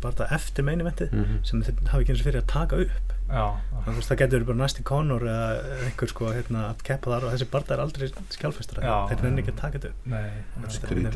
bardaga 0.00 0.28
eftir 0.34 0.64
meinivettið 0.64 1.12
Mhm. 1.12 1.44
sem 1.44 1.62
þeir 1.62 1.88
hafi 1.88 2.02
ekki 2.04 2.12
eins 2.14 2.20
og 2.20 2.26
fyrir 2.26 2.42
að 2.42 2.46
taka 2.46 2.76
upp 2.76 3.12
Já. 3.28 3.46
að 3.86 4.00
það 4.06 4.16
getur 4.18 4.38
verið 4.38 4.46
bara 4.46 4.58
næsti 4.58 4.82
konur 4.84 5.20
eða 5.20 5.84
einhver 5.86 6.08
sko 6.08 6.24
hérna, 6.32 6.70
að 6.70 6.82
keppa 6.82 7.10
þar 7.10 7.24
og 7.26 7.32
þessi 7.34 7.50
bardaga 7.50 7.74
er 7.74 7.84
aldrei 7.86 8.08
skjálfestur 8.30 8.82
Já. 8.82 9.08
þeir 9.08 9.22
reyna 9.22 9.42
ekki 9.42 9.52
að 9.52 9.60
taka 9.60 9.78
þetta 9.78 9.90
upp 9.90 10.06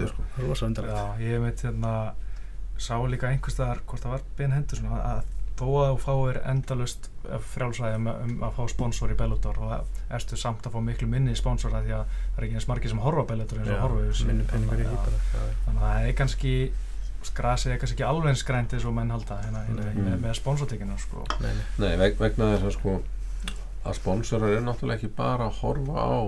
er 0.01 0.09
sko. 0.09 0.23
rosa 0.49 0.67
undarlegt 0.67 0.97
Já, 0.97 1.19
ég 1.21 1.41
veit 1.41 1.63
hérna 1.63 2.13
sá 2.79 2.95
líka 3.07 3.29
einhvers 3.29 3.55
staðar 3.55 3.81
hvort 3.87 4.01
það 4.03 4.11
var 4.11 4.21
Ben 4.37 4.51
Henderson 4.53 4.89
að 4.89 5.23
þó 5.61 5.67
að 5.81 5.91
þú 5.93 5.99
fáir 6.05 6.39
endalust 6.51 7.09
frjálsræði 7.53 7.99
um, 8.01 8.07
um 8.11 8.45
að 8.49 8.55
fá 8.59 8.63
sponsor 8.73 9.13
í 9.13 9.17
Bellator 9.21 9.59
og 9.63 9.73
erstu 10.17 10.37
samt 10.41 10.67
að 10.67 10.75
fá 10.77 10.81
miklu 10.89 11.09
minni 11.13 11.35
sponsora 11.39 11.83
því 11.85 11.93
að 11.99 12.05
það 12.11 12.39
er 12.41 12.47
ekki 12.49 12.59
eins 12.61 12.69
margir 12.71 12.93
sem 12.95 13.03
horfa 13.05 13.27
Bellator 13.31 13.61
eins 13.61 13.71
og 13.71 13.83
horfa 13.85 14.01
þannig 14.57 15.83
að 15.83 15.83
það 15.85 16.07
er 16.09 16.17
kannski 16.21 16.55
grasið 17.37 17.75
er 17.75 17.81
kannski 17.83 17.97
ekki 17.99 18.07
alveg 18.09 18.33
eins 18.33 18.45
grænt 18.49 18.73
eins 18.77 18.87
og 18.89 18.95
menn 18.97 19.11
halda 19.13 19.37
hérna, 19.45 19.63
hérna, 19.67 19.87
Nei. 19.93 20.05
með, 20.07 20.15
með 20.25 20.37
sponsortekinu 20.39 20.95
sko. 21.03 21.25
Nei, 21.43 21.51
nei. 21.53 21.67
Nei, 21.83 21.91
veg, 22.01 22.15
vegna 22.21 22.47
þess 22.55 22.69
að 22.71 22.77
sko 22.79 22.95
að 23.85 23.97
sponsorar 23.99 24.55
er 24.57 24.65
náttúrulega 24.65 24.97
ekki 25.01 25.11
bara 25.19 25.47
að 25.51 25.59
horfa 25.61 26.01
á 26.01 26.21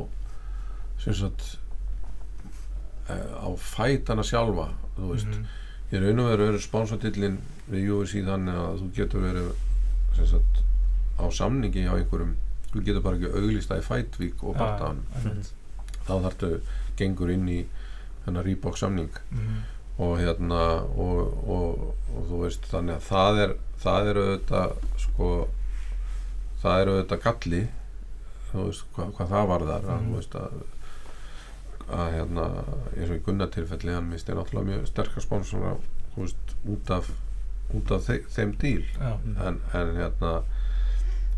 sem 1.02 1.16
sagt 1.16 1.46
eh, 3.08 3.32
á 3.40 3.48
fætana 3.56 4.24
sjálfa 4.24 4.68
þú 4.98 5.10
veist, 5.14 5.32
Mhm. 5.32 5.48
Í 5.93 6.01
raun 6.01 6.20
og 6.24 6.30
veru 6.32 6.47
eru 6.53 6.61
sponsortillin 6.64 7.38
við 7.70 7.90
UFC 7.97 8.22
þannig 8.26 8.57
að 8.62 8.78
þú 8.80 8.88
getur 8.97 9.26
verið 9.26 9.51
sagt 10.28 10.62
á 11.20 11.24
samningi 11.32 11.84
hjá 11.86 11.93
einhverjum 11.99 12.34
þú 12.72 12.82
getur 12.86 13.03
bara 13.05 13.16
ekki 13.18 13.32
auglýsta 13.36 13.78
í 13.80 13.84
fætvík 13.84 14.43
og 14.49 14.57
bartaðan 14.57 15.03
Já, 15.12 15.20
einmitt. 15.20 15.53
þá 16.07 16.12
þarftu 16.26 16.51
gengur 16.97 17.30
inn 17.34 17.49
í 17.49 17.61
hennar 18.26 18.45
Reebok 18.47 18.76
samning 18.78 19.11
Mhm. 19.30 19.62
og 19.99 20.18
hérna 20.18 20.61
og, 20.97 21.49
og, 21.49 21.95
og 22.16 22.22
þú 22.30 22.38
veist 22.47 22.64
þannig 22.70 22.97
að 22.97 23.09
það 23.11 23.40
er 23.45 23.55
það 23.82 24.09
er 24.12 24.20
auðvitað 24.22 24.72
sko 25.05 25.28
það 26.62 26.80
er 26.82 26.90
auðvitað 26.93 27.22
galli 27.26 27.62
þú 28.53 28.64
veist 28.68 28.84
hvað, 28.97 29.12
hvað 29.18 29.28
það 29.34 29.47
var 29.53 29.66
þar 29.68 29.84
að, 29.90 30.01
Mhm. 30.01 30.09
þú 30.09 30.16
veist 30.16 30.34
að 30.40 30.62
að 31.88 32.12
hérna 32.16 32.44
eins 32.96 33.10
og 33.10 33.16
í 33.16 33.22
gunnatilfelli 33.26 33.92
hann 33.94 34.08
misti 34.10 34.32
náttúrulega 34.36 34.68
mjög 34.70 34.86
sterkar 34.90 35.26
veist 36.16 36.54
út 36.68 36.90
af 36.90 37.10
út 37.72 37.90
af 37.96 38.02
þe 38.06 38.18
þeim 38.28 38.52
díl 38.60 38.84
Já. 39.00 39.12
en, 39.46 39.60
en 39.72 39.94
hérna 39.96 40.32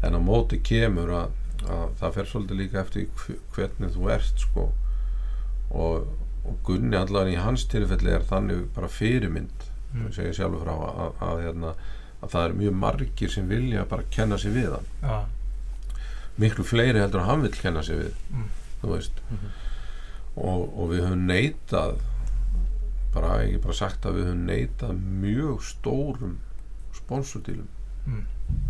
en 0.03 0.15
á 0.19 0.21
móti 0.21 0.59
kemur 0.63 1.09
að, 1.15 1.31
að 1.71 1.93
það 2.01 2.15
fer 2.19 2.25
svolítið 2.33 2.59
líka 2.59 2.81
eftir 2.81 3.07
hv- 3.07 3.39
hvernig 3.55 3.93
þú 3.95 4.09
ert 4.11 4.43
sko 4.43 4.65
og, 5.71 6.09
og 6.45 6.59
Gunni 6.67 6.97
allavega 6.99 7.39
í 7.39 7.45
hans 7.45 7.65
tilfelli 7.71 8.11
er 8.13 8.27
þannig 8.31 8.67
bara 8.75 8.89
fyrirmynd 8.91 9.71
Mm. 9.95 10.01
mm. 10.09 10.13
segja 10.17 10.33
sjálfur 10.35 10.65
frá 10.65 10.73
að, 10.75 10.97
að, 11.05 11.13
að, 11.23 11.41
hérna, 11.45 11.69
að 12.19 12.31
það 12.33 12.45
eru 12.49 12.55
mjög 12.59 12.73
margir 12.83 13.31
sem 13.31 13.45
vilja 13.47 13.85
bara 13.87 14.03
kenna 14.11 14.39
sig 14.43 14.51
við 14.57 14.73
hann 14.75 14.89
Já. 15.05 15.21
miklu 16.43 16.65
fleiri 16.67 16.99
heldur 16.99 17.21
að 17.23 17.29
hann 17.29 17.45
vill 17.45 17.55
kenna 17.61 17.83
sig 17.87 18.01
við 18.01 18.17
Mm. 18.35 18.49
þú 18.83 18.91
veist 18.91 19.21
Mhm. 19.31 19.53
Og, 20.37 20.79
og 20.79 20.91
við 20.91 21.05
höfum 21.07 21.27
neitað 21.29 22.01
bara, 23.15 23.37
hef 23.47 23.61
bara 23.63 23.77
sagt 23.79 24.07
að 24.07 24.17
við 24.19 24.25
höfum 24.31 24.47
neitað 24.49 24.97
mjög 25.23 25.63
stórum 25.63 26.39
sponsordílum 26.93 27.69
Mm. 28.07 28.25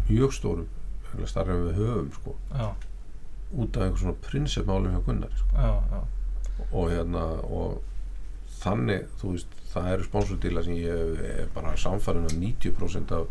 mjög 0.08 0.30
stórum 0.32 0.66
starri 1.26 1.50
en 1.50 1.64
við 1.66 1.78
höfum 1.80 2.10
sko 2.14 2.34
Já. 2.54 2.68
út 3.58 3.76
af 3.76 3.82
einhver 3.82 3.98
svona 3.98 4.14
prinsipmálum 4.22 4.92
hjá 4.94 5.00
Gunnar 5.06 5.32
sko. 5.34 5.56
Já. 5.56 5.82
Já. 5.90 6.00
og 6.72 6.90
hérna 6.90 7.24
og 7.50 7.82
þannig, 8.60 9.08
þú 9.18 9.32
veist, 9.32 9.56
það 9.72 9.88
eru 9.92 10.04
sponsordíla 10.06 10.62
sem 10.64 10.74
ég 10.74 11.18
er 11.40 11.48
bara 11.54 11.74
samfærin 11.76 12.28
að 12.30 12.38
90% 12.38 13.10
af, 13.12 13.26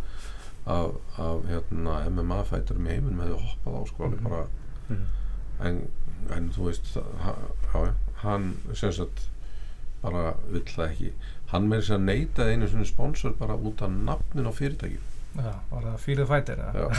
af, 0.66 0.92
af 1.18 1.46
hérna, 1.48 1.96
MMA-fæturum 2.10 2.88
í 2.88 2.92
heiminum 2.98 3.20
hefði 3.24 3.40
hoppað 3.46 3.80
á 3.80 3.82
sko 3.88 4.04
alveg 4.04 4.20
Mhm. 4.20 4.30
bara 4.30 4.46
Mhm. 4.90 5.06
en, 5.62 5.88
en 6.36 6.50
þú 6.52 6.66
veist 6.68 6.84
það- 6.98 7.18
ha, 7.24 7.36
já, 7.74 7.94
hann 8.24 8.50
sem 8.74 8.92
sagt 8.92 9.26
bara 10.04 10.34
vill 10.52 10.66
það 10.68 10.90
ekki 10.92 11.14
hann 11.54 11.68
með 11.70 11.82
þess 11.84 11.96
að 11.98 12.06
neita 12.10 12.48
einu 12.52 12.68
svona 12.72 12.86
sponsor 12.90 13.34
bara 13.40 13.56
út 13.56 13.82
af 13.86 13.92
nafnin 13.94 14.48
á 14.50 14.54
fyrirtæki 14.54 15.00
Já. 15.34 15.50
Var 15.72 15.82
það 15.82 15.96
fyrir 16.04 16.28
fætir? 16.30 16.60
Já. 16.62 16.90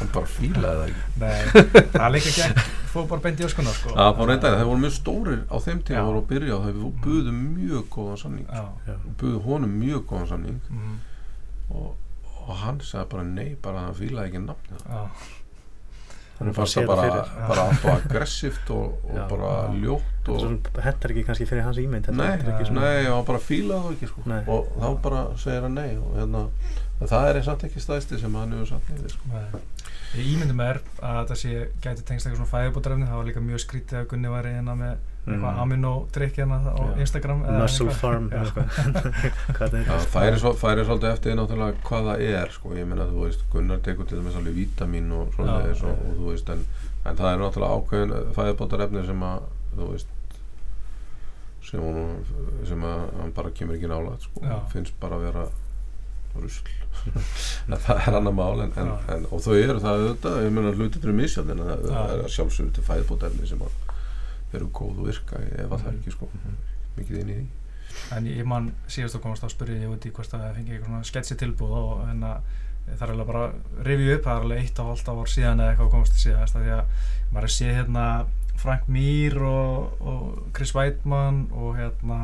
hann 0.00 0.08
bara 0.14 0.26
fílaði 0.26 0.76
það 0.78 0.86
ekki 0.86 1.02
Nei, 1.20 1.64
það 1.92 2.04
er 2.06 2.12
líka 2.14 2.30
ekki 2.46 2.62
fór 2.94 3.04
bara 3.10 3.20
beint 3.26 3.42
í 3.42 3.44
öskuna 3.44 3.74
sko. 3.76 3.92
það 3.92 4.14
fór 4.16 4.30
reynda, 4.30 4.52
þeir 4.56 4.68
voru 4.70 4.80
mjög 4.86 4.94
stórir 4.96 5.42
á 5.52 5.56
þeim 5.66 5.82
tíma 5.84 5.98
Já. 6.00 6.06
voru 6.08 6.22
að 6.22 6.30
byrja 6.30 6.56
og 6.56 6.64
þeir 6.64 6.78
buðu 7.04 7.34
mjög 7.36 7.84
góðan 7.96 8.20
samning 8.22 8.46
Já. 8.48 8.62
Já. 8.88 8.94
og 8.96 9.12
buðu 9.20 9.42
honum 9.48 9.74
mjög 9.82 10.06
góðan 10.14 10.30
samning 10.32 10.60
Mm. 10.70 10.96
og, 11.76 11.92
og 12.48 12.56
hann 12.64 12.80
sagði 12.80 13.10
bara 13.12 13.26
nei 13.28 13.50
bara 13.62 13.84
hann 13.84 13.98
fílaði 14.00 14.30
ekki 14.32 14.42
nafnið 14.46 14.88
Já. 14.88 15.02
Er 16.40 16.46
bara 16.48 16.54
fannst 16.56 16.78
að 16.80 16.86
það 16.86 16.90
bara, 16.90 17.24
það 17.30 17.48
bara 17.50 17.64
alltaf 17.68 17.90
aggressíft 17.98 18.70
og, 18.72 18.94
og 19.04 19.16
Já. 19.18 19.24
bara 19.28 19.50
ljótt 19.76 20.06
Þetta 20.30 20.78
og 20.78 20.84
hentar 20.84 21.12
ekki 21.14 21.24
kannski 21.28 21.46
fyrir 21.48 21.64
hans 21.66 21.80
ímynd 21.82 22.06
þetta 22.06 22.16
Nei, 22.16 22.30
hentar 22.30 22.52
ekki 22.54 22.64
nei. 22.64 22.70
svona 22.70 22.84
Nei, 22.86 23.02
og 23.10 23.14
hann 23.18 23.26
bara 23.28 23.40
fílaði 23.44 23.82
það 23.84 23.94
ekki 23.96 24.08
sko. 24.10 24.24
Og 24.56 24.70
þá 24.80 24.88
bara 25.04 25.20
segir 25.42 25.66
hann 25.66 25.76
nei 25.76 25.90
og 25.98 26.10
hérna, 26.16 26.42
það 27.00 27.28
er 27.30 27.40
samt 27.50 27.64
ekki 27.68 27.82
stæðsti 27.84 28.20
sem 28.22 28.36
hann 28.40 28.56
hefur 28.56 28.70
satt 28.72 28.90
neyði 28.94 29.12
sko. 29.14 29.42
Ég 30.16 30.28
ímyndi 30.34 30.56
mér 30.58 30.80
að 31.00 31.18
þetta 31.20 31.38
sé 31.42 31.54
gæti 31.84 32.04
tengst 32.08 32.26
eitthvað 32.28 32.40
svona 32.40 32.52
fæðibótarefni 32.54 33.08
það 33.10 33.20
var 33.20 33.28
líka 33.30 33.44
mjög 33.44 33.64
skrítið 33.64 34.00
að 34.00 34.08
Gunni 34.14 34.32
væri 34.32 34.54
hérna 34.56 34.76
með 34.80 35.09
eitthvað 35.20 35.52
Mm. 35.52 35.58
aminodrykk 35.62 36.36
hérna 36.40 36.56
á 36.64 36.80
Já. 36.80 37.00
Instagram 37.04 37.42
eða 37.44 37.58
Muscle. 37.60 37.90
Farm 37.92 38.30
það 39.60 40.06
færi, 40.14 40.38
svo, 40.40 40.52
færi 40.56 40.84
svolítið 40.86 41.10
eftir 41.12 41.36
náttúrulega 41.36 41.76
hvað 41.86 42.06
það 42.08 42.22
er 42.30 42.54
sko. 42.54 42.72
ég 42.78 42.86
meina 42.88 43.04
þú 43.10 43.24
veist, 43.26 43.44
Gunnar 43.52 43.82
tekur 43.84 44.08
til 44.08 44.18
dæmis 44.20 44.38
alveg 44.40 44.56
vítamín 44.56 45.12
og 45.12 45.34
svona 45.36 45.58
Já. 45.66 45.74
og, 45.84 45.98
og 46.08 46.16
þú 46.20 46.30
veist, 46.32 46.48
en, 46.54 46.64
en 47.04 47.16
það 47.20 47.32
er 47.34 47.42
náttúrulega 47.44 47.76
ákveðin 47.80 48.32
fæðibótarefni 48.38 49.04
sem 49.10 49.22
að 49.28 49.44
þú 49.76 49.90
veist 49.92 50.16
sem, 51.70 51.80
hún, 51.84 52.24
sem 52.66 52.84
að 52.88 53.02
hann 53.20 53.32
bara 53.36 53.52
kemur 53.54 53.76
ekki 53.76 53.90
nála 53.92 54.16
sko. 54.24 54.40
Finnst 54.72 54.96
bara 55.02 55.18
að 55.20 55.26
vera 55.28 55.44
rusl 56.40 56.72
en 57.68 57.76
það 57.84 58.00
er 58.08 58.16
annar 58.18 58.34
mál 58.34 58.60
en, 58.64 58.72
en, 58.80 59.24
og 59.30 59.40
þau 59.44 59.54
eru 59.58 59.80
það 59.82 60.00
auðvitað, 60.00 60.36
ég 60.46 60.52
meina 60.54 60.72
hlutir 60.74 61.02
fyrir 61.02 61.16
misjátt 61.18 61.50
en 61.54 61.62
það, 61.66 62.12
er 62.16 62.34
sjálfsögur 62.34 62.72
til 62.76 62.84
fæðibótarefni 62.86 63.48
sem 63.50 63.62
að 63.66 63.78
eru 64.58 64.70
góð 64.74 65.02
og 65.02 65.10
virka 65.10 65.42
ef 65.50 65.70
að 65.70 65.76
það 65.76 65.90
er 65.90 65.98
ekki 65.98 66.14
sko 66.16 66.30
mikið 66.96 67.20
inn 67.22 67.30
í 67.30 67.38
því. 67.38 67.46
En 68.14 68.26
ég, 68.30 68.42
man 68.46 68.72
síðast 68.90 69.18
að 69.18 69.24
komast 69.24 69.44
á 69.44 69.48
að 69.48 69.54
spyrja 69.54 69.84
ég 69.84 69.92
út 69.92 70.06
í 70.06 70.12
hvort 70.14 70.34
að 70.34 70.44
það 70.44 70.58
fengi 70.58 70.74
eitthvað 70.74 70.90
svona 70.90 71.08
sketsi 71.10 71.36
tilbúð 71.40 71.76
og 71.78 72.04
en 72.06 72.26
að 72.26 72.50
það 72.90 73.06
er 73.06 73.12
alveg 73.14 73.30
bara 73.30 73.44
rifja 73.86 74.16
upp, 74.16 74.26
það 74.26 74.36
er 74.36 74.44
alveg 74.44 74.62
eitt 74.64 74.82
og 74.82 74.90
halvt 74.90 75.10
ár 75.10 75.30
síðan 75.30 75.62
eða 75.62 75.72
eitthvað 75.72 75.88
að 75.88 75.94
komast 75.94 76.14
til 76.16 76.22
síðast 76.24 76.56
af 76.56 76.64
því 76.64 76.72
að 76.76 76.94
maður 77.30 77.42
er 77.42 77.50
að 77.50 77.56
sé 77.56 77.74
hérna 77.76 78.06
Frank 78.60 78.88
Mir 78.92 79.36
og, 79.46 80.02
og 80.04 80.24
Chris 80.56 80.72
Weidmann 80.76 81.44
og 81.56 81.78
hérna 81.78 82.18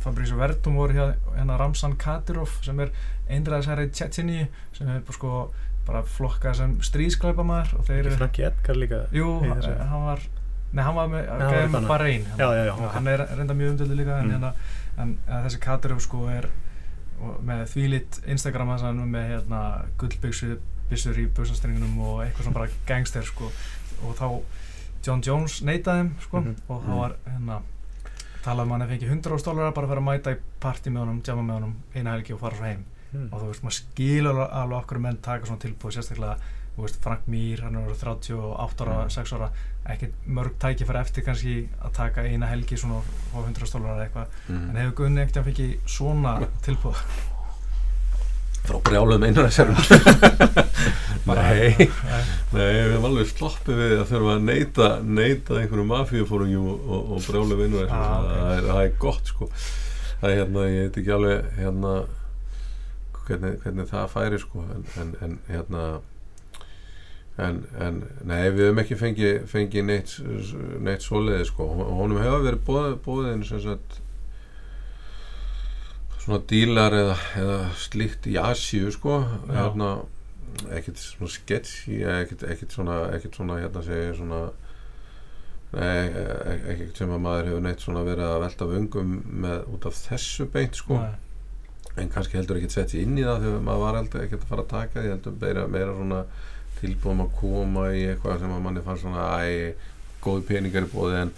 Fabrizio 0.00 0.38
Verdum 0.40 0.78
voru 0.78 0.96
hérna, 0.96 1.56
Ramzan 1.60 1.96
Kadyrov 2.00 2.60
sem 2.64 2.78
er 2.84 2.92
einræðisherra 3.30 3.86
í 3.86 3.90
Tjetjini 3.94 4.44
sem 4.76 4.88
er 4.88 5.02
bara 5.06 5.16
sko 5.16 5.32
bara 5.88 6.02
flokkað 6.06 6.58
sem 6.60 6.76
stríðsklæpamaður 6.86 7.80
og 7.80 7.88
þeir 7.88 8.02
eru 8.04 8.18
Franki 8.20 8.46
Edgar 8.46 8.78
líka 8.78 9.00
Jú, 9.16 9.32
hann 9.42 10.06
var 10.06 10.22
Nei, 10.72 10.84
hann 10.84 10.94
var 10.94 11.08
með, 11.08 11.28
hann 11.28 11.40
gæði 11.40 11.68
með 11.72 11.88
og 12.70 12.84
ok. 12.84 12.92
hann 12.94 13.06
er 13.10 13.18
reynda 13.36 13.54
mjög 13.58 13.72
umdöldu 13.74 13.96
líka 13.98 14.18
en, 14.20 14.26
Mm. 14.26 14.30
hérna, 14.36 14.52
en 14.98 15.16
að 15.28 15.46
þessi 15.48 15.58
Katarov 15.64 16.00
sko 16.00 16.28
er 16.30 16.46
með 17.44 17.64
þvílitt 17.72 18.20
Instagram 18.30 18.68
hans 18.68 18.82
hann 18.82 19.00
með 19.10 19.26
hérna 19.34 19.60
gullbyggsur 19.98 20.58
byssur 20.90 21.18
í 21.18 21.26
bussastrengunum 21.34 21.98
og 22.00 22.22
eitthvað 22.24 22.44
svona 22.46 22.54
bara 22.54 22.68
gangster 22.90 23.22
sko 23.26 23.50
og 24.06 24.14
þá 24.16 24.40
John 25.06 25.20
Jones 25.24 25.60
neitaði 25.62 26.04
þeim 26.04 26.10
sko 26.20 26.40
Mhm. 26.40 26.54
og 26.68 26.82
þá 26.86 26.94
var 27.00 27.16
hérna 27.26 27.60
talað 28.44 28.62
um 28.64 28.70
hann 28.70 28.82
að 28.82 28.88
fengi 28.94 29.08
100 29.10 29.38
stólarar 29.42 29.74
bara 29.74 29.86
fyrir 29.90 30.00
að 30.00 30.08
mæta 30.08 30.32
í 30.32 30.38
partí 30.60 30.88
með 30.92 30.98
honum, 31.04 31.22
jamma 31.22 31.42
með 31.42 31.54
honum 31.58 31.74
eina 31.94 32.12
helgi 32.14 32.32
og 32.32 32.40
fara 32.40 32.56
svo 32.56 32.64
heim 32.64 32.84
Mm. 33.12 33.28
og 33.32 33.40
þú 33.42 33.46
veist, 33.50 33.62
maður 33.64 33.78
skilur 33.82 34.36
alveg- 34.54 34.84
okkur 34.84 34.98
menn 35.02 35.16
taka 35.20 35.44
svona 35.46 35.58
tilbúð, 35.58 35.92
sérstaklega 35.96 36.36
veist, 36.84 37.00
Frank 37.04 37.26
Mir, 37.30 37.60
hann 37.64 37.76
er 37.76 37.86
orðinn 37.86 38.14
38 38.14 38.84
ára, 38.86 38.98
Mm. 39.04 39.10
6 39.16 39.32
ára, 39.38 39.50
ekkert 39.90 40.26
mörg 40.26 40.54
tækifæri 40.62 41.00
eftir 41.00 41.24
kannski 41.26 41.54
að 41.84 41.92
taka 41.96 42.22
eina 42.28 42.46
helgi 42.50 42.76
svona 42.78 43.00
á 43.34 43.38
100 43.40 43.66
stólar 43.66 43.96
eða 43.96 44.06
eitthvað, 44.08 44.38
mm. 44.48 44.64
en 44.70 44.76
hefur 44.82 44.96
Gunni 45.02 45.22
ekkert 45.24 45.40
að 45.42 45.50
fengi 45.50 45.68
svona 45.86 46.34
tilbúð 46.66 47.02
frá 48.60 48.76
brjálum 48.84 49.22
einar 49.24 49.48
þessar 49.48 49.70
Bara- 51.24 51.42
nei, 51.56 51.76
Nei. 51.80 52.24
við 52.52 52.78
erum 52.84 53.06
alveg 53.08 53.30
sloppið 53.32 53.78
við 53.80 53.94
að 54.02 54.10
þurfa 54.12 54.34
að 54.36 54.44
neyta, 54.46 54.88
neyta 55.02 55.56
einhverju 55.62 55.86
mafíufóringjum 55.88 56.66
og, 56.74 56.84
og, 56.92 57.10
og 57.16 57.24
brjálum 57.26 57.62
einar 57.64 57.86
þessar 57.86 58.04
Ah, 58.04 58.18
ok. 58.20 58.30
það, 58.30 58.52
er, 58.58 58.68
það 58.68 58.82
er 58.84 58.92
gott 59.06 59.32
sko 59.32 59.48
það 60.20 60.28
er 60.30 60.36
hérna, 60.42 60.66
ég 60.68 60.84
veit 60.86 61.00
ekki 61.00 61.14
alveg 61.16 61.50
hérna 61.56 61.94
hvernig, 63.26 63.56
hvernig 63.64 63.88
það 63.90 64.08
færi 64.14 64.40
sko 64.44 64.64
en, 64.76 64.84
en, 65.02 65.10
en 65.24 65.34
hérna 65.48 65.84
en, 67.38 67.62
en 67.80 68.02
nei, 68.26 68.50
við 68.50 68.66
höfum 68.68 68.80
ekki 68.82 68.96
fengið 69.00 69.36
fengi 69.48 69.82
neitt, 69.86 70.16
neitt 70.84 71.02
svoleiði 71.06 71.46
sko. 71.48 71.66
Hon- 71.72 71.92
honum 72.00 72.18
hefur 72.20 72.42
verið 72.48 72.64
bóð, 72.66 72.96
bóðin 73.06 73.44
sem 73.48 73.60
sagt 73.64 74.00
svona 76.20 76.40
dílar 76.50 76.92
eða, 76.96 77.14
eða 77.40 77.58
slíkt 77.80 78.26
í 78.30 78.36
Asíu 78.40 78.90
sko. 78.92 79.20
Hérna 79.50 79.92
ekkert 80.74 80.98
svona 81.00 81.30
sketchy 81.32 82.00
ekkert, 82.04 82.42
ekkert 82.50 82.74
svona, 82.76 82.98
ekkert 83.16 83.38
svona 83.38 83.60
hérna 83.62 83.82
segja 83.86 84.12
svona 84.18 84.40
nei, 85.70 86.10
e- 86.10 86.60
ekkert 86.74 86.98
sem 86.98 87.12
að 87.14 87.22
maður 87.24 87.48
hefur 87.52 87.64
neitt 87.64 87.84
svona 87.86 88.02
verið 88.04 88.26
að 88.26 88.40
velta 88.44 88.68
vöngum 88.74 89.12
með 89.46 89.68
út 89.76 89.86
af 89.88 89.96
þessu 90.10 90.48
beint 90.52 90.76
sko. 90.82 90.98
En 91.98 92.10
kannski 92.12 92.36
heldur 92.38 92.58
ekki 92.60 92.70
sett 92.74 92.92
sér 92.92 93.02
inn 93.06 93.16
í 93.18 93.24
það 93.26 93.46
þegar 93.46 93.64
maður 93.66 93.84
var 93.86 93.96
heldur 94.00 94.24
ekkert 94.26 94.44
að 94.44 94.50
fara 94.52 94.62
að 94.66 94.72
taka 94.74 95.00
því 95.04 95.12
heldur 95.14 95.38
meira, 95.40 95.64
meira 95.70 95.94
svona 95.96 96.20
tilbúum 96.80 97.24
að 97.24 97.34
koma 97.40 97.86
í 97.94 98.06
eitthvað 98.10 98.42
sem 98.42 98.54
að 98.56 98.64
manni 98.64 98.84
fannst 98.86 99.04
svona 99.04 99.26
æ, 99.44 99.74
góði 100.24 100.46
peningar 100.48 100.86
í 100.86 100.90
bóði 100.92 101.20
en, 101.24 101.34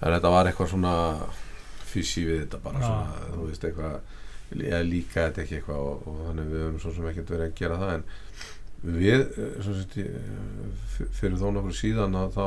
þetta 0.00 0.32
var 0.32 0.48
eitthvað 0.50 0.72
svona 0.74 0.94
fysí 1.90 2.24
við 2.26 2.44
þetta 2.44 2.62
bara 2.64 2.82
svona, 2.84 3.28
þú 3.34 3.46
veist 3.48 3.68
eitthvað 3.68 4.00
ég 4.60 4.88
líka 4.88 5.28
þetta 5.28 5.44
ekki 5.44 5.60
eitthvað 5.60 5.84
og, 5.84 6.08
og 6.10 6.20
þannig 6.26 6.50
við 6.50 6.64
höfum 6.64 6.82
svo 6.82 6.94
sem 6.96 7.08
ekkert 7.10 7.32
verið 7.34 7.46
að 7.46 7.58
gera 7.60 7.80
það 7.80 7.94
en 7.94 8.04
við 9.00 9.24
eh, 9.28 9.56
svo 9.60 9.76
sett, 9.76 9.96
fyrir 11.18 11.38
þó 11.38 11.50
nokkur 11.54 11.76
síðan 11.76 12.16
að 12.18 12.36
þá 12.38 12.46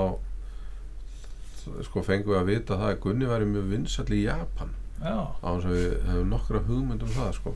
sko 1.87 2.03
fengum 2.03 2.33
við 2.33 2.41
að 2.41 2.49
vita 2.51 2.79
það 2.79 2.89
að 2.89 2.99
Gunni 3.05 3.29
væri 3.29 3.47
mjög 3.47 3.69
vinsall 3.71 4.09
í 4.11 4.25
Japan 4.25 4.73
Já. 4.99 5.15
á 5.39 5.47
þess 5.47 5.69
að 5.69 5.77
við 5.77 5.95
hefum 6.09 6.33
nokkra 6.33 6.61
hugmynd 6.67 7.05
um 7.05 7.13
það 7.13 7.31
sko. 7.37 7.55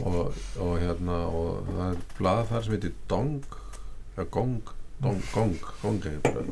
og, 0.00 0.38
og 0.60 0.74
hérna 0.82 1.16
og 1.30 1.70
það 1.70 1.86
er 1.86 2.02
blað 2.18 2.42
þar 2.50 2.66
sem 2.66 2.76
heitir 2.76 2.96
Dong 3.08 3.38
eða 3.40 3.59
Gong 4.30 4.60
Dong, 5.00 5.20
Gong, 5.32 5.54
Gong 5.80 6.00
það, 6.04 6.48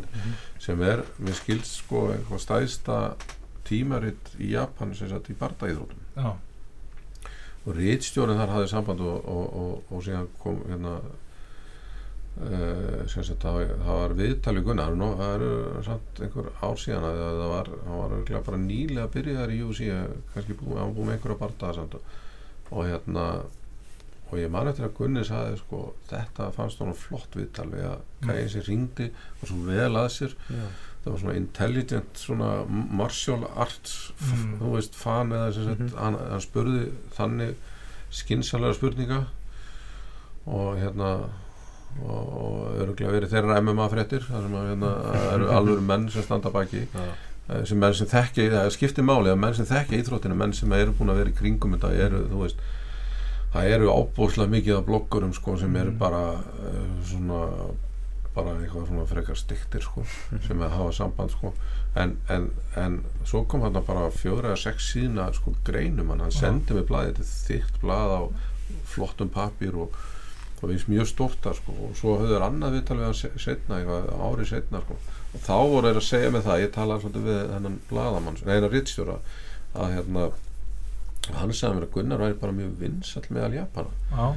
sem 0.65 0.81
er, 0.83 1.03
mér 1.21 1.35
skilst 1.37 1.83
sko 1.83 2.07
eitthvað 2.15 2.41
stæðsta 2.47 2.99
tímaritt 3.69 4.31
í 4.41 4.55
Japan 4.55 4.95
sem 4.97 5.11
satt 5.11 5.29
í 5.29 5.37
bardaíðrótum 5.37 6.01
Já. 6.17 6.31
og 7.67 7.75
rítstjórinn 7.77 8.39
þar 8.41 8.55
hafði 8.55 8.71
samband 8.73 9.01
og, 9.05 9.19
og, 9.29 9.45
og, 9.63 9.83
og 9.93 10.05
síðan 10.07 10.31
kom 10.41 10.63
hérna 10.71 10.95
uh, 12.41 13.05
sem 13.11 13.25
sagt 13.27 13.43
það, 13.45 13.59
var- 13.59 13.77
það 13.85 14.01
var 14.01 14.15
viðtali 14.23 14.63
Gunnar 14.67 14.97
nú, 14.97 15.11
það 15.19 15.35
eru 15.37 15.83
samt 15.87 16.23
einhver 16.25 16.49
ár 16.65 16.81
síðan 16.81 17.07
að 17.11 17.21
það 17.27 17.53
var, 17.53 17.71
var 17.93 18.47
bara 18.49 18.63
nýlega 18.65 19.13
byrjaðar 19.19 19.55
í 19.55 19.61
UFC 19.67 19.93
kannski 20.35 20.57
búið, 20.61 20.81
hann 20.81 20.97
búið 20.97 21.11
með 21.11 21.17
einhverja 21.19 21.41
bardaða 21.45 21.79
samt 21.83 21.99
og, 22.01 22.17
og 22.73 22.89
hérna 22.89 23.29
og 24.31 24.39
ég 24.39 24.51
man 24.51 24.69
eftir 24.69 24.85
að 24.89 24.95
Gunni 24.99 25.23
sagði 25.25 25.57
sko 25.63 25.95
þetta 26.11 26.51
fannst 26.53 26.79
honum 26.83 26.95
flott 26.95 27.35
viðtal 27.39 27.71
við 27.73 27.87
að 27.89 28.29
gæði 28.29 28.49
sem 28.53 28.63
ringdi 28.69 29.07
og 29.43 29.49
svo 29.49 29.57
vel 29.67 29.95
að 29.97 30.09
sér 30.13 30.35
Já. 30.51 30.67
það 31.05 31.11
var 31.13 31.19
svona 31.23 31.37
intelligent 31.41 32.23
svona 32.27 32.51
martial 32.69 33.45
arts 33.57 34.13
Mm. 34.19 34.59
þú 34.61 34.73
veist 34.75 34.95
fan 34.99 35.31
eða 35.33 35.53
sem 35.55 35.65
sagt 35.65 35.81
Mhm. 35.81 35.97
hann, 35.99 36.15
hann 36.31 36.41
spurði 36.41 36.91
þannig 37.17 37.55
skinsalega 38.11 38.75
spurninga 38.75 39.21
og 40.47 40.77
hérna 40.81 41.11
og, 42.05 42.29
og 42.39 42.83
öruglega 42.83 43.13
verið 43.15 43.33
þeirra 43.33 43.61
MMA 43.63 43.89
fréttir 43.93 44.25
þar 44.29 44.45
sem 44.45 44.55
að 44.59 44.69
hérna, 44.73 44.91
eru 45.35 45.49
alvöru 45.57 45.81
menn 45.85 46.09
sem 46.13 46.23
standa 46.23 46.51
baki 46.51 46.85
Já. 46.93 47.65
sem 47.65 47.79
menn 47.81 47.95
sem 47.97 48.07
þekki, 48.07 48.51
það 48.53 48.71
skiptir 48.77 49.05
máli 49.09 49.33
að 49.33 49.39
menn 49.41 49.55
sem 49.57 49.67
þekki 49.67 50.03
íþróttinu, 50.03 50.37
menn 50.37 50.53
sem 50.53 50.73
eru 50.77 50.93
búin 50.93 51.11
að 51.15 51.17
vera 51.23 51.31
í 51.33 51.39
kringum 51.39 51.77
þetta 51.79 51.93
eru, 52.07 52.21
þú 52.29 52.43
veist 52.45 52.57
það 53.55 53.71
eru 53.75 53.91
ábúrslega 53.95 54.51
mikið 54.53 54.77
af 54.79 54.87
bloggurum 54.89 55.33
sko, 55.35 55.57
sem 55.57 55.77
eru 55.77 55.91
Mm. 55.95 55.99
bara 55.99 56.23
uh, 56.35 56.89
svona 57.05 57.43
bara 58.35 58.53
eitthvað 58.61 58.85
svona 58.87 59.07
frekar 59.09 59.35
stiktir 59.41 59.83
sko, 59.83 60.05
sem 60.47 60.61
að 60.63 60.71
hafa 60.77 60.93
samband 60.93 61.31
sko. 61.33 61.53
en, 61.97 62.17
en, 62.29 62.51
en 62.77 63.01
svo 63.25 63.41
kom 63.49 63.63
hann 63.65 63.73
bara 63.87 64.11
fjóra 64.15 64.53
eða 64.53 64.61
sex 64.63 64.93
síðna 64.93 65.33
sko, 65.35 65.55
greinum 65.65 66.11
hann, 66.13 66.21
hann 66.21 66.31
Já. 66.31 66.41
sendi 66.45 66.75
mig 66.77 66.87
blaði 66.87 67.15
þetta 67.17 67.25
þykkt 67.49 67.81
blað 67.83 68.13
á 68.15 68.23
flottum 68.93 69.29
papír 69.33 69.75
og 69.75 69.97
það 70.61 70.71
finnst 70.75 70.89
mjög 70.93 71.07
stórt 71.09 71.49
sko. 71.57 71.73
og 71.89 71.97
svo 71.97 72.19
höfður 72.21 72.45
annað 72.47 72.77
viðtal 72.77 72.99
við 73.01 73.05
hann 73.09 73.15
se- 73.15 73.33
setna, 73.39 73.79
eitthvað 73.81 74.09
ári 74.29 74.47
setna 74.47 74.81
sko. 74.85 74.97
og 75.35 75.41
þá 75.49 75.55
voru 75.73 75.89
þeir 75.89 76.01
að 76.03 76.07
segja 76.13 76.31
mig 76.37 76.43
það 76.47 76.63
ég 76.63 76.73
talaði 76.77 77.03
svolítið 77.07 77.27
við 77.33 77.53
hennan 77.57 77.81
bladamann 77.91 78.39
neina 78.47 78.69
rittstjóra 78.73 79.19
að 79.75 79.93
hérna 79.97 80.29
hann 81.35 81.53
sagði 81.53 81.75
mér 81.79 81.87
að 81.89 81.93
Gunnar 81.95 82.19
væri 82.25 82.39
bara 82.41 82.53
mjög 82.53 82.73
vinsall 82.81 83.25
meðal 83.31 83.55
Japana 83.55 83.91
Já. 84.13 84.35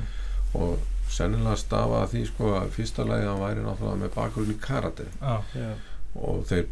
og 0.54 0.78
sennilega 1.12 1.56
stafaði 1.58 2.04
að 2.04 2.12
því 2.14 2.26
sko 2.32 2.52
að 2.60 2.70
fyrsta 2.76 3.06
lagi 3.08 3.26
að 3.26 3.32
hann 3.32 3.42
væri 3.46 3.66
náttúrulega 3.66 4.02
með 4.04 4.14
bakgrunn 4.16 4.52
í 4.54 4.60
karate 4.68 5.08
Já. 5.22 5.74
Og 6.16 6.46
þeir 6.50 6.66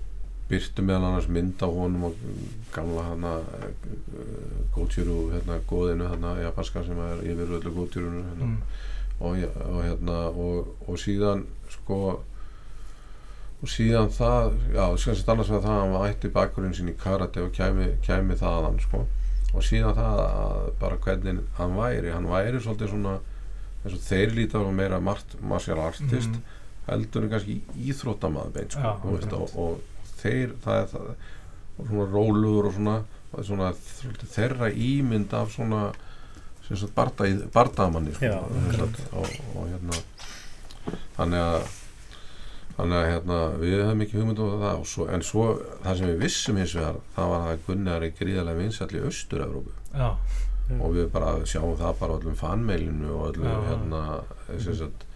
byrtu 0.49 0.81
meðal 0.81 1.05
annars 1.11 1.27
mynd 1.29 1.61
á 1.61 1.67
honum 1.69 2.03
og 2.09 2.15
gamla 2.73 3.03
hana 3.11 3.33
góðtjúru 4.75 5.17
hérna 5.33 5.59
góðinu 5.69 6.07
hérna 6.09 6.31
japanska 6.41 6.83
sem 6.87 6.99
er 7.05 7.21
yfir 7.25 7.51
öllu 7.59 7.73
góðtjúrunu 7.75 8.23
hérna, 8.25 8.45
Mm. 8.45 8.57
og, 9.19 9.37
ja- 9.37 9.67
og 9.67 9.83
hérna 9.83 10.17
og, 10.31 10.67
og 10.87 10.97
síðan 10.97 11.45
sko 11.69 11.99
og 13.61 13.67
síðan 13.67 14.09
það 14.15 14.53
já, 14.73 14.85
skilst 14.97 15.29
annars 15.29 15.49
vegar 15.49 15.65
það 15.65 15.79
að 15.83 15.93
hann 15.93 16.09
ætti 16.09 16.29
bakgrunn 16.31 16.73
sín 16.73 16.89
í 16.89 16.95
karate 16.97 17.41
og 17.43 17.51
kæmi, 17.51 17.89
kæmi 18.05 18.35
þaðan 18.39 18.79
sko 18.81 19.05
og 19.53 19.63
síðan 19.65 19.95
það 19.97 20.19
að 20.23 20.71
bara 20.79 20.97
hvernig 21.05 21.39
hann 21.57 21.75
væri, 21.77 22.11
hann 22.13 22.27
væri 22.29 22.59
svolítið 22.61 22.89
svona 22.93 23.15
eins 23.83 23.93
og 23.95 24.01
þeir 24.09 24.33
líta 24.35 24.59
á 24.61 24.69
meira 24.75 24.99
mart, 24.99 25.35
martial 25.41 25.79
artist 25.79 26.29
Mhm. 26.29 26.41
heldur 26.89 27.23
en 27.23 27.29
kannski 27.29 27.61
íþróttamaður 27.77 28.51
beint 28.53 28.71
sko, 28.73 28.81
akkurat. 28.81 29.33
og, 29.33 29.49
og 29.55 29.81
þeir 30.21 30.53
það 30.63 30.81
er 30.81 30.87
það 30.93 31.09
og 31.79 31.87
svona 31.87 32.07
róluður 32.11 32.65
og 32.67 32.73
svona, 32.73 32.95
svona 33.45 33.73
þeirra 34.35 34.71
ímynd 34.73 35.33
af 35.33 35.51
svona 35.53 35.91
sagt 36.69 36.93
barda, 36.95 37.25
bardamanni 37.53 38.13
sko, 38.13 38.25
og, 39.13 39.29
og 39.55 39.67
hérna 39.69 40.01
þannig 41.17 41.39
að 41.39 41.63
þannig 42.79 42.97
að 42.99 43.07
hérna, 43.11 43.37
við 43.59 43.75
höfum 43.83 44.03
ekki 44.05 44.19
hugmynd 44.19 44.41
um 44.45 44.51
það 44.63 44.79
og 44.79 44.87
svo, 44.93 45.07
en 45.11 45.25
svo 45.27 45.45
það 45.83 45.99
sem 45.99 46.11
við 46.13 46.23
vissum 46.23 46.59
hins 46.61 46.75
vegar 46.79 46.99
það 47.17 47.31
var 47.33 47.47
að 47.51 47.63
Gunnar 47.67 48.05
er 48.07 48.15
gríðarlega 48.19 48.61
vinsall 48.63 48.89
í 48.95 49.03
Austur-Európu 49.09 49.75
Já. 49.99 50.09
og 50.79 50.95
við 50.95 51.07
bara 51.13 51.35
sjáum 51.49 51.77
það 51.79 51.95
bara 52.01 52.15
á 52.15 52.17
öllum 52.19 52.39
fanmeilinu 52.39 53.13
og 53.17 53.29
öllu 53.33 53.47
Já. 53.51 53.57
hérna 53.69 54.03
sem 54.57 54.77
sagt 54.79 55.07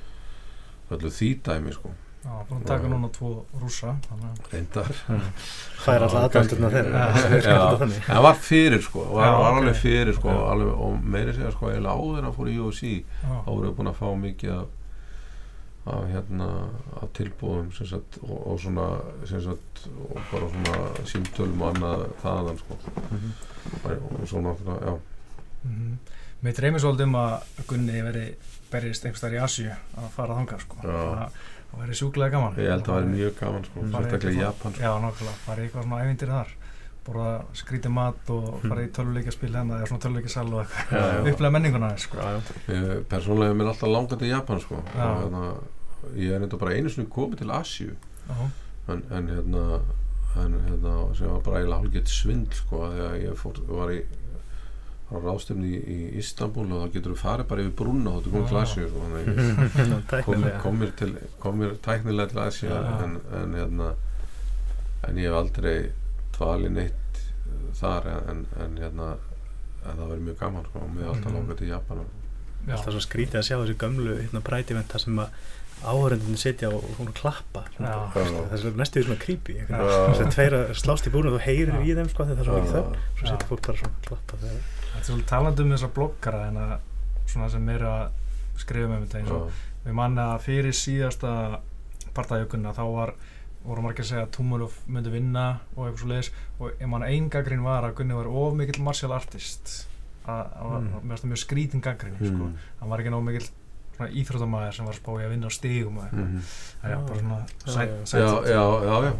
öllu 0.93 1.14
því 1.14 1.30
dæmi 1.47 1.76
sko 1.78 1.93
Já. 2.24 2.36
Búin 2.47 2.61
að 2.61 2.68
taka 2.70 2.88
núna 2.88 3.09
tvo 3.11 3.30
rússa. 3.59 3.89
Þannig 4.07 4.28
að 4.30 4.53
reyndar 4.53 4.91
Fær 5.84 6.05
alltaf 6.05 6.22
Já, 6.22 6.28
aðdæmdurna 6.30 6.70
þeirra 6.72 7.01
Já. 7.43 7.57
Það 7.82 8.14
er 8.16 8.22
var 8.24 8.38
fyrir 8.39 8.86
sko 8.86 9.01
og 9.09 9.18
það 9.20 9.36
var 9.41 9.57
alveg 9.59 9.82
fyrir 9.82 10.16
sko 10.16 10.36
alveg, 10.53 10.70
og 10.86 11.09
meiri 11.16 11.34
segja 11.36 11.51
sko 11.51 11.68
eiginlega 11.74 11.97
áður 11.99 12.22
en 12.22 12.30
að 12.30 12.38
fór 12.38 12.51
í 12.53 12.55
UFC 12.64 12.86
Já. 12.93 13.34
þá 13.43 13.49
voru 13.49 13.66
við 13.68 13.76
búin 13.82 13.91
að 13.91 13.99
fá 13.99 14.07
mikið 14.24 14.53
af, 14.55 14.72
af 15.86 16.04
hérna 16.08 16.48
af 17.02 17.10
tilbúðum 17.18 17.72
sem 17.76 17.88
sagt 17.88 18.18
og, 18.24 18.38
og 18.54 18.60
svona 18.60 18.86
sem 19.28 19.42
sagt 19.44 19.88
og 20.10 20.20
bara 20.32 20.48
svona 20.54 20.78
símtölum 21.12 21.62
og 21.62 21.74
annað 21.76 22.06
þaðan 22.24 22.58
sko 22.62 22.78
Mhm. 23.12 23.34
og, 23.84 24.22
og 24.22 24.28
svo 24.28 24.40
náttúrulega 24.42 24.86
já 24.94 25.00
Mm 25.64 25.98
Mér 26.44 26.52
dreymir 26.58 26.80
svolítið 26.84 27.04
um 27.08 27.14
að 27.16 27.44
Gunni 27.68 28.02
veri 28.04 28.24
berjist 28.72 29.06
einhvers 29.06 29.22
þar 29.24 29.36
í 29.38 29.38
Asju 29.44 29.70
að 29.96 30.08
fara 30.12 30.34
þangað 30.36 30.60
sko. 30.66 30.76
Það 30.84 31.30
það 31.72 31.80
væri 31.80 31.96
sjúklega 31.96 32.32
gaman. 32.34 32.58
ég 32.60 32.68
held 32.74 32.82
að 32.84 32.90
það 32.90 32.98
væri 32.98 33.14
mjög 33.14 33.38
gaman 33.40 33.64
sko 33.64 33.80
Mm. 33.80 33.92
Sérstaklega 33.94 34.18
í 34.18 34.34
eitthvað- 34.34 34.44
Japan 34.44 34.74
sko. 34.74 34.82
Já, 34.84 34.92
nákvæmlega. 35.06 35.38
Farið 35.46 35.64
í 35.64 35.68
eitthvað 35.70 35.84
svona 35.84 36.02
ævindir 36.04 36.28
þar. 36.34 36.50
Borða 37.04 37.32
skrítið 37.60 37.91
mat 37.91 38.30
og 38.32 38.62
farið 38.64 38.86
í 38.88 38.91
töluleikjaspil 38.95 39.51
hérna 39.51 39.82
eða 39.82 39.89
svona 39.91 40.04
töluleikjasal 40.06 40.45
og. 40.56 40.76
Upplega 41.28 41.51
menninguna 41.51 41.89
sko. 41.99 42.20
Ég, 42.72 42.91
persónulega 43.12 43.51
er 43.51 43.58
mér 43.60 43.72
alltaf 43.74 43.91
langað 43.91 44.22
til 44.24 44.32
Japan 44.32 44.62
sko 44.64 44.80
hérna 44.95 45.43
ég 46.20 46.32
er 46.36 46.43
enda 46.43 46.60
bara 46.60 46.76
einu 46.78 46.89
sinni 46.91 47.08
komið 47.12 47.43
til 47.43 47.51
Asju 47.56 47.91
Já. 47.93 48.36
en, 48.91 49.04
en 49.12 49.28
hérna 49.32 49.66
en 50.41 50.56
hérna 50.68 50.93
sem 51.16 51.30
var 51.30 51.43
bara 51.45 51.60
eiginlega 51.62 51.80
hálfgett 51.84 52.12
svindl 52.12 52.58
sko 52.58 52.82
að 52.88 53.18
ég 53.22 53.38
fór, 53.39 53.60
var 53.70 53.91
í 53.93 54.01
á 55.14 55.16
ráðstöfni 55.22 55.70
í, 55.70 55.80
í 55.93 55.97
Istanbul 56.20 56.66
og 56.74 56.86
þá 56.88 56.93
getur 56.95 57.14
þú 57.14 57.20
farið 57.22 57.49
bara 57.51 57.66
yfir 57.66 57.76
brúna 57.84 58.16
og 58.18 58.24
þú 58.26 58.32
komið 58.34 58.49
til. 58.49 58.62
Asju 58.64 58.88
sko, 58.89 59.04
þannig 59.04 59.20
að 59.20 59.28
ég 59.28 59.36
kom, 59.84 59.99
Tæknilega. 60.08 60.62
til, 62.32 62.41
Asju 62.47 62.72
en, 62.74 63.20
en 63.41 63.58
hérna 63.60 63.91
en 65.08 65.20
ég 65.20 65.28
hef 65.30 65.38
aldrei 65.39 65.78
dvalið 66.38 66.72
neitt 66.78 67.22
uh, 67.48 67.72
þar 67.80 68.08
en, 68.32 68.46
en 68.64 68.78
hérna 68.82 69.10
en 69.84 69.98
það 70.00 70.08
verið 70.14 70.28
mjög 70.30 70.38
gaman 70.40 70.68
sko 70.70 70.80
og 70.86 70.92
mér 70.96 71.04
er 71.04 71.10
alltaf 71.14 71.32
Mhm. 71.32 71.38
langað 71.42 71.58
til 71.64 71.68
Japan 71.74 72.04
alltaf 72.70 72.94
svo 72.96 73.02
skrítið 73.04 73.40
að 73.42 73.48
sjá 73.50 73.58
þessi 73.60 73.76
gömlu 73.84 74.14
hérna 74.22 74.42
prætiventa 74.42 75.00
sem 75.00 75.18
að 75.20 75.30
áhörendunni 75.84 76.38
sitja 76.40 76.70
og, 76.72 76.80
og 76.86 77.00
hún 77.02 77.10
klappa 77.18 77.66
Já. 77.76 78.08
það 78.14 78.54
er 78.54 78.62
svo 78.62 78.72
næstu 78.80 79.00
því 79.02 79.06
svona 79.10 79.20
creepy 79.26 79.56
Já. 79.60 79.66
þess 79.68 80.22
að 80.24 80.30
tveir 80.38 80.54
að 80.62 80.72
slást 80.80 81.10
í 81.10 81.12
búinu 81.12 81.34
og 81.34 81.36
þú 81.36 81.42
heyrir 81.44 81.82
í 81.84 81.96
þeim 81.98 82.10
sko 82.14 82.24
það 82.30 82.40
er 82.40 82.48
svo 82.48 82.56
mikið 82.62 82.76
þögn 82.78 82.96
svo 83.18 83.26
Já. 83.26 83.32
sitja 83.34 83.50
fólk 83.50 83.66
bara 83.68 83.78
svona 83.82 84.06
klappa 84.08 84.38
Þetta 84.44 85.02
er 85.02 85.04
svolítið 85.10 85.28
talandi 85.34 85.66
um 85.66 85.74
þessar 85.76 85.92
bloggara 85.98 86.42
en 86.48 86.58
að 86.64 86.74
svona 87.34 87.50
sem 87.52 87.70
eru 87.74 87.90
að 87.92 88.06
skrifa 88.64 88.96
um 88.96 89.04
þetta 89.04 89.20
eins 89.20 89.32
og 89.36 89.62
við 89.84 89.94
manna 90.00 90.30
að 90.38 90.44
fyrir 90.48 90.78
síðasta 90.80 91.34
partæðjökunna 92.16 92.72
þá 92.78 92.84
var 92.96 93.14
voru 93.66 93.82
margir 93.82 94.03
að 94.03 94.09
segja 94.09 94.26
að 94.26 94.32
Tumulov 94.38 94.74
myndi 94.88 95.09
vinna 95.14 95.45
og 95.76 95.86
eitthvað 95.88 95.99
svo 96.03 96.07
leiðis 96.11 96.32
og 96.59 96.72
ég 96.82 96.88
man 96.89 97.03
ein 97.07 97.30
gaggrín 97.30 97.64
var 97.64 97.84
að 97.88 97.93
Gunni 97.99 98.14
var 98.18 98.28
of 98.28 98.53
mikill 98.59 98.82
martial 98.84 99.11
artist 99.16 99.88
að 100.28 100.45
það 100.53 100.70
var 100.72 100.80
Mm. 100.82 100.89
mér 100.93 101.18
finnst 101.18 101.24
það 101.24 101.32
mjög 101.34 101.41
skrítin 101.43 101.82
gaggrín 101.84 102.16
sko. 102.20 102.43
Mm. 102.47 102.55
hann 102.80 102.89
var 102.89 102.99
ekki 102.99 103.09
nóg 103.14 103.24
mikill 103.24 103.49
svona 103.95 104.09
íþróttamæður 104.11 104.74
sem 104.74 104.86
var 104.86 104.93
að 104.93 104.99
spá 105.01 105.11
í 105.14 105.24
að 105.26 105.30
vinna 105.34 105.47
á 105.47 105.51
stígum 105.53 105.97
og 105.97 106.03
eitthvað 106.03 106.28
Mhm. 106.28 106.41
það 106.82 106.91
er 106.91 106.97
bara 107.07 107.20
svona 107.20 107.39
Já, 107.43 107.72
sæt, 107.74 107.89
já. 107.89 108.05
sæt, 108.05 108.20
Já, 108.20 108.30
já, 108.53 108.64
já, 108.84 108.95
já. 109.03 109.14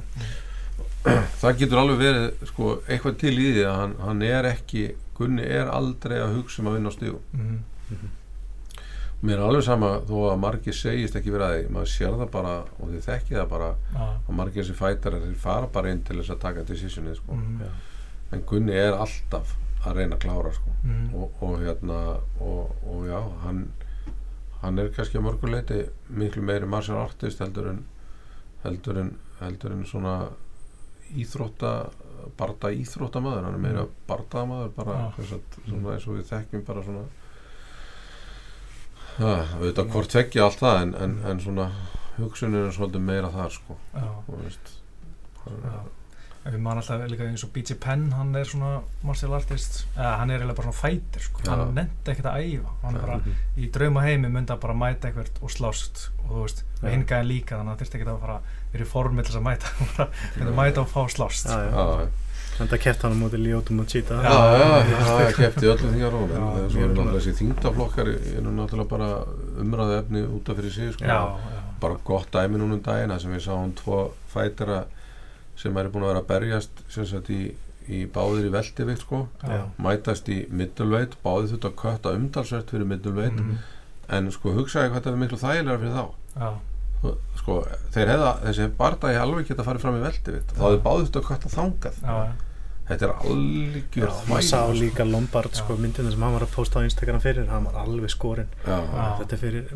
það 1.42 1.58
getur 1.60 1.78
alveg 1.78 1.98
verið 2.00 2.48
sko, 2.48 2.70
eitthvað 2.88 3.18
til 3.20 3.34
í 3.40 3.48
því 3.54 3.64
að 3.68 3.76
hann, 3.82 3.96
hann 4.00 4.22
er 4.22 4.44
ekki 4.54 4.96
Gunni 5.14 5.44
er 5.46 5.68
aldrei 5.70 6.18
að 6.18 6.36
hugsa 6.40 6.62
um 6.64 6.68
að 6.72 6.74
vinna 6.80 6.90
á 6.90 6.94
stígu 6.98 7.20
mm 7.34 7.60
mér 9.24 9.38
er 9.40 9.44
alveg 9.48 9.64
sama 9.64 9.90
þó 10.08 10.18
að 10.34 10.40
margir 10.44 10.76
segist 10.76 11.16
ekki 11.16 11.32
verið 11.32 11.48
að 11.48 11.58
því 11.64 11.74
maður 11.78 11.92
sér 11.94 12.16
það 12.20 12.32
bara 12.34 12.54
og 12.80 12.90
þið 12.92 13.06
þekki 13.08 13.36
það 13.38 13.50
bara 13.54 13.70
já, 13.94 14.06
að 14.28 14.34
margir 14.40 14.64
þessi 14.64 14.76
fætar 14.80 15.16
þeir 15.24 15.38
fara 15.46 15.70
bara 15.78 15.92
inn 15.96 16.02
til 16.04 16.18
þess 16.20 16.34
að 16.36 16.42
taka 16.44 16.66
decisionið 16.68 17.16
sko. 17.22 17.38
mm, 17.38 17.62
Já. 17.64 17.70
en 18.36 18.44
Gunni 18.50 18.76
er 18.76 18.98
alltaf 18.98 19.56
að 19.86 19.96
reyna 20.00 20.16
að 20.18 20.24
klára 20.26 20.52
sko. 20.56 20.76
mm, 20.84 21.08
og, 21.16 21.42
og 21.48 21.56
hérna 21.64 22.00
og, 22.44 22.76
og 22.88 23.08
já, 23.08 23.20
hann 23.46 23.64
hann 24.64 24.80
er 24.80 24.92
kannski 24.96 25.18
að 25.20 25.26
mörguleiti 25.30 25.80
miklu 26.10 26.42
meiri 26.48 26.68
martial 26.72 27.02
artist 27.04 27.40
heldur 27.44 27.68
en 27.74 27.82
heldur 28.64 29.00
en, 29.02 29.10
heldur 29.42 29.72
en 29.76 29.86
svona 29.88 30.18
íþrótta 31.14 31.72
barda 32.40 32.70
íþróttamaður, 32.72 33.44
hann 33.44 33.58
er 33.58 33.60
meira 33.64 33.82
Mm. 33.84 33.90
bardamaður 34.08 34.70
bara 34.78 34.94
Já. 35.00 35.10
þess 35.18 35.34
að, 35.36 35.42
svona 35.68 35.94
eins 35.96 36.08
og 36.08 36.16
við 36.18 36.30
þekkjum 36.32 36.64
bara 36.66 36.84
svona 36.84 37.04
auðvitað 39.20 39.90
hvort 39.94 40.10
tveggja 40.14 40.46
allt 40.48 40.62
það 40.62 40.80
en, 40.84 40.94
en, 41.06 41.18
en 41.32 41.42
svona 41.44 41.68
hugsunin 42.18 42.68
er 42.68 42.72
svolítið 42.76 43.04
meira 43.10 43.30
þar 43.34 43.52
sko 43.54 43.76
já, 43.94 44.08
og 44.28 44.40
veist 44.46 44.74
já. 45.46 45.76
En 46.44 46.52
við 46.52 46.60
man 46.60 46.76
alltaf 46.82 47.06
líka 47.08 47.24
eins 47.24 47.46
og 47.46 47.54
B.J. 47.56 47.78
Penn 47.80 48.10
hann 48.18 48.34
er 48.36 48.44
svona 48.50 48.82
martial 49.08 49.32
artist 49.38 49.86
eða 49.96 50.10
hann 50.20 50.34
er 50.34 50.42
eiginlega 50.42 50.58
bara 50.58 50.74
svona 50.74 50.80
fighter 50.82 51.24
sko. 51.24 51.40
Já. 51.46 51.52
hann 51.54 51.72
nefndi 51.78 52.12
ekkert 52.12 52.28
að 52.34 52.48
æfa 52.50 52.74
hann 52.82 52.98
er 53.00 53.06
bara 53.06 53.38
í 53.64 53.70
drauma 53.78 54.04
heimi 54.04 54.32
myndi 54.34 54.52
að 54.52 54.60
bara 54.66 54.76
mæta 54.76 55.08
eitthvað 55.08 55.40
og 55.40 55.54
slást 55.56 56.10
og 56.26 56.34
þú 56.34 56.42
veist, 56.42 56.66
Já. 56.66 56.82
með 56.84 56.96
hingaðin 56.98 57.30
líka 57.32 57.56
þannig 57.62 57.72
að 57.72 57.78
það 57.78 57.86
þurfti 57.86 58.00
ekki 58.02 58.10
að 58.12 58.20
fara 58.26 58.38
verið 58.74 58.92
formið 58.92 59.24
til 59.30 59.32
þess 59.32 59.40
að 59.40 59.48
mæta 59.48 59.72
bara 59.94 60.10
myndi 60.36 60.58
mæta 60.60 60.84
og 60.84 60.92
fá 60.92 61.02
slást 61.16 61.48
Já, 61.48 61.58
já. 61.64 61.72
Já, 61.72 62.12
en 62.62 62.68
það 62.70 62.80
keft 62.86 63.02
hann 63.06 63.16
á 63.16 63.18
móti 63.18 63.40
Ljótum 63.42 63.80
og 63.82 63.88
Cheetah 63.90 64.24
já, 64.24 64.34
já, 64.60 64.68
já, 64.92 65.32
kefti 65.38 65.70
öllu 65.72 65.92
þingar 65.94 66.18
og 66.20 66.34
Já, 66.34 66.42
svo 66.44 66.64
er 66.64 66.70
mjög 66.70 66.92
náttúrulega 66.94 67.18
þessi 67.18 67.34
þingdaflokkar 67.40 68.12
eru 68.14 68.54
náttúrulega 68.54 68.90
bara 68.92 69.10
umræðu 69.64 69.96
efni 70.00 70.22
út 70.28 70.50
af 70.50 70.60
fyrir 70.60 70.72
sig 70.76 70.94
sko. 70.94 71.06
já, 71.06 71.20
já, 71.54 71.64
bara 71.82 71.98
gott 72.06 72.30
dæmi 72.32 72.58
núna 72.62 72.78
um 72.78 72.84
daginn 72.86 73.10
þar 73.16 73.22
sem 73.26 73.34
við 73.34 73.46
sáum 73.48 73.74
tvo 73.80 74.00
fætara 74.34 74.84
sem 75.58 75.78
er 75.78 75.90
búin 75.94 76.04
að 76.06 76.12
vera 76.14 76.22
að 76.24 76.30
berjast 76.34 76.84
sem 76.90 77.06
sagt 77.06 77.30
í, 77.30 77.42
í 77.90 78.06
báðir 78.10 78.48
í 78.48 78.54
veldivikt 78.54 79.02
sko. 79.06 79.28
Já. 79.44 79.66
mætast 79.78 80.30
í 80.30 80.44
middleweight, 80.50 81.18
báðir 81.26 81.52
þurft 81.54 81.68
að 81.70 81.76
kötta 81.82 82.14
umdalsvert 82.18 82.70
fyrir 82.74 82.86
middleweight. 82.90 83.40
Mhm. 83.40 83.58
en 84.14 84.32
sko 84.32 84.52
hugsaði 84.54 84.90
hvað 84.92 85.04
það 85.06 85.14
er 85.14 85.20
miklu 85.22 85.38
þægilega 85.40 85.80
fyrir 85.80 85.94
þá. 85.96 86.06
Já, 86.38 86.50
sko, 87.40 87.60
þeir 87.96 88.12
hefða, 88.14 88.32
þessi 88.48 88.66
bardagi 88.80 89.20
alveg 89.22 89.48
geta 89.52 89.66
farið 89.68 89.84
fram 89.86 89.98
í 90.00 90.04
veldivikt 90.04 90.54
þá 90.58 90.64
hefði 90.68 90.82
báðir 90.88 91.08
þurft 91.08 91.20
að 91.22 91.28
kötta 91.30 91.52
þangað. 91.54 91.98
Já, 92.04 92.16
þetta 92.90 93.08
er 93.08 93.14
algjör 93.32 94.08
Já, 94.08 94.14
maður 94.30 94.46
sá 94.48 94.60
sko. 94.60 94.78
líka 94.80 95.06
Lombard 95.08 95.60
sko, 95.60 95.78
myndinu 95.80 96.12
sem 96.14 96.24
hann 96.28 96.34
var 96.38 96.46
að 96.48 96.54
posta 96.56 96.80
á 96.80 96.86
Instagram 96.88 97.22
fyrir 97.24 97.48
hann 97.52 97.68
var 97.70 97.78
alveg 97.84 98.12
skorinn. 98.14 98.50
Þetta 98.64 99.36
er 99.38 99.42
fyrir 99.44 99.76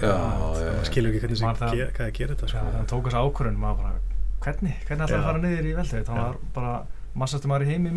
já. 0.00 0.16
maður 0.40 0.88
skilur 0.90 1.12
ekki 1.12 1.22
hvernig 1.26 1.42
það 1.42 1.62
það- 1.62 1.76
ge 1.76 1.86
hvað 1.92 2.06
það 2.08 2.16
gerir 2.18 2.34
þetta 2.36 2.48
já, 2.48 2.52
sko. 2.56 2.74
hann 2.78 2.90
tók 2.92 3.06
þessu 3.08 3.22
ákvörðun 3.22 3.62
maður 3.62 3.78
bara, 3.82 3.94
hvernig, 4.42 4.74
hvernig 4.88 5.06
ætlaði 5.06 5.22
að 5.22 5.30
fara 5.30 5.44
niður 5.46 5.70
í 5.70 5.76
veldið 5.80 6.06
hann 6.12 6.16
Já. 6.16 6.22
var 6.22 6.36
bara 6.56 6.74
massastum 7.14 7.50
maður 7.52 7.66
í 7.66 7.70
heimi 7.72 7.90
í 7.92 7.96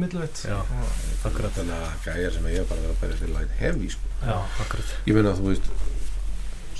akkurat, 1.25 1.51
þannig 1.55 1.75
að 1.75 1.91
gæjar 2.05 2.33
sem 2.35 2.47
ég 2.51 2.57
hef 2.59 2.69
bara 2.69 2.81
verið 2.83 2.95
að 2.95 3.01
berja 3.01 3.19
fyrir 3.21 3.35
light 3.35 3.53
heavy 3.59 3.89
sko. 3.89 4.09
já, 4.25 4.37
ég 5.07 5.15
meina 5.15 5.31
að 5.31 5.39
þú 5.39 5.45
veist 5.51 5.69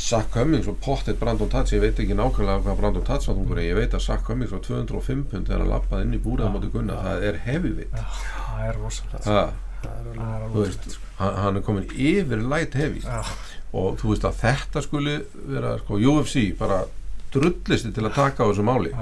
Sack 0.05 0.29
Cummings 0.35 0.67
og 0.69 0.75
pottet 0.85 1.17
Brandon 1.17 1.49
Tats 1.49 1.73
ég 1.73 1.81
veit 1.81 1.97
ekki 1.97 2.13
nákvæmlega 2.13 2.61
hvað 2.61 2.75
Brandon 2.77 3.05
Tats 3.07 3.25
var 3.25 3.37
þungur 3.39 3.57
en 3.61 3.65
ég 3.65 3.77
veit 3.79 3.93
að 3.97 4.03
Sack 4.05 4.25
Cummings 4.27 4.51
var 4.53 4.59
205 4.67 5.23
pund 5.31 5.47
þegar 5.49 5.63
hann 5.63 5.71
lappaði 5.71 6.05
inn 6.05 6.13
í 6.17 6.19
búrið 6.21 6.45
á 6.45 6.49
Já. 6.49 6.51
móti 6.53 6.69
gunna 6.75 6.97
það 7.01 7.25
er 7.29 7.39
heavyweight. 7.47 7.95
Já, 7.95 8.03
það 8.51 8.67
er 8.67 8.77
rosalegt 8.83 9.25
sko. 10.93 11.09
hann, 11.23 11.57
er 11.57 11.65
komin 11.65 11.89
yfir 12.11 12.45
light 12.53 12.77
heavy. 12.77 13.01
Já, 13.01 13.23
og 13.73 13.97
þú 14.01 14.11
veist 14.13 14.29
að 14.29 14.37
þetta 14.43 14.85
skuli 14.85 15.17
vera 15.55 15.73
sko 15.81 15.97
UFC 16.13 16.45
bara 16.61 16.79
drullisti 17.33 17.91
til 17.97 18.05
að 18.05 18.15
taka 18.21 18.45
á 18.45 18.49
þessu 18.51 18.67
máli. 18.69 18.93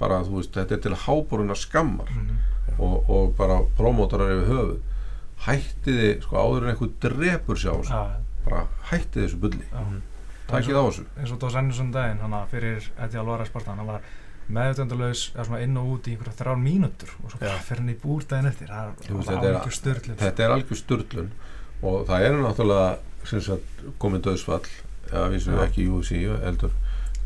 Bara 0.00 0.22
þú 0.24 0.40
veist 0.40 0.56
þetta 0.56 0.78
er 0.78 0.84
til 0.88 0.96
háboruna 1.04 1.54
skammar. 1.56 2.08
Mhm, 2.16 2.42
og, 2.80 3.10
og 3.12 3.36
bara 3.36 3.60
promótarar 3.76 4.32
yfir 4.38 4.50
höfuð. 4.56 4.80
Hættiði 5.46 6.10
sko 6.24 6.40
áður 6.40 6.64
en 6.64 6.72
einhver 6.72 6.92
drepur 7.04 7.60
sjá 7.60 7.76
bara 8.46 8.66
hættiði 8.88 9.26
þessu 9.28 9.40
bulli 9.44 9.66
já. 10.46 10.52
takið 10.52 10.78
á 10.78 10.82
þessu 10.86 11.04
eins 11.16 11.34
og 11.34 11.42
Dós 11.42 11.58
Ennisson 11.60 11.90
daginn 11.94 12.22
hann 12.22 12.38
að 12.38 12.54
fyrir 12.54 12.88
Eddie 12.96 13.20
Alvarez 13.20 13.50
Spartan 13.50 13.80
hann 13.80 13.90
var 13.90 14.06
svona 15.46 15.60
inn 15.64 15.76
og 15.76 15.88
út 15.96 16.06
í 16.06 16.14
einhverja 16.14 16.38
þrjár 16.38 16.60
mínútur 16.62 17.10
og 17.24 17.32
svo 17.32 17.40
Já. 17.42 17.56
fyrir 17.66 17.82
hann 17.82 17.90
í 17.90 17.98
búr 17.98 18.22
daginn 18.30 18.50
eftir 18.52 18.70
það 18.70 19.32
er 19.34 19.56
alveg 19.56 19.74
störlið 19.74 20.20
þetta 20.22 20.44
er 20.44 20.54
algjör 20.54 20.80
styrlun 20.80 21.30
og 21.82 22.06
það 22.06 22.26
er 22.28 22.38
náttúrulega 22.44 23.58
komið 23.98 24.22
döðsfall 24.28 24.62
eða 25.10 25.26
við 25.32 25.42
sem 25.42 25.58
Já. 25.58 25.64
ekki 25.66 25.82
í 25.82 25.90
UFC 25.90 26.22
hef 26.22 26.70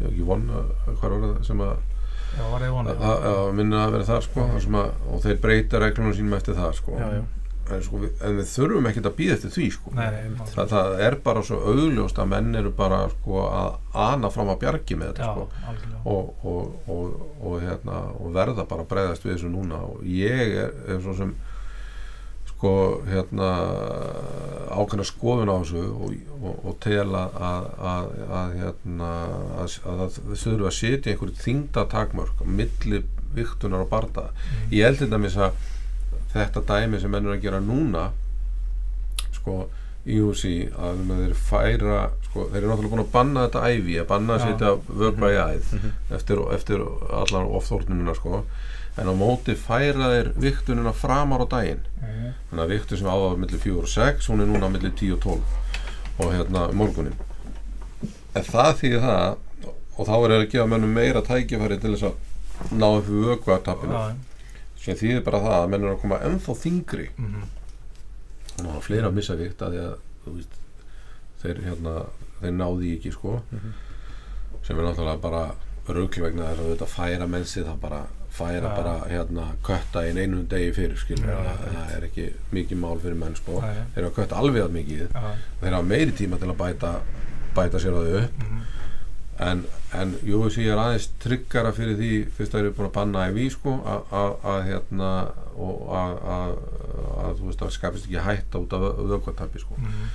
ekki 0.08 0.24
von 0.24 0.46
hvað 0.48 1.02
var 1.04 1.26
það 1.26 1.42
sem 1.44 1.60
að, 1.60 1.74
já, 2.38 2.44
var 2.48 2.62
ég 2.64 2.70
að, 2.70 2.76
vonið 2.78 3.04
að, 3.10 3.40
minna 3.58 3.82
að 3.84 3.94
vera 3.96 4.08
það 4.08 4.22
sko, 4.24 4.46
að, 4.48 4.88
og 5.12 5.22
þeir 5.26 5.40
breyta 5.44 5.82
reglunum 5.82 6.16
sínum 6.16 6.36
eftir 6.38 6.56
það 6.56 6.72
sko. 6.78 6.96
já, 6.96 7.08
já, 7.18 7.22
En, 7.70 7.82
sko, 7.86 8.00
en 8.26 8.36
við 8.40 8.48
þurfum 8.50 8.86
ekkert 8.90 9.06
að 9.10 9.16
býða 9.20 9.34
eftir 9.36 9.50
því 9.54 9.66
sko. 9.76 9.92
nei, 9.94 10.06
nei, 10.10 10.46
það, 10.54 10.94
er 11.06 11.16
bara 11.24 11.42
svo 11.46 11.58
augljóst 11.70 12.18
að 12.18 12.30
menn 12.32 12.54
eru 12.58 12.70
bara 12.76 13.02
sko, 13.12 13.44
að 13.46 13.76
ana 14.06 14.30
fram 14.34 14.50
að 14.54 14.58
bjargi 14.64 14.96
með 14.98 15.12
þetta 15.12 15.28
já, 15.28 15.32
sko. 15.34 15.48
og, 16.04 16.34
og, 16.44 16.74
og, 16.88 17.20
og, 17.44 17.60
hérna, 17.62 18.00
og 18.18 18.34
verða 18.34 18.66
bara 18.66 18.82
að 18.86 18.90
breyðast 18.94 19.24
við 19.28 19.36
þessu 19.36 19.52
núna 19.54 19.78
og 19.86 20.02
ég 20.04 20.56
er, 20.64 20.74
er 20.88 21.00
svo 21.04 21.14
sem 21.20 21.34
sko 22.50 22.72
hérna 23.08 23.46
ákveðna 24.70 25.06
skoðun 25.08 25.48
á 25.52 25.56
þessu 25.62 25.84
og, 25.94 26.12
og, 26.40 26.58
og 26.70 26.76
tel 26.84 27.06
að, 27.16 27.38
að, 27.40 27.68
að, 27.92 28.10
að 28.40 28.54
hérna 28.60 29.10
að, 29.62 29.76
að 29.88 30.02
það 30.02 30.18
þurfu 30.42 30.68
að 30.68 30.76
setja 30.76 31.12
einhverju 31.14 31.40
þingdatakmörk 31.44 32.42
á 32.42 32.46
milli 32.60 33.02
viktunar 33.36 33.84
og 33.86 33.90
barda 33.92 34.28
Mhm. 34.30 34.72
ég 34.74 34.84
held 34.88 34.98
til 34.98 35.10
dæmis 35.12 35.36
að 35.38 35.54
þetta 36.35 36.62
dæmi 36.70 37.01
sem 37.01 37.11
menn 37.11 37.26
eru 37.26 37.37
að 37.37 37.43
gera 37.43 37.61
núna 37.61 38.11
sko 39.35 39.68
í 40.09 40.16
UFC 40.24 40.51
að 40.81 41.01
þeir 41.11 41.33
færa 41.37 41.97
sko, 42.24 42.47
þeir 42.51 42.62
eru 42.62 42.70
náttúrulega 42.70 42.93
búin 42.95 43.03
að 43.05 43.12
banna 43.12 43.43
þetta 43.47 43.64
ævi 43.68 43.97
að 44.01 44.07
banna 44.09 44.37
að 44.39 44.45
setja 44.47 44.70
vökva 45.03 45.31
í 45.35 45.39
æð 45.43 45.72
Mhm. 45.76 45.91
eftir, 46.16 46.39
eftir 46.55 46.81
allar 47.11 47.45
ofþórnununa 47.59 48.14
sko. 48.16 48.45
En 48.99 49.07
á 49.07 49.14
móti 49.14 49.55
færa 49.55 50.09
þeir 50.12 50.33
viktunina 50.37 50.93
framar 50.93 51.41
á 51.45 51.47
daginn. 51.49 51.83
Mhm. 52.01 52.33
þannig 52.51 52.64
að 52.64 52.68
viktun 52.74 52.99
sem 52.99 53.07
áður 53.07 53.37
millir 53.39 53.61
4 53.61 53.78
og 53.78 53.89
6 53.89 54.26
hún 54.28 54.41
er 54.41 54.47
núna 54.47 54.68
millir 54.72 54.93
10 54.97 55.12
og 55.12 55.20
12 55.20 55.43
og 56.18 56.33
hérna 56.33 56.72
morgunin. 56.72 57.14
En 58.35 58.43
það 58.43 58.74
þýðir 58.81 59.01
það 59.01 59.37
og 59.99 60.07
þá 60.07 60.12
er 60.24 60.31
það 60.31 60.41
að 60.41 60.51
gefa 60.51 60.66
mönnum 60.66 60.95
meira 60.95 61.20
tækifæri 61.22 61.81
til 61.81 61.95
þess 61.95 62.03
að 62.09 62.14
ná 62.72 62.87
upp 62.99 63.07
við 63.07 63.24
vökvatappinu? 63.31 63.93
Já, 63.93 64.14
sem 64.81 64.97
þýðir 64.97 65.24
bara 65.26 65.43
það 65.45 65.57
að 65.59 65.68
menn 65.72 65.85
eru 65.85 65.95
að 65.95 66.03
koma 66.05 66.20
ennþá 66.28 66.57
þingri 66.62 67.09
mhm, 67.16 67.43
og 68.57 68.62
það 68.62 68.72
var 68.74 68.87
fleira 68.87 69.11
að 69.11 69.18
missa 69.18 69.37
vikt 69.41 69.64
að 69.64 69.74
því 69.76 69.83
að 69.85 69.95
veist, 70.37 70.61
þeir 71.43 71.62
hérna 71.64 71.95
þeir 72.41 72.55
náði 72.57 72.95
ekki 72.97 73.12
sko. 73.12 73.41
Mhm. 73.51 73.74
sem 74.64 74.78
er 74.78 74.85
náttúrulega 74.87 75.20
bara 75.20 75.45
rugl 75.91 76.22
vegna 76.22 76.49
þess 76.51 76.62
að 76.62 76.72
þetta 76.74 76.89
færa 76.95 77.26
mennsi 77.26 77.62
það 77.66 77.78
bara 77.83 78.01
færa 78.31 78.68
Já. 78.68 78.74
bara 78.76 78.93
hérna 79.11 79.47
kötta 79.66 80.05
í 80.07 80.12
einum 80.14 80.45
degi 80.49 80.72
fyrir 80.76 80.99
skilur. 81.01 81.26
Já, 81.26 81.55
það, 81.59 81.95
er 81.97 82.05
ekki 82.07 82.26
mikið 82.55 82.78
mál 82.78 83.01
fyrir 83.03 83.18
menn 83.18 83.35
sko. 83.35 83.59
Nei. 83.64 83.81
þeir 83.95 84.07
hafa 84.07 84.16
kött 84.20 84.35
alveg 84.39 84.66
að 84.66 84.76
mikið. 84.76 85.01
Já, 85.11 85.33
þeir 85.62 85.76
hafa 85.76 85.89
meiri 85.91 86.14
tíma 86.20 86.39
til 86.39 86.51
að 86.53 86.61
bæta 86.61 86.93
bæta 87.57 87.81
sér 87.83 87.97
á 87.99 88.01
þau 88.01 88.20
upp. 88.20 88.45
Mhm, 88.45 88.61
en, 89.41 89.62
en 89.97 90.11
UFC 90.28 90.59
er 90.68 90.76
aðeins 90.80 91.07
tryggara 91.22 91.70
fyrir 91.76 91.97
því 91.97 92.11
fyrst 92.36 92.53
að 92.55 92.59
þeir 92.61 92.66
eru 92.68 92.74
búin 92.78 92.88
að 92.91 92.97
banna 92.99 93.22
IV 93.30 93.47
sko 93.55 93.72
að- 93.88 94.12
að 94.20 94.34
að, 94.53 94.61
hérna 94.68 95.11
og 95.57 95.86
að, 96.01 96.12
að, 96.34 96.53
að 97.24 97.32
þú 97.41 97.49
veist 97.49 97.64
að 97.66 97.72
skapist 97.78 98.07
ekki 98.11 98.24
hætta 98.26 98.61
út 98.64 98.76
af 98.76 98.84
vökkvartapi 99.14 99.62
sko. 99.62 99.78
Mhm, 99.80 100.07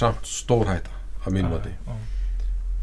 samt 0.00 0.26
stór 0.30 0.66
hætta 0.70 0.94
að 1.26 1.34
mínum 1.36 1.54
mati. 1.56 1.72
Já, 1.86 1.96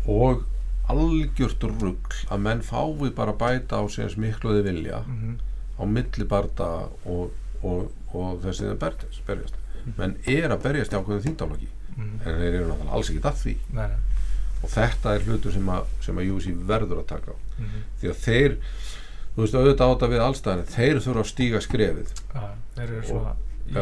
og 0.08 0.44
algjört 0.92 1.64
rugl 1.68 1.96
að 2.32 2.40
menn 2.44 2.62
fái 2.64 3.10
bara 3.16 3.34
að 3.34 3.40
bæta 3.42 3.80
á 3.80 3.84
sig 3.92 4.06
eins 4.06 4.18
miklu 4.20 4.52
og 4.54 4.60
þið 4.60 4.68
vilja 4.70 5.00
mhm, 5.08 5.34
á 5.80 5.84
milli 5.86 6.28
barda 6.32 6.68
og, 7.06 7.32
og, 7.64 7.90
og 8.16 8.40
þessi 8.46 8.68
þeim 8.70 8.80
berjast, 8.84 9.24
berjast. 9.28 9.58
menn 9.98 10.16
er 10.28 10.52
að 10.56 10.64
berjast 10.64 10.94
í 10.94 11.00
ákveðin 11.00 11.26
þýndaflokki 11.28 11.68
mhm, 11.96 12.14
en 12.24 12.40
þeir 12.40 12.54
eru 12.54 12.70
náttúrulega 12.70 12.96
alls 13.00 13.12
ekki 13.12 13.24
að 13.32 13.42
því. 13.44 13.56
Nei, 13.74 13.88
nei, 13.88 14.00
og 14.64 14.70
þetta 14.74 15.16
er 15.16 15.26
hlutur 15.28 15.52
sem 15.54 15.70
að, 15.70 15.86
sem 16.02 16.18
að 16.18 16.32
UC 16.36 16.48
verður 16.68 17.02
að 17.04 17.08
taka 17.14 17.32
á. 17.32 17.38
Mhm, 17.58 17.82
því 18.02 18.10
að 18.14 18.22
þeir 18.28 18.58
þú 19.38 19.44
veist 19.44 19.54
auðvitað 19.58 19.92
átta 19.94 20.08
við 20.14 20.24
allstæðin 20.28 20.70
þeir 20.74 21.02
þurfa 21.06 21.24
að 21.24 21.32
stíga 21.32 21.62
skrefið. 21.62 22.14
Já, 22.34 22.46
þeir 22.76 22.88
eru 22.88 23.04
svona 23.08 23.34
í, 23.68 23.74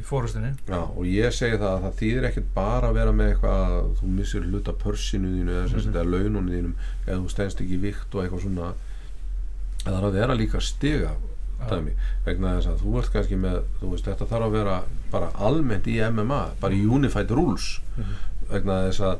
í 0.00 0.02
fórustinni 0.06 0.52
Já, 0.70 0.78
og 0.86 1.04
ég 1.10 1.32
segi 1.34 1.58
það 1.58 1.72
að 1.74 1.82
það 1.86 1.96
þýðir 2.00 2.26
ekkert 2.30 2.50
bara 2.54 2.88
að 2.90 2.94
vera 3.00 3.12
með 3.12 3.30
eitthvað 3.32 3.62
að 3.66 3.88
þú 4.00 4.10
missir 4.16 4.44
hluta 4.46 4.72
pörsinu 4.72 5.32
þínu 5.34 5.56
eða, 5.56 5.66
mm 5.66 5.76
Mhm. 5.76 5.94
eða 5.96 6.04
laununum 6.12 6.50
þínum 6.52 6.74
eða 7.06 7.18
þú 7.20 7.30
stendst 7.30 7.60
ekki 7.60 7.74
í 7.76 7.80
vikt 7.82 8.14
og 8.14 8.22
eitthvað 8.24 8.42
svona. 8.46 8.72
Það 9.84 9.92
þarf 9.96 10.06
að 10.08 10.12
vera 10.20 10.34
líka 10.34 10.60
stiga 10.60 11.10
dæmi, 11.70 11.92
vegna 12.26 12.50
þess 12.58 12.66
að 12.68 12.80
þú 12.84 12.98
ert 13.00 13.12
kannski 13.12 13.36
með 13.40 13.62
þú 13.80 13.90
veist, 13.90 14.04
þetta 14.04 14.26
þarf 14.28 14.44
að 14.46 14.52
vera 14.52 14.82
bara 15.10 15.30
almennt 15.40 15.86
í 15.88 15.94
MMA, 16.10 16.40
bara 16.60 16.74
í 16.74 16.82
Unified 16.86 17.30
Rules. 17.30 17.80
Mhm. 17.96 18.16
vegna 18.50 18.80
þess 18.88 19.00
að 19.00 19.18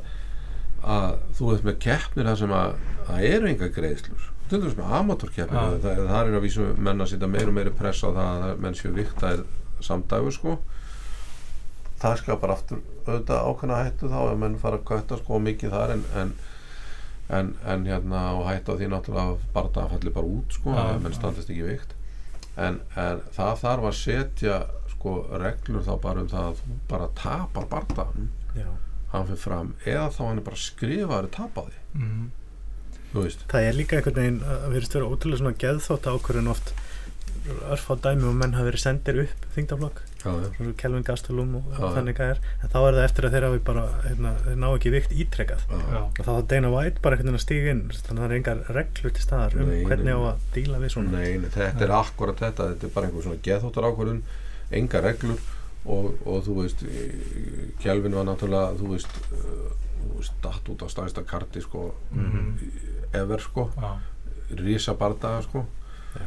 að 0.95 1.13
þú 1.37 1.51
ert 1.53 1.67
með 1.67 1.77
keppnir 1.83 2.27
þar 2.29 2.39
sem 2.41 2.53
að 2.57 2.73
það 3.07 3.27
eru 3.33 3.49
enga 3.51 3.69
greiðslur. 3.75 4.25
Til 4.47 4.61
dæmis 4.61 4.77
með 4.79 4.93
amatórkeppnir 5.01 5.59
Já. 5.59 5.77
það, 5.83 6.01
það 6.07 6.17
er 6.31 6.37
að 6.37 6.45
vísu 6.45 6.67
menn 6.87 7.03
að 7.03 7.09
setja 7.11 7.29
meir 7.31 7.49
og 7.51 7.55
meiri 7.57 7.73
press 7.75 8.03
á 8.03 8.09
það 8.15 8.45
að 8.47 8.61
menn 8.63 8.77
séu 8.79 8.93
viktaðir 8.95 9.41
samdægur 9.83 10.35
sko. 10.37 10.53
Það 11.97 12.15
skapar 12.21 12.53
aftur 12.53 12.79
auðvitað 13.07 13.49
ákveðna 13.49 13.81
hættu 13.83 14.11
þá 14.11 14.17
ef 14.21 14.39
menn 14.43 14.57
fara 14.61 14.79
að 14.79 14.87
kötta 14.91 15.17
sko 15.19 15.39
mikið 15.43 15.73
þar 15.73 15.93
en, 15.95 16.03
en, 16.21 16.33
en, 17.39 17.51
en 17.73 17.85
hérna 17.89 18.23
og 18.37 18.47
hættu 18.47 18.75
á 18.75 18.77
því 18.79 18.89
náttúrulega 18.93 19.35
að 19.35 19.45
barða 19.55 19.87
falli 19.93 20.13
bara 20.15 20.33
út 20.37 20.57
sko 20.59 20.75
Já, 20.77 20.83
ef 20.95 21.03
menn 21.03 21.17
standist 21.17 21.51
ekki 21.51 21.67
vikt. 21.71 21.95
En, 22.57 22.79
en 22.97 23.23
það 23.35 23.59
þarf 23.65 23.89
að 23.91 23.97
setja 23.99 24.59
sko 24.95 25.17
reglur 25.41 25.83
þá 25.85 25.93
bara 26.01 26.23
um 26.23 26.29
það 26.31 26.51
að 26.51 26.61
þú 26.61 26.77
bara 26.89 27.09
tapar 27.19 27.67
barðanum 27.73 28.29
Já. 28.57 28.69
Hann 29.17 29.29
fyrir 29.31 29.43
fram 29.43 29.71
eða 29.85 30.09
þá 30.15 30.19
hann 30.25 30.41
er 30.41 30.47
bara 30.47 30.61
skrifaður 30.63 31.31
tapaði 31.37 31.79
mhm, 31.93 32.27
þú 33.13 33.23
veist. 33.23 33.47
Það 33.51 33.69
er 33.69 33.79
líka 33.79 33.97
einhvern 33.99 34.19
veginn 34.21 34.43
að 34.43 34.67
verðist 34.75 34.97
vera 34.97 35.09
ótrúlega 35.09 35.41
svona 35.41 35.61
geðþótt 35.63 36.11
ákvörðun 36.11 36.53
oft. 36.53 36.75
Örfá 37.71 37.93
dæmi 38.03 38.27
og 38.27 38.35
menn 38.35 38.57
hafa 38.57 38.67
verið 38.67 38.83
sendir 38.83 39.21
upp 39.23 39.45
svona 39.55 40.73
Kelvin 40.77 41.05
Gastelum 41.05 41.53
og 41.59 41.67
Já, 41.77 41.83
þannig 41.95 42.19
að 42.19 42.31
er, 42.33 42.39
en 42.63 42.71
þá 42.73 42.77
er 42.81 42.95
það 42.97 43.03
eftir 43.05 43.27
að 43.27 43.35
þeir 43.35 43.45
hafi 43.47 43.61
bara, 43.69 43.83
hérna, 44.03 44.31
þeir 44.43 44.57
ná 44.59 44.65
ekki 44.67 44.91
vikt 44.91 45.13
ítrekkað 45.15 45.63
og 45.77 46.19
þá 46.19 46.31
er 46.33 46.47
Dana 46.51 46.71
White 46.73 47.03
bara 47.03 47.15
einhvern 47.15 47.29
veginn 47.29 47.39
að 47.39 47.45
stíga 47.45 47.73
inn. 47.73 47.83
Þannig 47.93 48.09
að 48.09 48.17
það 48.17 48.27
er 48.27 48.35
engar 48.37 48.63
reglur 48.77 49.15
til 49.15 49.23
staðar 49.23 49.55
um 49.55 49.71
Nei, 49.71 49.77
hvernig 49.87 50.17
á 50.17 50.21
að 50.31 50.43
díla 50.57 50.81
við 50.83 50.93
svona. 50.95 51.13
Nei, 51.13 51.37
nei, 51.43 51.51
þetta 51.53 51.87
er 51.87 51.95
akkurat 52.01 52.43
þetta. 52.43 52.69
Þetta 52.73 52.89
er 52.89 52.93
bara 52.97 53.09
einhver 53.09 53.27
svona 53.27 53.43
geðþóttar 53.47 53.87
ákvörðun. 53.87 54.21
Enga 54.81 55.03
reglur 55.05 55.47
og, 55.87 56.07
og 56.27 56.41
þú 56.45 56.55
veist 56.61 56.83
Kelvin 57.83 58.15
var 58.17 58.25
náttúrulega 58.27 58.75
þú 58.79 58.91
veist, 58.93 59.17
uh, 59.31 59.71
þú 60.03 60.11
veist 60.19 60.37
datt 60.43 60.69
út 60.73 60.83
á 60.83 60.87
stæðsta 60.91 61.23
karti 61.29 61.63
sko 61.63 61.87
mhm, 62.11 62.53
ever 63.15 63.39
sko, 63.43 63.69
já, 63.79 63.91
rísa 64.59 64.93
bardaga 64.99 65.41
sko. 65.45 65.65
Já. 66.17 66.25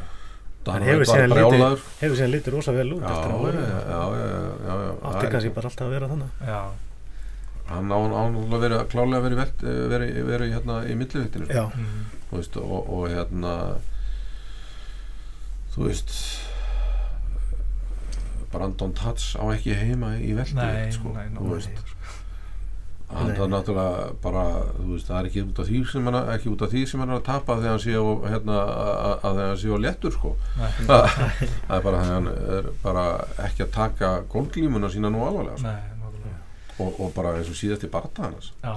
Dan 0.65 0.83
En 0.83 0.87
hefur 0.91 1.07
síðan 1.09 1.31
brjálaður. 1.33 1.83
hefur 2.01 2.17
síðan 2.19 2.31
litið 2.35 2.53
rosa 2.53 2.73
vel 2.75 2.87
út 2.93 3.01
já, 3.01 3.11
eftir 3.11 3.55
já, 3.57 3.97
að 3.97 4.81
já, 4.85 4.91
átti 5.11 5.29
kannski 5.33 5.53
bara 5.55 5.69
alltaf 5.71 5.87
að 5.87 5.93
vera 5.95 6.09
þannig 6.11 6.43
já, 6.51 6.59
hann 7.71 7.93
á 7.93 7.97
án 7.97 8.37
að 8.41 8.59
vera 8.65 8.81
klálega 8.91 9.23
verið 9.25 9.39
velt, 9.41 9.63
verið, 9.93 10.19
verið 10.27 10.53
hérna 10.57 10.75
í 10.85 10.97
milliviktinu 10.99 11.47
sko. 11.49 11.65
Þú 12.29 12.37
veist, 12.41 12.57
og, 12.61 12.91
og 12.97 13.07
hérna 13.11 13.55
þú 15.73 15.87
veist 15.87 16.13
Brandon 18.51 18.93
Tats 18.97 19.31
á 19.39 19.43
ekki 19.53 19.75
heima 19.77 20.13
í 20.19 20.33
veldi 20.37 20.57
nei, 20.59 20.91
sko, 20.95 21.13
hann 23.11 23.27
Nei, 23.27 23.35
það 23.35 23.49
nei. 23.49 23.51
náttúrulega 23.51 24.03
bara 24.23 24.43
þú 24.77 24.85
veist, 24.93 25.07
það 25.09 25.17
er 25.19 25.25
ekki 25.27 25.41
út 25.43 25.57
af 25.61 25.67
því 25.67 25.79
sem 25.91 26.05
hann 26.07 26.17
ekki 26.31 26.51
út 26.51 26.61
af 26.63 26.69
því 26.71 26.83
sem 26.87 27.01
hann 27.03 27.11
er 27.11 27.17
að 27.19 27.25
tapa 27.27 27.57
þegar 27.57 27.73
hann 27.73 27.81
sé 27.83 27.95
á 27.99 28.05
hérna, 28.31 28.59
að 28.61 29.11
að 29.11 29.39
þegar 29.39 29.49
hann 29.49 29.59
sé 29.63 29.71
á 29.75 29.77
léttur 29.85 30.15
sko. 30.15 30.31
Það 30.87 31.75
er 31.75 31.83
bara 31.87 32.03
þegar 32.05 32.13
hann 32.13 32.29
er 32.31 32.69
bara 32.85 33.03
ekki 33.47 33.65
að 33.65 33.73
taka 33.75 34.11
gólglímuna 34.31 34.91
sína 34.93 35.11
nú 35.11 35.25
alvarlega 35.27 35.59
sko. 35.59 35.67
nei, 35.67 35.99
náttúrulega, 36.05 36.39
og, 36.77 36.95
og 37.03 37.11
bara 37.17 37.35
eins 37.41 37.51
og 37.51 37.59
síðast 37.59 37.83
í 37.83 37.91
já, 37.91 38.73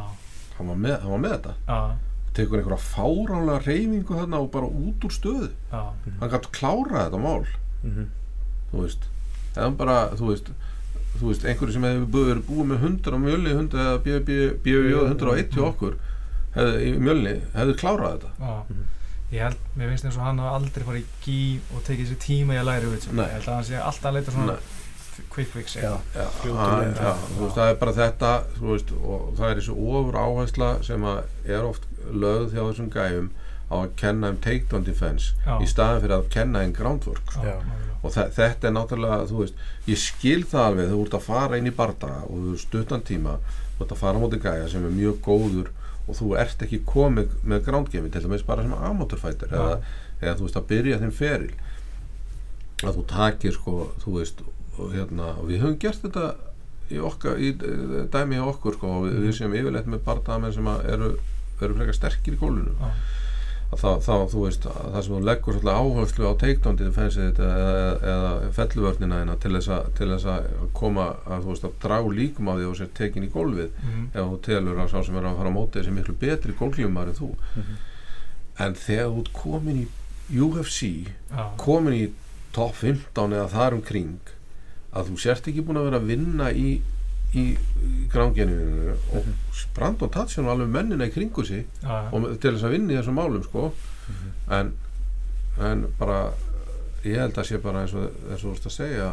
hann 0.59 0.69
var 0.73 0.83
með, 0.83 0.99
hann 1.05 1.15
var 1.15 1.23
með 1.29 1.37
þetta. 1.37 1.55
Já, 1.71 1.81
tekur 2.35 2.59
einhverja 2.59 2.83
fáránlega 2.91 3.63
reyfingu 3.69 4.19
þarna 4.19 4.43
og 4.43 4.51
bara 4.51 4.67
út 4.67 5.07
úr 5.07 5.15
stöðu. 5.15 5.51
Já, 5.71 5.83
hann 6.19 6.31
gætt 6.35 6.51
klára 6.59 7.07
þetta 7.07 7.23
mál. 7.23 7.47
Mhm, 7.87 8.11
þú 8.73 8.83
veist 8.83 9.11
eða 9.55 9.65
hann 9.69 9.77
bara, 9.81 9.97
þú 10.19 10.31
veist 10.33 10.51
þú 11.15 11.29
veist, 11.31 11.45
einhverju 11.47 11.73
sem 11.77 11.85
hefur 11.87 12.09
búið, 12.11 12.27
verið 12.33 12.47
búið 12.49 12.67
með 12.73 12.85
100 12.89 13.15
á 13.15 13.19
mjölni, 13.23 13.53
100 13.55 13.85
eða 13.85 14.03
bjöfjöð 14.65 15.07
100 15.13 15.31
á 15.31 15.35
1 15.45 15.55
hjá 15.55 15.65
okkur 15.69 15.97
hefði, 16.55 16.81
í 16.89 16.93
mjölni, 16.99 17.35
hefði 17.55 17.77
klárað 17.83 18.17
þetta 18.19 18.31
já 18.49 18.83
ég 19.35 19.41
held, 19.43 19.63
mér 19.75 19.89
finnst 19.91 20.05
eins 20.07 20.17
og 20.21 20.25
hann 20.29 20.39
hafa 20.43 20.57
aldrei 20.59 20.85
farið 20.87 21.05
í 21.05 21.23
gí 21.25 21.37
og 21.75 21.85
tekið 21.87 22.11
sér 22.13 22.19
tíma 22.23 22.55
í 22.55 22.59
að 22.61 22.69
læra 22.69 22.91
ég 22.91 23.07
held 23.17 23.47
að 23.49 23.55
hann 23.55 23.65
sé 23.71 23.79
alltaf 23.81 24.11
að 24.11 24.19
leita 24.19 24.35
svona 24.35 24.57
Nei. 24.59 25.25
quick 25.33 25.49
fix 25.55 25.75
Já, 25.79 25.95
já, 26.15 26.27
leið. 26.45 27.01
já, 27.01 27.15
þú 27.31 27.41
veist, 27.41 27.57
það 27.57 27.71
er 27.73 27.79
bara 27.81 27.95
þetta 27.99 28.31
þú 28.59 28.69
veist, 28.75 28.93
og 29.01 29.25
það 29.39 29.49
er 29.49 29.59
þessu 29.63 29.79
ofur 29.95 30.21
áhersla 30.21 30.69
sem 30.87 31.09
að 31.11 31.51
er 31.57 31.67
oft 31.71 31.89
lögð 32.13 32.55
hjá 32.55 32.63
þessum 32.69 32.93
gæfum 32.95 33.31
á 33.71 33.75
að 33.81 33.95
kenna 34.03 34.31
um 34.35 34.39
takedown 34.45 34.87
defense 34.87 35.33
Já. 35.47 35.57
í 35.65 35.67
staðin 35.73 36.03
fyrir 36.05 36.17
að 36.21 36.29
kenna 36.37 36.63
um 36.69 36.75
groundwork 36.77 37.35
já, 37.35 37.43
Já. 37.43 37.57
nákvæmlega. 37.59 37.84
Og 38.05 38.13
þe 38.13 38.25
þetta 38.37 38.69
er 38.69 38.75
náttúrulega, 38.77 39.21
þú 39.31 39.39
veist 39.41 39.63
ég 39.89 40.01
skil 40.01 40.43
það 40.45 40.67
alveg, 40.69 40.91
þú 40.93 41.05
ert 41.07 41.17
að 41.19 41.29
fara 41.29 41.61
inn 41.61 41.71
í 41.71 41.75
bardaga 41.75 42.27
og 42.29 42.43
þú 42.43 42.53
ert 42.53 42.65
stuttan 42.67 43.07
tíma 43.09 43.39
þú 43.79 43.87
ert 43.87 43.95
að 43.95 44.03
fara 44.03 44.21
á 44.21 44.23
móti 44.23 44.41
gæja 44.43 44.69
sem 44.71 44.85
er 44.85 44.95
mjög 44.95 45.21
góður 45.25 45.71
og 46.05 46.19
þú 46.19 46.33
ert 46.41 46.65
ekki 46.65 46.83
komið 46.87 47.37
með 47.49 47.63
groundgame 47.69 48.11
til 48.13 48.25
dæmis 48.25 48.45
bara 48.47 48.65
sem 48.65 48.75
amateurfætir 48.77 49.53
Já. 49.53 49.57
eða, 49.57 49.77
eða 50.21 50.35
þú 50.39 50.49
veist 50.49 50.59
að 50.61 50.67
byrja 50.73 50.99
þinn 51.01 51.15
feril. 51.17 51.55
Að 52.85 52.99
þú 52.99 53.05
takir 53.15 53.57
sko, 53.57 53.77
þú 54.03 54.17
veist 54.19 54.43
og, 54.45 54.91
hérna, 54.93 55.31
og 55.41 55.49
við 55.49 55.63
höfum 55.65 55.79
gert 55.81 56.03
þetta 56.05 56.27
í, 56.91 57.01
okkar, 57.01 57.41
í 57.41 57.55
eh, 57.55 57.97
dæmi 58.13 58.37
hjá 58.39 58.47
okkur 58.51 58.77
sko, 58.77 58.93
og 58.99 59.07
við, 59.07 59.21
við 59.25 59.37
séum 59.39 59.57
yfirleitt 59.57 59.89
með 59.89 60.05
bardagamenn 60.07 60.55
sem 60.55 60.71
eru, 60.93 61.15
eru 61.63 61.79
frekar 61.79 61.97
sterkir 62.01 62.37
í 62.37 62.41
að 62.45 62.99
þá, 63.81 63.91
þá 64.05 64.15
þú 64.33 64.43
veist 64.45 64.67
að 64.69 64.79
það 64.95 65.05
sem 65.07 65.15
þú 65.15 65.21
leggur 65.29 65.57
svolítið 65.59 65.79
áherslu 65.81 66.29
á 66.29 66.33
þetta 66.35 67.49
eða, 67.55 67.87
eða 68.13 68.53
felluvörnina 68.59 69.21
þína 69.23 69.37
til 69.45 69.53
þess, 69.57 69.71
að, 69.77 69.89
til 69.99 70.09
þess 70.13 70.29
að 70.35 70.49
koma 70.81 71.07
að 71.25 71.45
þú 71.47 71.53
veist 71.53 71.67
að 71.69 71.77
drá 71.85 71.97
líkum 72.19 72.51
á 72.51 72.55
því 72.55 72.69
og 72.71 72.79
sér 72.79 72.91
tekin 72.99 73.27
í 73.27 73.33
gólfið. 73.35 73.71
Mhm, 73.83 74.07
ef 74.15 74.31
þú 74.31 74.39
telur 74.49 74.81
að 74.85 74.93
sá 74.93 74.99
sem 75.07 75.19
er 75.19 75.29
að 75.29 75.39
fara 75.41 75.53
á 75.53 75.57
móti 75.59 75.81
þessi 75.81 75.95
miklu 75.99 76.17
betri 76.21 76.57
gólglífumar 76.59 77.11
en 77.13 77.19
þú. 77.21 77.31
Mhm. 77.55 77.77
en 78.65 78.75
þegar 78.79 79.09
þú 79.11 79.23
komin 79.35 79.79
í 79.83 79.87
UFC 80.39 81.09
já, 81.11 81.45
komin 81.59 81.95
í 81.95 82.05
top 82.55 82.77
15 82.79 83.33
eða 83.35 83.49
þar 83.51 83.75
um 83.75 83.83
kring 83.83 84.21
að 84.95 85.09
þú 85.11 85.17
sért 85.19 85.49
ekki 85.51 85.65
búin 85.67 85.81
að 85.81 85.89
vera 85.89 85.99
að 85.99 86.11
vinna 86.13 86.51
í 86.55 86.69
í, 87.35 87.45
í 87.85 88.07
grángeninu 88.13 88.95
og 89.17 89.29
Brandon 89.75 90.11
Tatján 90.15 90.47
var 90.47 90.55
alveg 90.57 90.69
mennina 90.75 91.09
í 91.09 91.13
kringu 91.15 91.45
sig 91.45 91.65
já, 91.83 92.09
og 92.13 92.21
með- 92.23 92.39
til 92.41 92.53
þess 92.55 92.67
að 92.69 92.75
vinna 92.77 92.93
í 92.95 92.99
þessum 93.01 93.19
málum 93.19 93.43
sko. 93.45 93.73
En, 94.55 94.73
en 95.61 95.87
bara 95.99 96.19
ég 97.05 97.19
held 97.21 97.39
að 97.41 97.49
sé 97.51 97.59
bara 97.63 97.83
eins 97.85 97.95
og 97.95 98.11
þú 98.41 98.53
veist 98.55 98.67
að 98.71 98.77
segja 98.79 99.13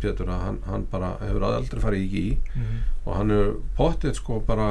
Pétur 0.00 0.28
að 0.30 0.42
hann, 0.46 0.58
hann 0.70 0.84
bara 0.90 1.16
hefur 1.18 1.42
aldrei 1.48 1.80
farið 1.82 2.02
í 2.04 2.10
gí 2.12 2.24
mhm, 2.54 2.76
og 3.04 3.16
hann 3.16 3.30
er 3.34 3.48
pottið 3.76 4.14
sko 4.20 4.36
bara 4.46 4.68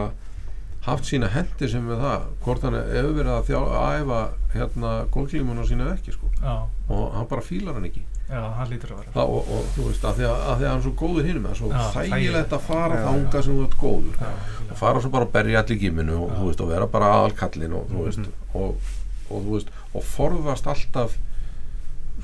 haft 0.86 1.04
sína 1.10 1.28
hendir 1.34 1.68
sem 1.70 1.84
við 1.90 2.00
það 2.00 2.24
hvort 2.46 2.64
hann 2.64 2.78
hefur 2.80 3.18
verið 3.18 3.34
að, 3.36 3.50
þjá, 3.50 3.60
að 3.60 3.98
æfa 4.00 4.20
hérna 4.54 4.94
gólklímun 5.12 5.60
og 5.60 5.68
sína 5.68 5.90
ekki 5.98 6.14
sko. 6.16 6.30
Já, 6.40 6.54
og 6.88 7.12
hann 7.18 7.28
bara 7.28 7.44
fílar 7.44 7.76
hann 7.76 7.90
ekki 7.90 8.06
já, 8.30 8.42
hann 8.60 8.70
lítur 8.70 8.92
að 8.94 9.00
vera 9.02 9.12
það, 9.16 9.32
og, 9.36 9.48
og 9.56 9.70
þú 9.76 9.86
veist 9.90 10.04
að 10.06 10.18
því 10.20 10.26
að, 10.30 10.42
að 10.50 10.58
því 10.60 10.66
að 10.66 10.70
hann 10.70 10.80
er 10.80 10.86
svo 10.88 10.94
góður 11.02 11.28
hinum 11.30 11.46
það 11.48 11.52
er 11.56 11.60
svo 11.60 11.70
Já, 11.74 11.80
þægilegt 11.96 12.54
að 12.58 12.66
fara 12.70 13.00
Já, 13.00 13.04
þanga 13.08 13.42
sem 13.46 13.56
þú 13.58 13.64
ert 13.66 13.78
góður 13.82 14.20
já, 14.22 14.30
og 14.70 14.78
fara 14.84 15.02
svo 15.06 15.10
bara 15.16 15.26
að 15.30 15.34
berja 15.40 15.64
allir 15.64 15.80
gíminu 15.82 16.18
og, 16.24 16.36
veist, 16.46 16.62
og 16.62 16.70
vera 16.74 16.88
bara 16.94 17.10
aðalkallin 17.18 17.74
og, 17.80 17.88
þú 17.90 18.06
veist, 18.06 18.20
Mhm. 18.20 18.54
og, 18.54 18.92
og, 19.30 19.44
þú 19.48 19.56
veist, 19.56 19.72
og 19.94 20.04
forðast 20.06 20.68
alltaf 20.70 21.18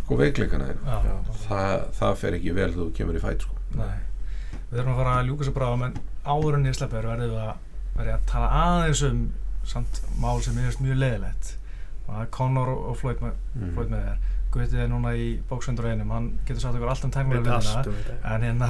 sko 0.04 0.18
veikleikana 0.20 0.68
Já. 0.86 0.98
það, 1.48 1.86
það 2.00 2.16
fer 2.22 2.38
ekki 2.38 2.54
vel 2.54 2.70
þegar 2.72 2.84
þú 2.86 2.92
kemur 3.00 3.18
í 3.18 3.22
fæt 3.24 3.42
sko. 3.48 3.56
Nei. 3.76 3.96
Við 4.70 4.78
þurfum 4.80 4.92
að 4.94 5.00
fara 5.02 5.14
að 5.20 5.28
ljúka 5.30 5.48
sér 5.48 5.56
bráðum 5.56 5.86
en 5.88 5.96
áður 6.26 6.58
en 6.60 6.66
ég 6.70 6.76
sleppi 6.78 6.98
þér 7.00 7.08
verðum 7.10 7.32
við 7.34 7.42
að, 7.46 7.56
verði 7.96 8.14
að 8.14 8.26
tala 8.30 8.50
aðeins 8.62 9.02
um 9.10 9.22
samt 9.66 10.02
mál 10.22 10.42
sem 10.46 10.58
er 10.62 10.78
mjög 10.86 11.00
leðilegt 11.02 11.52
og 12.06 12.12
það 12.14 12.22
er 12.22 12.30
Conor 12.38 12.70
og 12.76 12.84
og 12.92 12.98
Floyd 13.02 13.24
með, 13.24 13.34
Mhm. 13.56 13.74
Floyd 13.74 13.90
með 13.96 14.04
þér 14.06 14.18
Guðið 14.56 14.76
er 14.86 14.92
núna 14.92 15.12
í 15.20 15.30
bóksundur 15.50 15.90
einum 15.92 16.14
hann 16.16 16.28
getur 16.48 16.64
sagt 16.64 16.78
okkur 16.78 16.94
allt 16.94 17.08
um 17.08 17.12
tæknilega 17.12 17.58
um 17.60 17.66
þetta. 17.68 18.20
En 18.32 18.46
hérna 18.48 18.70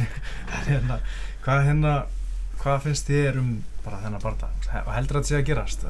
en 0.56 0.68
hérna 0.70 1.00
hvað 1.44 1.64
hérna 1.68 1.96
hvað 2.58 2.84
finnst 2.86 3.10
þér 3.10 3.42
um 3.42 3.50
bara 3.84 4.00
þennan 4.04 4.24
barða 4.24 4.48
og 4.86 4.94
heldur 4.96 5.20
að 5.20 5.26
þetta 5.26 5.28
sé 5.28 5.42
að 5.42 5.50
gerast 5.52 5.84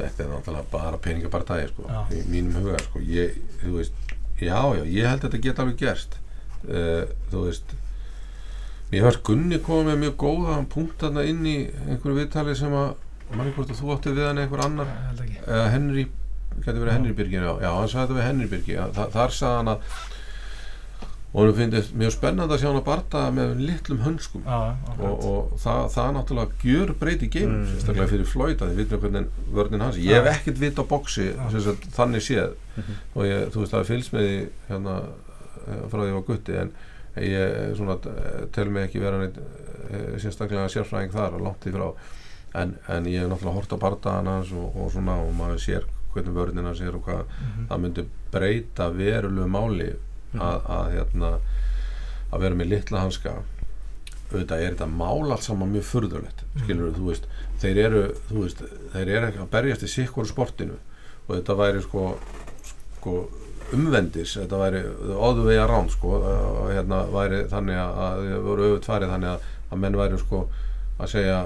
þetta 0.00 0.24
er 0.24 0.30
náttúrulega 0.32 0.70
bara 0.72 1.00
peningapartæði 1.02 1.68
sko, 1.70 1.86
Já. 1.88 2.00
í 2.14 2.22
mínum 2.30 2.56
huga 2.60 2.80
sko. 2.84 3.02
ég, 3.04 3.36
þú 3.62 3.76
veist, 3.76 4.14
já, 4.40 4.56
já, 4.78 4.82
ég 4.86 5.08
held 5.08 5.20
að 5.20 5.26
þetta 5.26 5.42
geta 5.46 5.64
alveg 5.64 5.78
gerst. 5.80 6.16
Uh, 6.60 7.04
þú 7.32 7.44
veist 7.46 7.74
mér 8.90 9.06
fannst 9.06 9.22
Gunni 9.26 9.60
koma 9.64 9.90
með 9.90 10.00
mjög 10.04 10.16
góða 10.20 10.56
punkt 10.72 11.00
þarna 11.00 11.24
inn 11.30 11.44
í 11.46 11.56
einhverju 11.86 12.16
viðtali 12.18 12.56
sem 12.58 12.74
að 12.74 12.90
manni 13.30 13.54
hvort 13.54 13.70
að 13.70 13.80
þú 13.80 13.92
átti 13.94 14.14
við 14.16 14.26
hann 14.26 14.40
eða 14.40 14.48
einhver 14.48 14.64
annar. 14.66 14.90
Ég 14.90 15.06
held 15.10 15.22
ekki. 15.26 15.38
Eða 15.46 15.68
Henry, 15.74 16.06
getur 16.58 16.80
verið 16.82 16.92
Já. 16.92 16.96
Henry 16.98 17.12
Birgir 17.18 17.42
já, 17.46 17.52
já, 17.62 17.70
hann 17.78 17.88
sagði 17.88 18.06
þetta 18.06 18.18
við 18.20 18.26
Henry 18.30 18.46
Birgir 18.54 18.80
þa 18.96 19.10
þar 19.14 19.36
sagði 19.40 19.56
hann 19.60 19.68
að 19.74 19.92
og 21.30 21.44
hann 21.46 21.54
finnst 21.60 21.92
mjög 21.94 22.10
spennandi 22.16 22.54
að 22.56 22.58
sjá 22.58 22.66
hann 22.72 22.78
að 22.80 22.86
barta 22.88 23.20
með 23.34 23.52
litlum 23.62 24.00
hönskum 24.02 24.42
Já, 24.50 24.56
og, 24.98 25.26
og 25.30 25.52
það, 25.62 25.82
það 25.94 26.08
náttúrulega 26.16 26.64
gjör 26.66 26.90
breyti 26.98 27.28
game, 27.30 27.52
Mm. 27.60 27.68
sérstaklega 27.70 28.08
fyrir 28.10 28.26
að 28.64 28.72
þið 28.72 28.80
vitum 28.80 29.02
hvernig 29.04 29.28
vörnin 29.54 29.84
hans 29.84 30.00
ég 30.02 30.18
hef 30.18 30.30
ekkert 30.32 30.58
vit 30.58 30.80
á 30.82 30.84
sem 31.54 31.62
sagt, 31.68 31.86
þannig 31.94 32.24
séð 32.26 32.56
Mhm. 32.80 32.96
og 33.14 33.24
ég, 33.28 33.46
þú 33.54 33.60
veist 33.62 33.72
það 33.74 33.80
er 33.84 33.88
fylgst 33.92 34.12
með 34.14 34.26
því 34.26 34.36
hérna, 34.70 34.96
eh, 35.68 35.80
frá 35.90 35.98
því 36.00 36.08
ég 36.10 36.14
var 36.18 36.26
gutti 36.32 36.56
en 36.56 36.72
ég 37.16 37.46
eh, 37.46 37.74
svona, 37.78 37.96
eh, 38.10 38.46
tel 38.52 38.68
mig 38.70 38.88
ekki 38.88 39.00
vera 39.00 39.18
neitt 39.22 39.38
sérstaklega 40.22 40.66
sérfræðing 40.70 41.12
þar 41.14 41.38
langt 41.42 41.60
því 41.62 41.72
frá 41.78 41.88
en, 42.54 42.74
en 42.88 43.04
ég 43.06 43.20
hef 43.22 43.28
náttúrulega 43.30 43.54
hort 43.54 43.70
á 43.74 43.78
bardaðan 43.78 44.26
hans 44.34 44.50
og, 44.52 44.74
og 44.76 44.90
svona 44.90 45.14
og 45.22 45.30
maður 45.38 45.62
sér 45.62 45.84
hvernig 46.14 46.34
vörnin 46.36 46.64
hans 46.68 46.80
er 46.80 46.94
og 46.96 47.04
hvað 47.06 47.24
Mhm. 47.24 47.66
það 47.70 47.80
myndi 47.84 48.04
breyta 48.32 48.90
verulegu 48.94 49.48
máli 49.48 49.90
að, 50.34 50.60
að 50.66 50.92
hérna 50.94 51.30
að 52.32 52.40
vera 52.44 52.54
með 52.54 52.68
litla 52.70 53.00
hanska. 53.00 53.32
Auðvitað 54.30 54.60
er 54.62 54.74
þetta 54.76 54.86
mál 54.86 55.32
allt 55.32 55.42
saman 55.42 55.72
mjög 55.74 55.82
furðulegt 55.88 56.44
skilur 56.62 56.92
þú 56.94 57.06
veist 57.08 57.24
þeir 57.60 57.78
eru, 57.86 58.02
veist, 58.30 58.60
þeir 58.92 59.08
eru 59.16 59.26
að 59.42 59.48
berjast 59.50 59.82
í 59.82 59.88
sikkur 59.90 60.26
sportinu 60.30 60.76
og 61.28 61.32
þetta 61.36 61.56
væri 61.58 61.82
sko, 61.82 62.04
sko 63.00 63.14
umvendis, 63.74 64.36
þetta 64.38 64.58
væri 64.58 64.80
óðu 65.14 65.44
vegi 65.46 65.58
að 65.62 65.68
rán 65.70 65.90
sko, 65.90 66.12
hérna 66.70 67.02
væri 67.10 67.42
þannig 67.50 67.76
að, 67.78 67.98
að 68.06 68.22
þið 68.28 68.40
voru 68.46 68.68
auðvitað 68.70 69.08
þannig 69.10 69.30
að, 69.34 69.44
að 69.70 69.78
menn 69.82 69.98
væri 70.00 70.18
sko 70.22 70.40
að 71.00 71.08
segja 71.12 71.36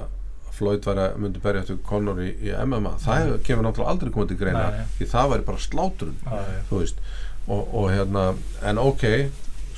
Floyd 0.54 0.84
væri 0.86 1.02
að 1.08 1.16
myndi 1.18 1.40
berjast 1.42 1.70
við 1.72 1.78
Conor 1.88 2.20
í, 2.22 2.28
í 2.46 2.50
MMA, 2.64 2.92
það 3.02 3.20
hefur- 3.22 3.40
kemur 3.46 3.64
náttúrulega 3.66 3.90
aldrei 3.94 4.10
komið 4.14 4.28
til 4.28 4.36
greina, 4.42 4.64
Nei, 4.70 4.78
nei. 4.78 4.86
því 4.98 5.06
það 5.14 5.30
væri 5.32 5.46
bara 5.48 5.58
slátrun 5.64 6.16
já. 6.24 6.42
þú 6.70 6.78
veist 6.82 7.00
og, 7.48 7.74
og 7.74 7.90
hérna, 7.90 8.22
en 8.70 8.78
ok 8.78 9.04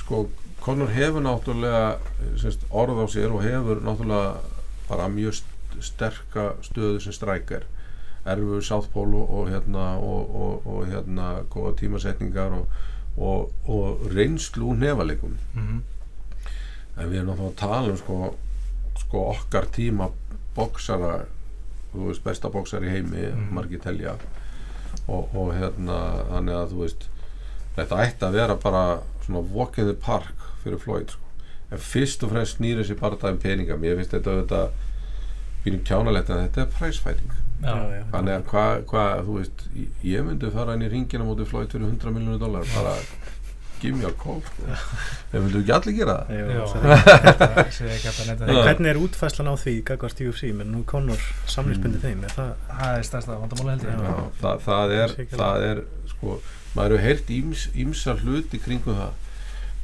sko, 0.03 0.21
Conor 0.61 0.87
hefur 0.93 1.21
náttúrulega 1.25 1.97
semst, 2.41 2.65
orð 2.69 3.01
á 3.01 3.05
sér 3.09 3.31
og 3.33 3.41
hefur 3.43 3.81
náttúrulega 3.81 4.35
bara 4.89 5.07
mjög 5.09 5.33
st- 5.39 5.81
sterka 5.81 6.53
stöðu 6.63 7.01
sem 7.03 7.13
strækjar 7.13 7.65
erfur 8.27 8.61
Southpole 8.61 9.17
og, 9.23 9.49
hérna 9.49 9.97
og, 9.97 10.35
og, 10.35 10.67
og 10.67 10.85
hérna 10.91 11.27
góða 11.53 11.73
tímasetningar 11.79 12.53
og, 12.57 12.67
og, 13.17 13.51
og 13.67 14.07
reynslu 14.13 14.73
úr 14.73 14.77
nefalekum 14.83 15.37
Mhm. 15.55 15.81
en 16.97 17.09
við 17.11 17.19
erum 17.21 17.29
náttúrulega 17.33 17.51
að 17.51 17.59
tala 17.61 17.91
um 17.91 17.97
sko, 17.97 18.17
sko 18.99 19.21
okkar 19.31 19.67
tíma 19.75 20.09
boksara 20.57 21.13
þú 21.93 22.07
veist 22.09 22.23
besta 22.25 22.49
boksar 22.53 22.83
í 22.85 22.89
heimi 22.91 23.27
Mhm. 23.31 23.53
margir 23.55 23.79
telja 23.83 24.17
og, 25.07 25.29
og 25.35 25.53
hérna 25.55 25.99
þannig 26.31 26.57
að 26.61 26.73
þú 26.73 26.81
veist 26.83 27.07
þetta 27.77 28.01
ætti 28.07 28.25
að 28.27 28.33
vera 28.41 28.55
bara 28.63 28.83
svona 29.25 29.43
walk 29.53 29.77
in 29.77 29.85
the 29.87 29.93
park 29.93 30.33
fyrir 30.63 30.79
Floyd 30.81 31.09
sko. 31.13 31.23
en 31.71 31.77
fyrst 31.83 32.23
og 32.23 32.31
fremst 32.31 32.57
snýr 32.59 32.79
þessi 32.81 32.99
bara 32.99 33.15
það 33.15 33.31
um 33.35 33.37
peninga 33.43 33.75
mér 33.77 33.97
finnst 33.99 34.11
þetta 34.15 34.33
auðvitað 34.33 34.69
býnum 35.65 35.83
kjánalegt 35.83 36.29
en 36.31 36.43
þetta 36.47 36.61
er 36.61 36.71
já. 37.97 38.03
þannig 38.13 38.33
að 38.37 38.43
hvað, 38.51 38.83
hva, 38.91 39.05
þú 39.27 39.37
veist 39.39 39.63
ég- 39.75 40.03
ég 40.13 40.25
myndi 40.25 40.51
fara 40.53 40.73
inn 40.77 40.81
í 40.87 40.89
ringina 40.91 41.25
móti 41.25 41.45
Floyd 41.49 41.69
fyrir 41.71 41.87
100 41.89 42.11
miljónu 42.13 42.39
dólar 42.39 42.65
bara 42.75 42.95
give 43.81 43.95
me 43.97 44.05
a 44.05 44.11
call 44.23 44.41
en 45.33 45.43
myndu 45.43 45.59
ekki 45.61 45.73
allir 45.75 45.95
gera 45.97 46.15
það. 46.27 46.31
Er- 48.47 48.63
hvernig 48.67 48.89
er 48.91 48.99
útfæslan 49.01 49.49
á 49.51 49.55
því 49.59 49.73
gagvart 49.89 50.21
UFC 50.25 50.51
menn 50.55 50.71
nú 50.75 50.83
Conor 50.89 51.21
samlingsbundið 51.51 52.05
þeim 52.05 52.23
er 52.27 52.35
það 52.35 52.51
Það 52.79 52.97
er 52.97 53.07
stærsta 53.09 53.37
vandamáli 53.41 53.73
held 53.75 53.85
ég. 53.87 53.93
Já. 53.93 54.07
Já, 54.07 54.17
það, 54.41 54.65
það 54.67 54.95
er, 54.97 55.15
er 55.71 55.83
sko, 56.13 56.37
maður 56.75 56.95
hefur 56.97 57.05
heyrt 57.07 57.31
íms, 57.37 57.65
ímsar 57.85 58.21
hluti 58.23 58.61
kringum 58.63 58.97
það. 59.01 59.13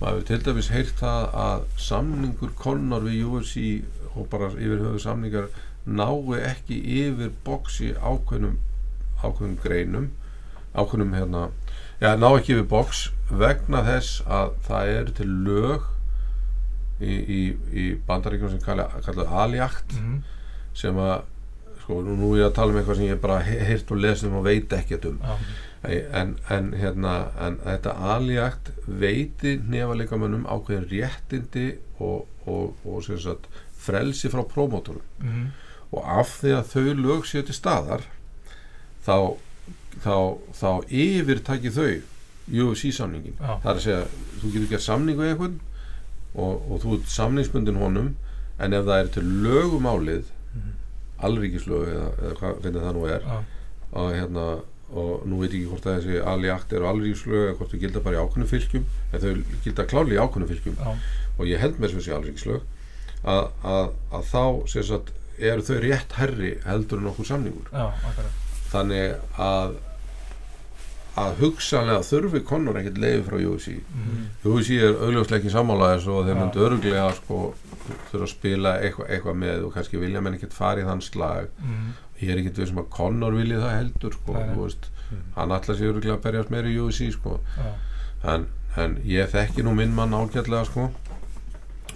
Maður 0.02 0.18
hefur 0.20 0.28
til 0.32 0.42
dæmis 0.48 0.72
heyrt 0.74 0.96
það 1.00 1.38
að 1.48 1.68
samningur 1.90 2.56
Conor 2.64 3.06
við 3.08 3.24
UFC 3.30 3.68
og 4.14 4.28
bara 4.30 4.52
yfir 4.54 4.82
höfu 4.84 5.00
samningar 5.02 5.48
nái 5.86 6.40
ekki 6.48 6.78
yfir 7.04 7.32
boxi 7.44 7.94
ákveðnum 7.98 8.60
ákveðnum 9.24 9.58
greinum 9.64 10.12
ákveðnum 10.76 11.14
hérna 11.18 11.44
já, 12.02 12.16
ná 12.20 12.28
ekki 12.38 12.56
yfir 12.58 12.68
box 12.72 13.04
vegna 13.30 13.84
þess 13.88 14.22
að 14.28 14.56
það 14.68 14.94
eru 15.00 15.14
til 15.20 15.30
lög 15.48 15.90
í, 17.04 17.14
í, 17.14 17.42
í 17.74 17.86
bandaríkjum 18.08 18.52
sem 18.54 18.64
kalla, 18.64 18.88
kalla 19.06 19.26
aliakt 19.44 19.94
Mhm. 20.00 20.24
sem 20.74 20.96
að 20.98 21.22
sko, 21.84 22.00
nú, 22.02 22.16
nú 22.18 22.30
er 22.34 22.40
ég 22.44 22.48
að 22.50 22.56
tala 22.56 22.72
um 22.74 22.78
eitthvað 22.80 22.96
sem 23.02 23.10
ég 23.12 23.22
bara 23.22 23.40
he- 23.44 23.60
heyrt 23.68 23.92
og 23.92 23.98
lesið 24.00 24.30
um 24.30 24.38
og 24.40 24.46
veit 24.48 24.72
ekkert 24.74 25.06
um 25.10 25.20
Já, 25.24 25.36
en, 26.16 26.38
en, 26.50 26.70
hérna, 26.80 27.14
en 27.44 27.58
þetta 27.66 27.92
aljakt 28.16 28.70
veiti 28.88 29.58
nefalegamönnum 29.68 30.46
ákveðin 30.48 30.88
réttindi 30.90 31.66
og, 32.00 32.26
og, 32.48 32.76
og 32.88 33.04
sem 33.04 33.20
sagt, 33.20 33.50
frelsi 33.84 34.30
frá 34.32 34.46
prómótorum 34.48 35.02
mhm. 35.20 35.50
og 35.92 36.08
af 36.20 36.38
því 36.42 36.54
að 36.56 36.70
þau 36.72 36.94
lög 37.04 37.26
séu 37.28 37.44
til 37.44 37.54
staðar 37.58 38.06
þá 39.06 39.36
þá, 40.02 40.16
þá 40.58 40.70
yfirtaki 40.90 41.72
þau 41.76 41.92
UFC 42.52 42.90
samningin 42.96 43.38
Já. 43.40 43.54
það 43.64 43.70
er 43.72 43.78
að 43.78 43.84
segja, 43.86 44.06
þú 44.42 44.52
getur 44.56 44.70
gert 44.74 44.84
samning 44.88 45.18
við 45.20 45.30
einhvern 45.34 45.60
og, 46.34 46.54
og 46.72 46.82
þú 46.84 46.98
ert 46.98 47.12
samningsbundin 47.14 47.78
honum 47.80 48.10
en 48.60 48.74
ef 48.78 48.86
það 48.90 49.00
er 49.04 49.12
til 49.18 49.26
lögumálið 49.46 50.32
Mhm. 50.54 50.74
alríkislög 51.26 51.88
eða, 51.90 52.10
eða 52.22 52.34
hvað, 52.38 52.58
hvernig 52.62 52.82
það 52.84 52.94
nú 52.98 53.06
er 53.10 53.24
Já, 53.26 53.38
og 53.94 54.12
hérna 54.14 54.44
og 54.94 55.24
nú 55.26 55.40
veit 55.42 55.54
ég 55.56 55.64
ekki 55.64 55.70
hvort 55.72 55.88
að 55.90 55.96
þessi 56.04 56.20
aljakt 56.30 56.74
eru 56.78 56.86
alríkislög 56.92 57.40
eða 57.48 57.56
hvort 57.58 57.72
þau 57.74 57.80
gilda 57.82 58.02
bara 58.06 58.18
í 58.20 58.22
ákveðnum 58.22 58.52
fylgjum 58.52 58.84
en 59.14 59.24
þau 59.24 59.32
gilda 59.64 59.86
kláli 59.90 60.14
í 60.14 60.22
ákveðnum 60.22 60.52
fylgjum 60.52 60.76
já, 60.78 60.92
og 61.40 61.50
ég 61.50 61.64
held 61.64 61.80
með 61.82 61.96
þessi 61.96 62.14
alríkislög 62.14 62.62
að, 63.24 63.50
að, 63.74 63.90
að 64.14 64.28
þá 64.30 64.44
sem 64.76 64.86
sagt, 64.92 65.10
eru 65.40 65.66
þau 65.66 65.80
rétt 65.88 66.14
herri 66.20 66.52
heldur 66.68 67.02
en 67.02 67.10
okkur 67.14 67.26
samningur 67.32 67.72
já, 67.74 67.88
akkurat. 68.12 68.38
Þannig 68.74 69.16
að 69.40 69.76
að 71.22 71.36
hugsanlega 71.44 72.02
þurfi 72.08 72.40
Conor 72.50 72.80
ekkert 72.80 72.96
leiði 72.98 73.24
frá 73.28 73.36
UFC 73.38 73.74
Mhm. 73.78 74.22
UFC 74.50 74.80
er 74.82 74.96
augljóslega 74.98 75.40
ekki 75.44 75.52
sammála 75.54 75.92
þessu 75.94 76.10
og 76.16 76.26
þeir 76.26 76.34
Já. 76.36 76.40
myndu 76.42 76.64
örglega 76.68 77.04
sko, 77.20 77.54
þurfa 78.10 78.24
að 78.26 78.32
spila 78.32 78.72
eitthvað, 78.82 79.10
eitthvað 79.14 79.38
með 79.44 79.66
og 79.68 79.74
kannski 79.76 80.00
vilja 80.02 80.22
menn 80.26 80.34
ekkert 80.40 80.54
fara 80.58 80.82
í 80.82 80.88
þann 80.88 81.02
slag 81.06 81.48
Mhm. 81.62 81.94
ég 82.24 82.30
er 82.34 82.38
ekkert 82.42 82.58
við 82.58 82.68
sem 82.68 82.78
að 82.82 82.90
Conor 82.90 83.32
vilji 83.38 83.62
það 83.62 83.78
heldur 83.78 84.14
sko, 84.14 84.34
þú 84.34 84.58
veist, 84.66 84.90
Mhm. 85.12 85.22
hann 85.36 85.50
ætla 85.50 85.76
sér 85.78 85.94
örglega 85.94 86.18
að 86.18 86.22
berjast 86.24 86.50
meira 86.50 86.68
í 86.68 86.78
UFC 86.82 87.12
sko. 87.12 87.40
Já, 87.58 88.34
en, 88.34 88.48
en 88.78 88.96
ég 89.06 89.30
þekki 89.30 89.62
nú 89.64 89.76
minn 89.76 89.94
mann 89.94 90.12
ágætlega 90.14 90.66
sko. 90.66 90.90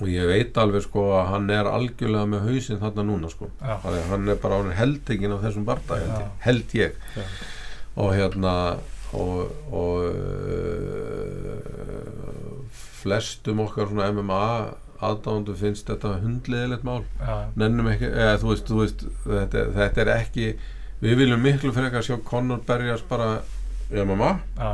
Og 0.01 0.07
ég 0.11 0.27
veit 0.29 0.57
alveg 0.61 0.83
sko, 0.85 1.01
að 1.17 1.25
hann 1.31 1.49
er 1.53 1.69
algjörlega 1.69 2.25
með 2.29 2.45
hausinn 2.49 2.81
þarna 2.81 3.03
núna 3.07 3.29
sko. 3.31 3.49
hann 3.61 4.27
er 4.29 4.37
bara 4.41 4.59
heldegin 4.77 5.35
af 5.35 5.41
þessum 5.45 5.65
barda 5.67 5.93
held 6.45 6.75
ég, 6.77 6.91
Já. 7.15 7.23
og 7.95 8.13
hérna 8.15 8.53
og, 9.17 9.51
og 9.71 9.97
uh, 10.11 11.57
flestum 13.01 13.63
okkar 13.63 13.87
svona 13.89 14.11
MMA 14.11 14.43
aðdándu 15.07 15.53
finnst 15.57 15.87
þetta 15.87 16.15
hundleðilegt 16.23 16.83
mál. 16.83 17.03
Nennum 17.55 17.87
ekki, 17.91 18.07
eða 18.09 18.39
þú 18.41 18.47
veist, 18.49 18.65
þú 18.65 18.79
veist 18.81 19.03
þetta, 19.27 19.65
þetta 19.75 20.01
er 20.03 20.09
ekki 20.15 20.47
við 21.03 21.19
viljum 21.21 21.43
miklu 21.45 21.73
frekar 21.75 22.05
sjá 22.05 22.17
Conor 22.25 22.63
berjast 22.65 23.05
bara 23.09 23.43
MMA 23.93 24.31
já, 24.57 24.71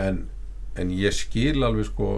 en, 0.00 0.20
en 0.78 0.92
ég 0.94 1.14
skil 1.14 1.64
alveg 1.66 1.88
sko 1.90 2.10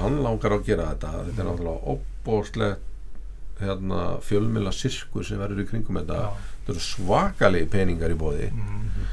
hann 0.00 0.18
langar 0.24 0.52
að 0.58 0.64
gera 0.66 0.88
þetta. 0.94 1.10
Þetta 1.28 1.42
er 1.42 1.48
náttúrulega 1.50 1.94
opbóðslegt 1.94 3.60
hérna, 3.60 3.98
fjölmila 4.26 4.72
sirkur 4.74 5.24
sem 5.24 5.38
verður 5.38 5.62
í 5.62 5.68
kringum 5.68 6.00
þetta. 6.00 6.14
Já. 6.24 6.50
þetta 6.64 6.72
eru 6.74 6.80
svakalegi 6.80 7.66
peningar 7.70 8.10
í 8.10 8.16
bóði 8.18 8.46
Mhm. 8.50 9.04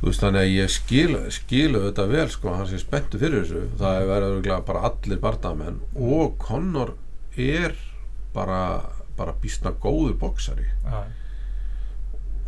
þú 0.00 0.06
veist 0.06 0.20
þannig 0.22 0.44
að 0.44 0.54
ég 0.54 0.70
skil, 0.70 1.16
skilu 1.34 1.80
þetta 1.90 2.04
vel 2.08 2.28
sko, 2.30 2.54
hann 2.54 2.66
sé 2.70 2.78
spenntu 2.78 3.18
fyrir 3.18 3.42
þessu. 3.42 3.62
Það 3.80 4.00
er 4.00 4.06
verið 4.06 4.64
bara 4.66 4.80
allir 4.88 5.18
bardamenn 5.18 5.80
og 5.96 6.38
Conor 6.38 6.94
er 7.36 7.74
bara, 8.32 8.82
bara 9.16 9.32
býstna 9.42 9.72
góður 9.72 10.14
boksari 10.18 10.66
Já, 10.86 11.04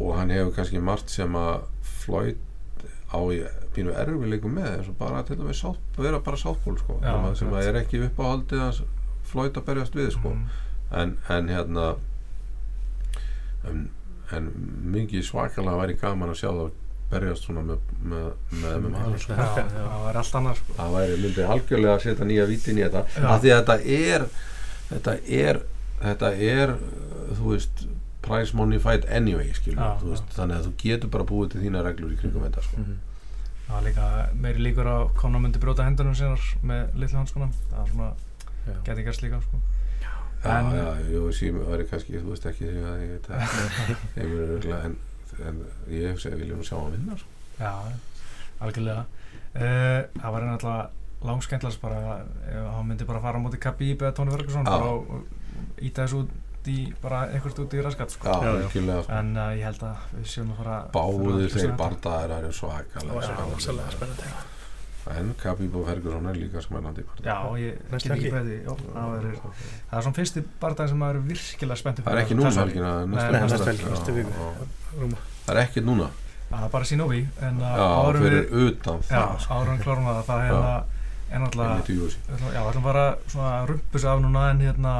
og 0.00 0.14
hann 0.16 0.30
hefur 0.30 0.54
kannski 0.54 0.80
margt 0.80 1.10
sem 1.10 1.32
að 1.34 1.62
Floyd 1.82 2.36
á 3.10 3.18
í 3.34 3.40
pínu 3.74 3.92
erfileikum 3.98 4.52
með 4.54 4.68
eins 4.78 4.88
og 4.92 4.96
bara 5.00 5.22
til 5.26 5.36
dæmis 5.40 5.62
vera 5.98 6.20
bara 6.22 6.36
sáttból 6.38 6.76
sko, 6.78 6.98
Já, 7.02 7.10
sem, 7.12 7.24
að, 7.26 7.34
sem 7.40 7.54
að 7.54 7.68
er 7.70 7.78
ekki 7.82 8.02
uppáhaldið 8.06 8.60
hans 8.64 8.82
Floyd 9.30 9.56
að 9.58 9.66
berjast 9.70 9.94
við 9.98 10.10
sko 10.14 10.30
Mhm. 10.34 10.46
en, 11.00 11.16
en 11.28 11.48
hérna 11.48 11.88
en, 13.68 13.82
en 14.34 14.46
mikið 14.94 15.24
svakalega 15.26 15.78
væri 15.82 15.96
gaman 16.00 16.32
að 16.32 16.38
sjá 16.40 16.48
það 16.50 16.70
berjast 17.10 17.46
svona 17.48 17.62
með, 17.66 17.78
með, 18.06 18.26
með, 18.54 18.74
með 18.84 18.92
maður 18.94 19.22
sko. 19.24 19.34
Já, 19.34 19.46
það 19.74 20.02
var 20.04 20.18
allt 20.20 20.36
annars 20.40 20.60
sko. 20.62 20.74
það 20.78 20.92
væri 20.96 21.16
myndi 21.24 21.46
algjörlega 21.54 21.94
að 21.96 22.04
setja 22.04 22.28
nýja 22.30 22.44
vítin 22.50 22.78
í 22.78 22.84
þetta 22.86 23.02
af 23.34 23.40
því 23.42 23.50
að 23.50 23.60
þetta 23.60 23.76
er 23.96 24.26
þetta 24.90 25.14
er 25.40 25.60
þetta 26.00 26.30
er 26.50 26.74
þú 27.40 27.50
veist 27.54 27.82
price 28.30 28.56
money 28.56 28.78
fight 28.78 29.04
anyway 29.10 29.50
skilur, 29.58 29.82
Já, 29.82 29.98
þú 30.00 30.10
veist, 30.14 30.26
já. 30.30 30.34
þannig 30.38 30.56
að 30.60 30.66
þú 30.68 30.72
getur 30.84 31.10
bara 31.16 31.24
búið 31.30 31.50
til 31.54 31.60
þína 31.66 31.82
reglur 31.86 32.12
í 32.14 32.18
kringum 32.22 32.46
þetta 32.48 32.62
sko. 32.68 32.76
Mhm. 32.84 32.98
það 33.66 33.74
var 33.76 33.84
líka 33.86 34.06
meiri 34.46 34.64
líkur 34.66 34.86
á 34.90 34.98
konar 35.20 35.40
myndi 35.44 35.60
brjóta 35.62 35.84
hendunum 35.86 36.14
sínar 36.18 36.40
með 36.66 36.94
litla 36.98 37.18
hanskona 37.20 37.50
það 37.70 38.14
Já. 38.66 38.74
geti 38.84 39.02
gerst 39.06 39.22
líka 39.22 39.38
sko. 39.44 39.60
já, 40.00 40.10
En- 40.50 40.72
já, 40.74 40.88
jú, 41.12 41.22
sí, 41.32 41.50
væri 41.52 41.84
kannski 41.90 42.18
þú 42.20 42.30
veist 42.32 42.46
ekki 42.50 42.64
því 42.64 42.82
að 42.90 43.00
ég 43.04 43.10
veit 43.14 43.26
að 43.30 44.84
en, 44.86 44.96
en 45.46 45.60
ég 45.92 46.18
segi 46.20 46.36
vilja 46.40 46.56
nú 46.56 46.64
sjá 46.66 46.76
hann 46.80 46.92
vinna 46.96 47.16
sko. 47.16 47.28
já, 47.60 47.72
algjörlega 48.60 49.04
uh, 49.54 50.00
það 50.20 50.32
var 50.34 50.46
náttúrulega 50.48 50.90
langskendlast 51.30 51.80
bara 51.82 52.20
ef 52.48 52.68
hann 52.74 52.86
myndi 52.88 53.04
bara 53.08 53.20
fara 53.20 53.38
á 53.38 53.42
móti 53.44 53.58
Khabib 53.60 54.00
eða 54.02 54.14
Já. 54.64 54.70
bara 54.70 54.92
og, 54.96 55.10
og 55.10 55.82
íta 55.84 56.06
þessu 56.06 56.22
út 56.24 56.30
í 56.68 56.92
bara 57.02 57.22
einhvert 57.32 57.58
út 57.62 57.72
í 57.74 57.80
raskat 57.84 58.10
sko. 58.10 58.28
já, 58.28 58.34
Já, 58.60 58.68
sko. 58.68 59.12
en 59.16 59.36
uh, 59.36 59.50
ég 59.56 59.64
held 59.64 59.82
að 59.86 59.96
við 60.18 60.26
séum 60.34 60.50
að 60.52 60.56
fara 60.60 60.76
báðir 60.92 61.32
að 61.32 61.40
þeir 61.40 61.64
þetta. 61.64 61.76
bardaðir 61.80 62.34
eru 62.38 62.52
svakalega 62.52 63.20
spennandi. 63.96 64.32
en 65.10 65.34
Khabib 65.40 65.74
og 65.80 65.86
Ferguson 65.88 66.26
er 66.30 66.36
líka 66.36 66.60
spennandi 66.62 67.02
já, 67.24 67.36
ég 67.58 67.78
get 67.90 68.10
ekki 68.14 68.30
beði 68.30 68.56
já, 68.60 68.72
það, 68.92 69.14
er 69.96 70.02
svona 70.04 70.16
fyrsti 70.20 70.44
barndag 70.60 70.88
sem 70.92 70.98
maður 71.00 71.16
er 71.16 71.24
virkilega 71.30 71.80
spenntið 71.80 72.04
það 72.04 72.14
er 72.14 72.22
ekki 72.24 72.34
núna 72.36 72.50
það 72.50 72.62
er 75.56 75.62
ekki 75.64 75.80
núna 75.86 76.10
það 76.50 76.64
er 76.66 76.70
bara 76.70 76.84
en 77.48 77.60
já, 77.62 77.74
árum 77.80 78.22
fyrir 78.24 78.46
við 78.50 78.64
utan 78.68 78.98
já, 79.00 79.10
það 79.10 79.36
sko. 79.40 79.54
árum 79.54 79.78
klárum 79.84 80.08
við 80.10 80.22
það 80.26 80.40
er 80.40 80.48
hérna 80.50 80.72
er 81.30 81.38
náttúrulega 81.44 81.70
Einmitt 81.70 81.90
í 81.90 81.96
UFC. 82.02 82.18
Við 82.26 82.34
ætlum- 82.36 82.54
Já, 82.54 82.60
við 82.60 82.70
ætlum 82.70 82.82
bara 82.86 83.04
svona 83.30 83.50
að 83.60 83.66
rumpus 83.70 84.04
af 84.04 84.20
núna 84.24 84.42
en 84.50 84.60
hérna 84.66 84.94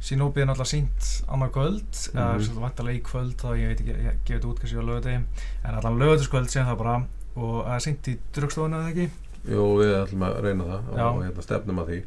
Sinobi 0.00 0.40
er 0.40 0.46
náttúrulega 0.46 0.70
sínt 0.70 1.06
annað 1.28 1.50
kvöld 1.56 1.92
mm 2.14 2.18
Mhm. 2.18 2.38
-hmm. 2.38 2.50
eða 2.50 2.60
vantarlega 2.60 2.98
í 2.98 3.02
kvöld 3.02 3.36
þá 3.36 3.48
ég 3.58 3.68
veit 3.68 3.80
ekki, 3.80 3.90
ég 3.90 4.18
gefið 4.24 4.36
þetta 4.40 4.48
út 4.48 4.58
kannski 4.60 4.78
á 4.78 4.88
lögadegi 4.88 5.24
en 5.64 5.74
allan 5.74 5.98
lögadagskvöld 5.98 6.48
síðan 6.50 6.68
það 6.68 6.78
bara 6.78 6.96
og 7.36 7.64
það 7.66 7.74
er 7.74 7.80
sínt 7.80 8.08
í 8.08 8.18
drugstofunni 8.34 8.76
eða 8.76 8.90
ekki 8.90 9.10
Jú, 9.48 9.64
við 9.78 9.92
ætlum 10.02 10.22
að 10.22 10.40
reyna 10.42 10.64
það 10.64 10.80
Já. 10.96 11.04
og 11.08 11.22
hérna 11.24 11.42
stefnum 11.42 11.78
að 11.78 11.86
því 11.88 11.98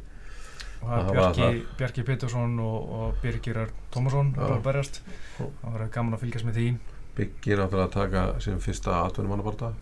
og 0.82 0.88
það 0.90 1.10
er 1.10 1.14
Bjarki, 1.14 1.66
Bjarki 1.78 2.04
Pétursson 2.04 2.60
og, 2.60 2.90
og 2.92 3.14
Birgir 3.22 3.58
R. 3.58 3.70
Tómasson 3.92 4.34
að 4.36 4.62
berjast 4.64 5.02
Já. 5.40 5.46
það 5.62 5.74
verður 5.74 5.92
gaman 5.92 6.14
að 6.14 6.20
fylgjast 6.20 6.46
með 6.46 6.54
því 6.56 6.78
Byggi 7.16 7.56
náttúrulega 7.60 7.86
að 7.88 7.92
taka 7.92 8.40
sem 8.40 8.60
fyrsta 8.60 8.92
atvinnumannabarta 9.06 9.74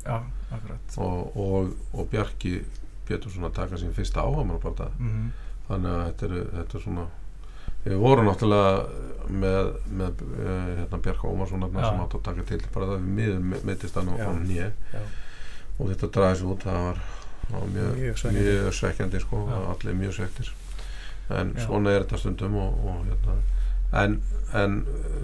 og, 0.97 1.37
og, 1.37 1.73
og 1.93 2.09
Bjarki 2.09 2.63
Pétursson 3.07 3.43
að 3.45 3.53
taka 3.53 3.77
sem 3.77 3.93
fyrsta 3.93 4.21
áhamannabarta 4.21 4.89
mm 4.97 5.09
-hmm. 5.09 5.31
þannig 5.67 5.91
að 5.91 6.05
þetta 6.05 6.25
er, 6.25 6.45
þetta 6.57 6.77
er 6.77 6.81
svona 6.83 7.05
við 7.89 8.01
vorum 8.03 8.29
náttúrulega 8.29 9.05
með, 9.29 9.71
með 9.99 10.23
uh, 10.25 10.51
hérna 10.79 11.01
Bjarka 11.05 11.29
Ómarsson 11.29 11.65
sem 11.67 12.01
átt 12.03 12.15
að 12.17 12.23
taka 12.25 12.45
til 12.49 12.61
bara 12.73 12.91
það 12.93 13.03
við 13.03 13.11
miður 13.19 13.65
meitist 13.69 13.99
hann 13.99 14.09
á 14.15 14.29
nýja 14.39 14.69
og 15.79 15.91
þetta 15.91 16.09
draðis 16.15 16.41
út 16.49 16.65
það 16.65 16.79
var, 16.87 17.03
það 17.49 17.59
var 17.59 17.69
mjög, 17.75 17.91
Mjög 17.99 17.99
mjög, 17.99 18.17
svekkjandi. 18.23 18.73
svekkjandi 18.79 19.21
sko, 19.25 19.43
allir 19.73 19.99
mjög 20.01 20.17
svektir 20.17 20.49
en 21.29 21.53
Já. 21.55 21.61
svona 21.67 21.93
er 21.93 22.03
þetta 22.03 22.17
stundum 22.23 22.55
og, 22.57 22.79
og 22.89 23.03
hérna. 23.05 23.35
En, 24.01 24.15
en, 24.57 24.79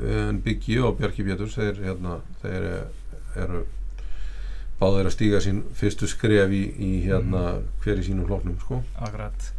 en 0.06 0.38
Biggi 0.46 0.78
og 0.82 1.00
Bjarki 1.00 1.26
Péturs 1.26 1.56
þeir, 1.58 1.80
hérna, 1.82 2.20
þeir 2.44 2.68
eru 3.42 3.64
báðir 4.80 5.10
að 5.10 5.16
stíga 5.16 5.42
sín 5.42 5.64
fyrstu 5.78 6.08
skref 6.10 6.54
í, 6.54 6.62
í 6.78 6.92
hérna 7.08 7.44
hver 7.84 8.02
í 8.02 8.06
sínum 8.06 8.28
floknum 8.30 8.58
sko. 8.62 8.82
Akkurat. 9.02 9.50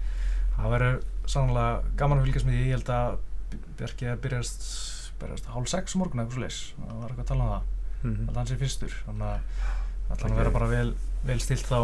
Það 0.57 0.72
verður 0.76 0.98
sannlega 1.33 1.83
gaman 2.01 2.18
að 2.22 2.29
fylgjast 2.29 2.47
með 2.49 2.57
því. 2.57 2.64
Ég 2.66 2.77
held 2.77 2.93
að 2.97 3.16
Bjarki 3.77 4.09
að 4.11 4.20
byrjast 4.24 4.66
byrjast 5.20 5.47
hálf 5.53 5.68
sex 5.72 5.95
á 5.95 6.01
morgun 6.01 6.20
eða 6.20 6.27
eitthvað 6.27 6.37
svo 6.37 6.45
leis 6.45 6.59
það 6.77 6.99
var 7.01 7.12
eitthvað 7.12 7.24
að 7.24 7.31
tala 7.31 7.45
um 7.45 7.53
það. 7.55 7.62
Mhm. 8.07 8.29
að 8.29 8.37
hann 8.37 8.47
sé 8.51 8.57
fyrstur. 8.61 8.97
Þannig 9.07 9.31
að 9.31 9.39
það 10.07 10.16
ætla 10.16 10.27
að 10.27 10.33
Ok. 10.33 10.39
vera 10.43 10.51
bara 10.59 10.66
vel, 10.70 10.91
vel 11.27 11.41
stilt 11.41 11.66
þá. 11.66 11.81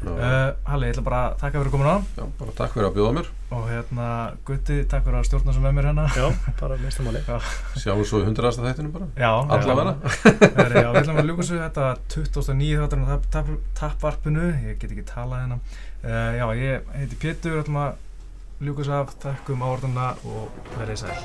Já, 0.00 0.08
uh, 0.16 0.54
Halli, 0.64 0.86
ég 0.88 0.94
ætla 0.94 1.02
bara 1.04 1.18
að 1.28 1.34
taka 1.42 1.60
fyrir 1.60 1.72
komuna. 1.74 1.94
Já, 2.16 2.24
bara 2.38 2.52
takk 2.56 2.72
fyrir 2.72 2.86
að 2.88 2.94
bjóða 2.96 3.12
mér. 3.18 3.26
Og 3.52 3.66
hérna 3.68 4.06
Gutti, 4.48 4.78
takk 4.88 5.04
fyrir 5.04 5.18
að 5.18 5.26
stjórna 5.28 5.52
sem 5.52 5.62
með 5.66 5.74
mér 5.76 5.88
hérna. 5.90 6.06
Já, 6.16 6.54
bara 6.60 6.76
minnstamáli 6.80 7.20
sjáum 7.76 8.04
svo 8.08 8.22
í 8.22 8.24
hundraðasta 8.24 8.64
þættinu 8.64 8.92
bara? 8.94 9.08
Já, 9.20 9.32
allavega 9.44 9.92
Já, 10.80 10.88
við 10.88 11.02
ætlum 11.02 11.20
að 11.20 11.28
ljúka 11.28 11.44
svo 11.50 11.58
þetta 11.60 11.98
2009 12.14 12.80
þátturinn 12.80 13.12
á 13.12 13.16
tapp, 13.28 13.50
tappvarpinu 13.76 14.46
ég 14.70 14.78
get 14.80 14.90
ekki 14.94 15.04
talað 15.04 15.42
hérna. 15.44 15.60
Uh, 16.00 16.32
Já, 16.38 16.46
ég 16.56 16.94
heiti 16.96 17.20
Pétur, 17.20 17.60
ætlum 17.60 17.76
að 17.82 17.92
ljúkus 18.60 18.88
af, 18.92 19.14
takk 19.22 19.48
um 19.54 19.62
áordunna 19.64 20.10
og 20.28 20.50
verið 20.76 21.06
sæl. 21.06 21.16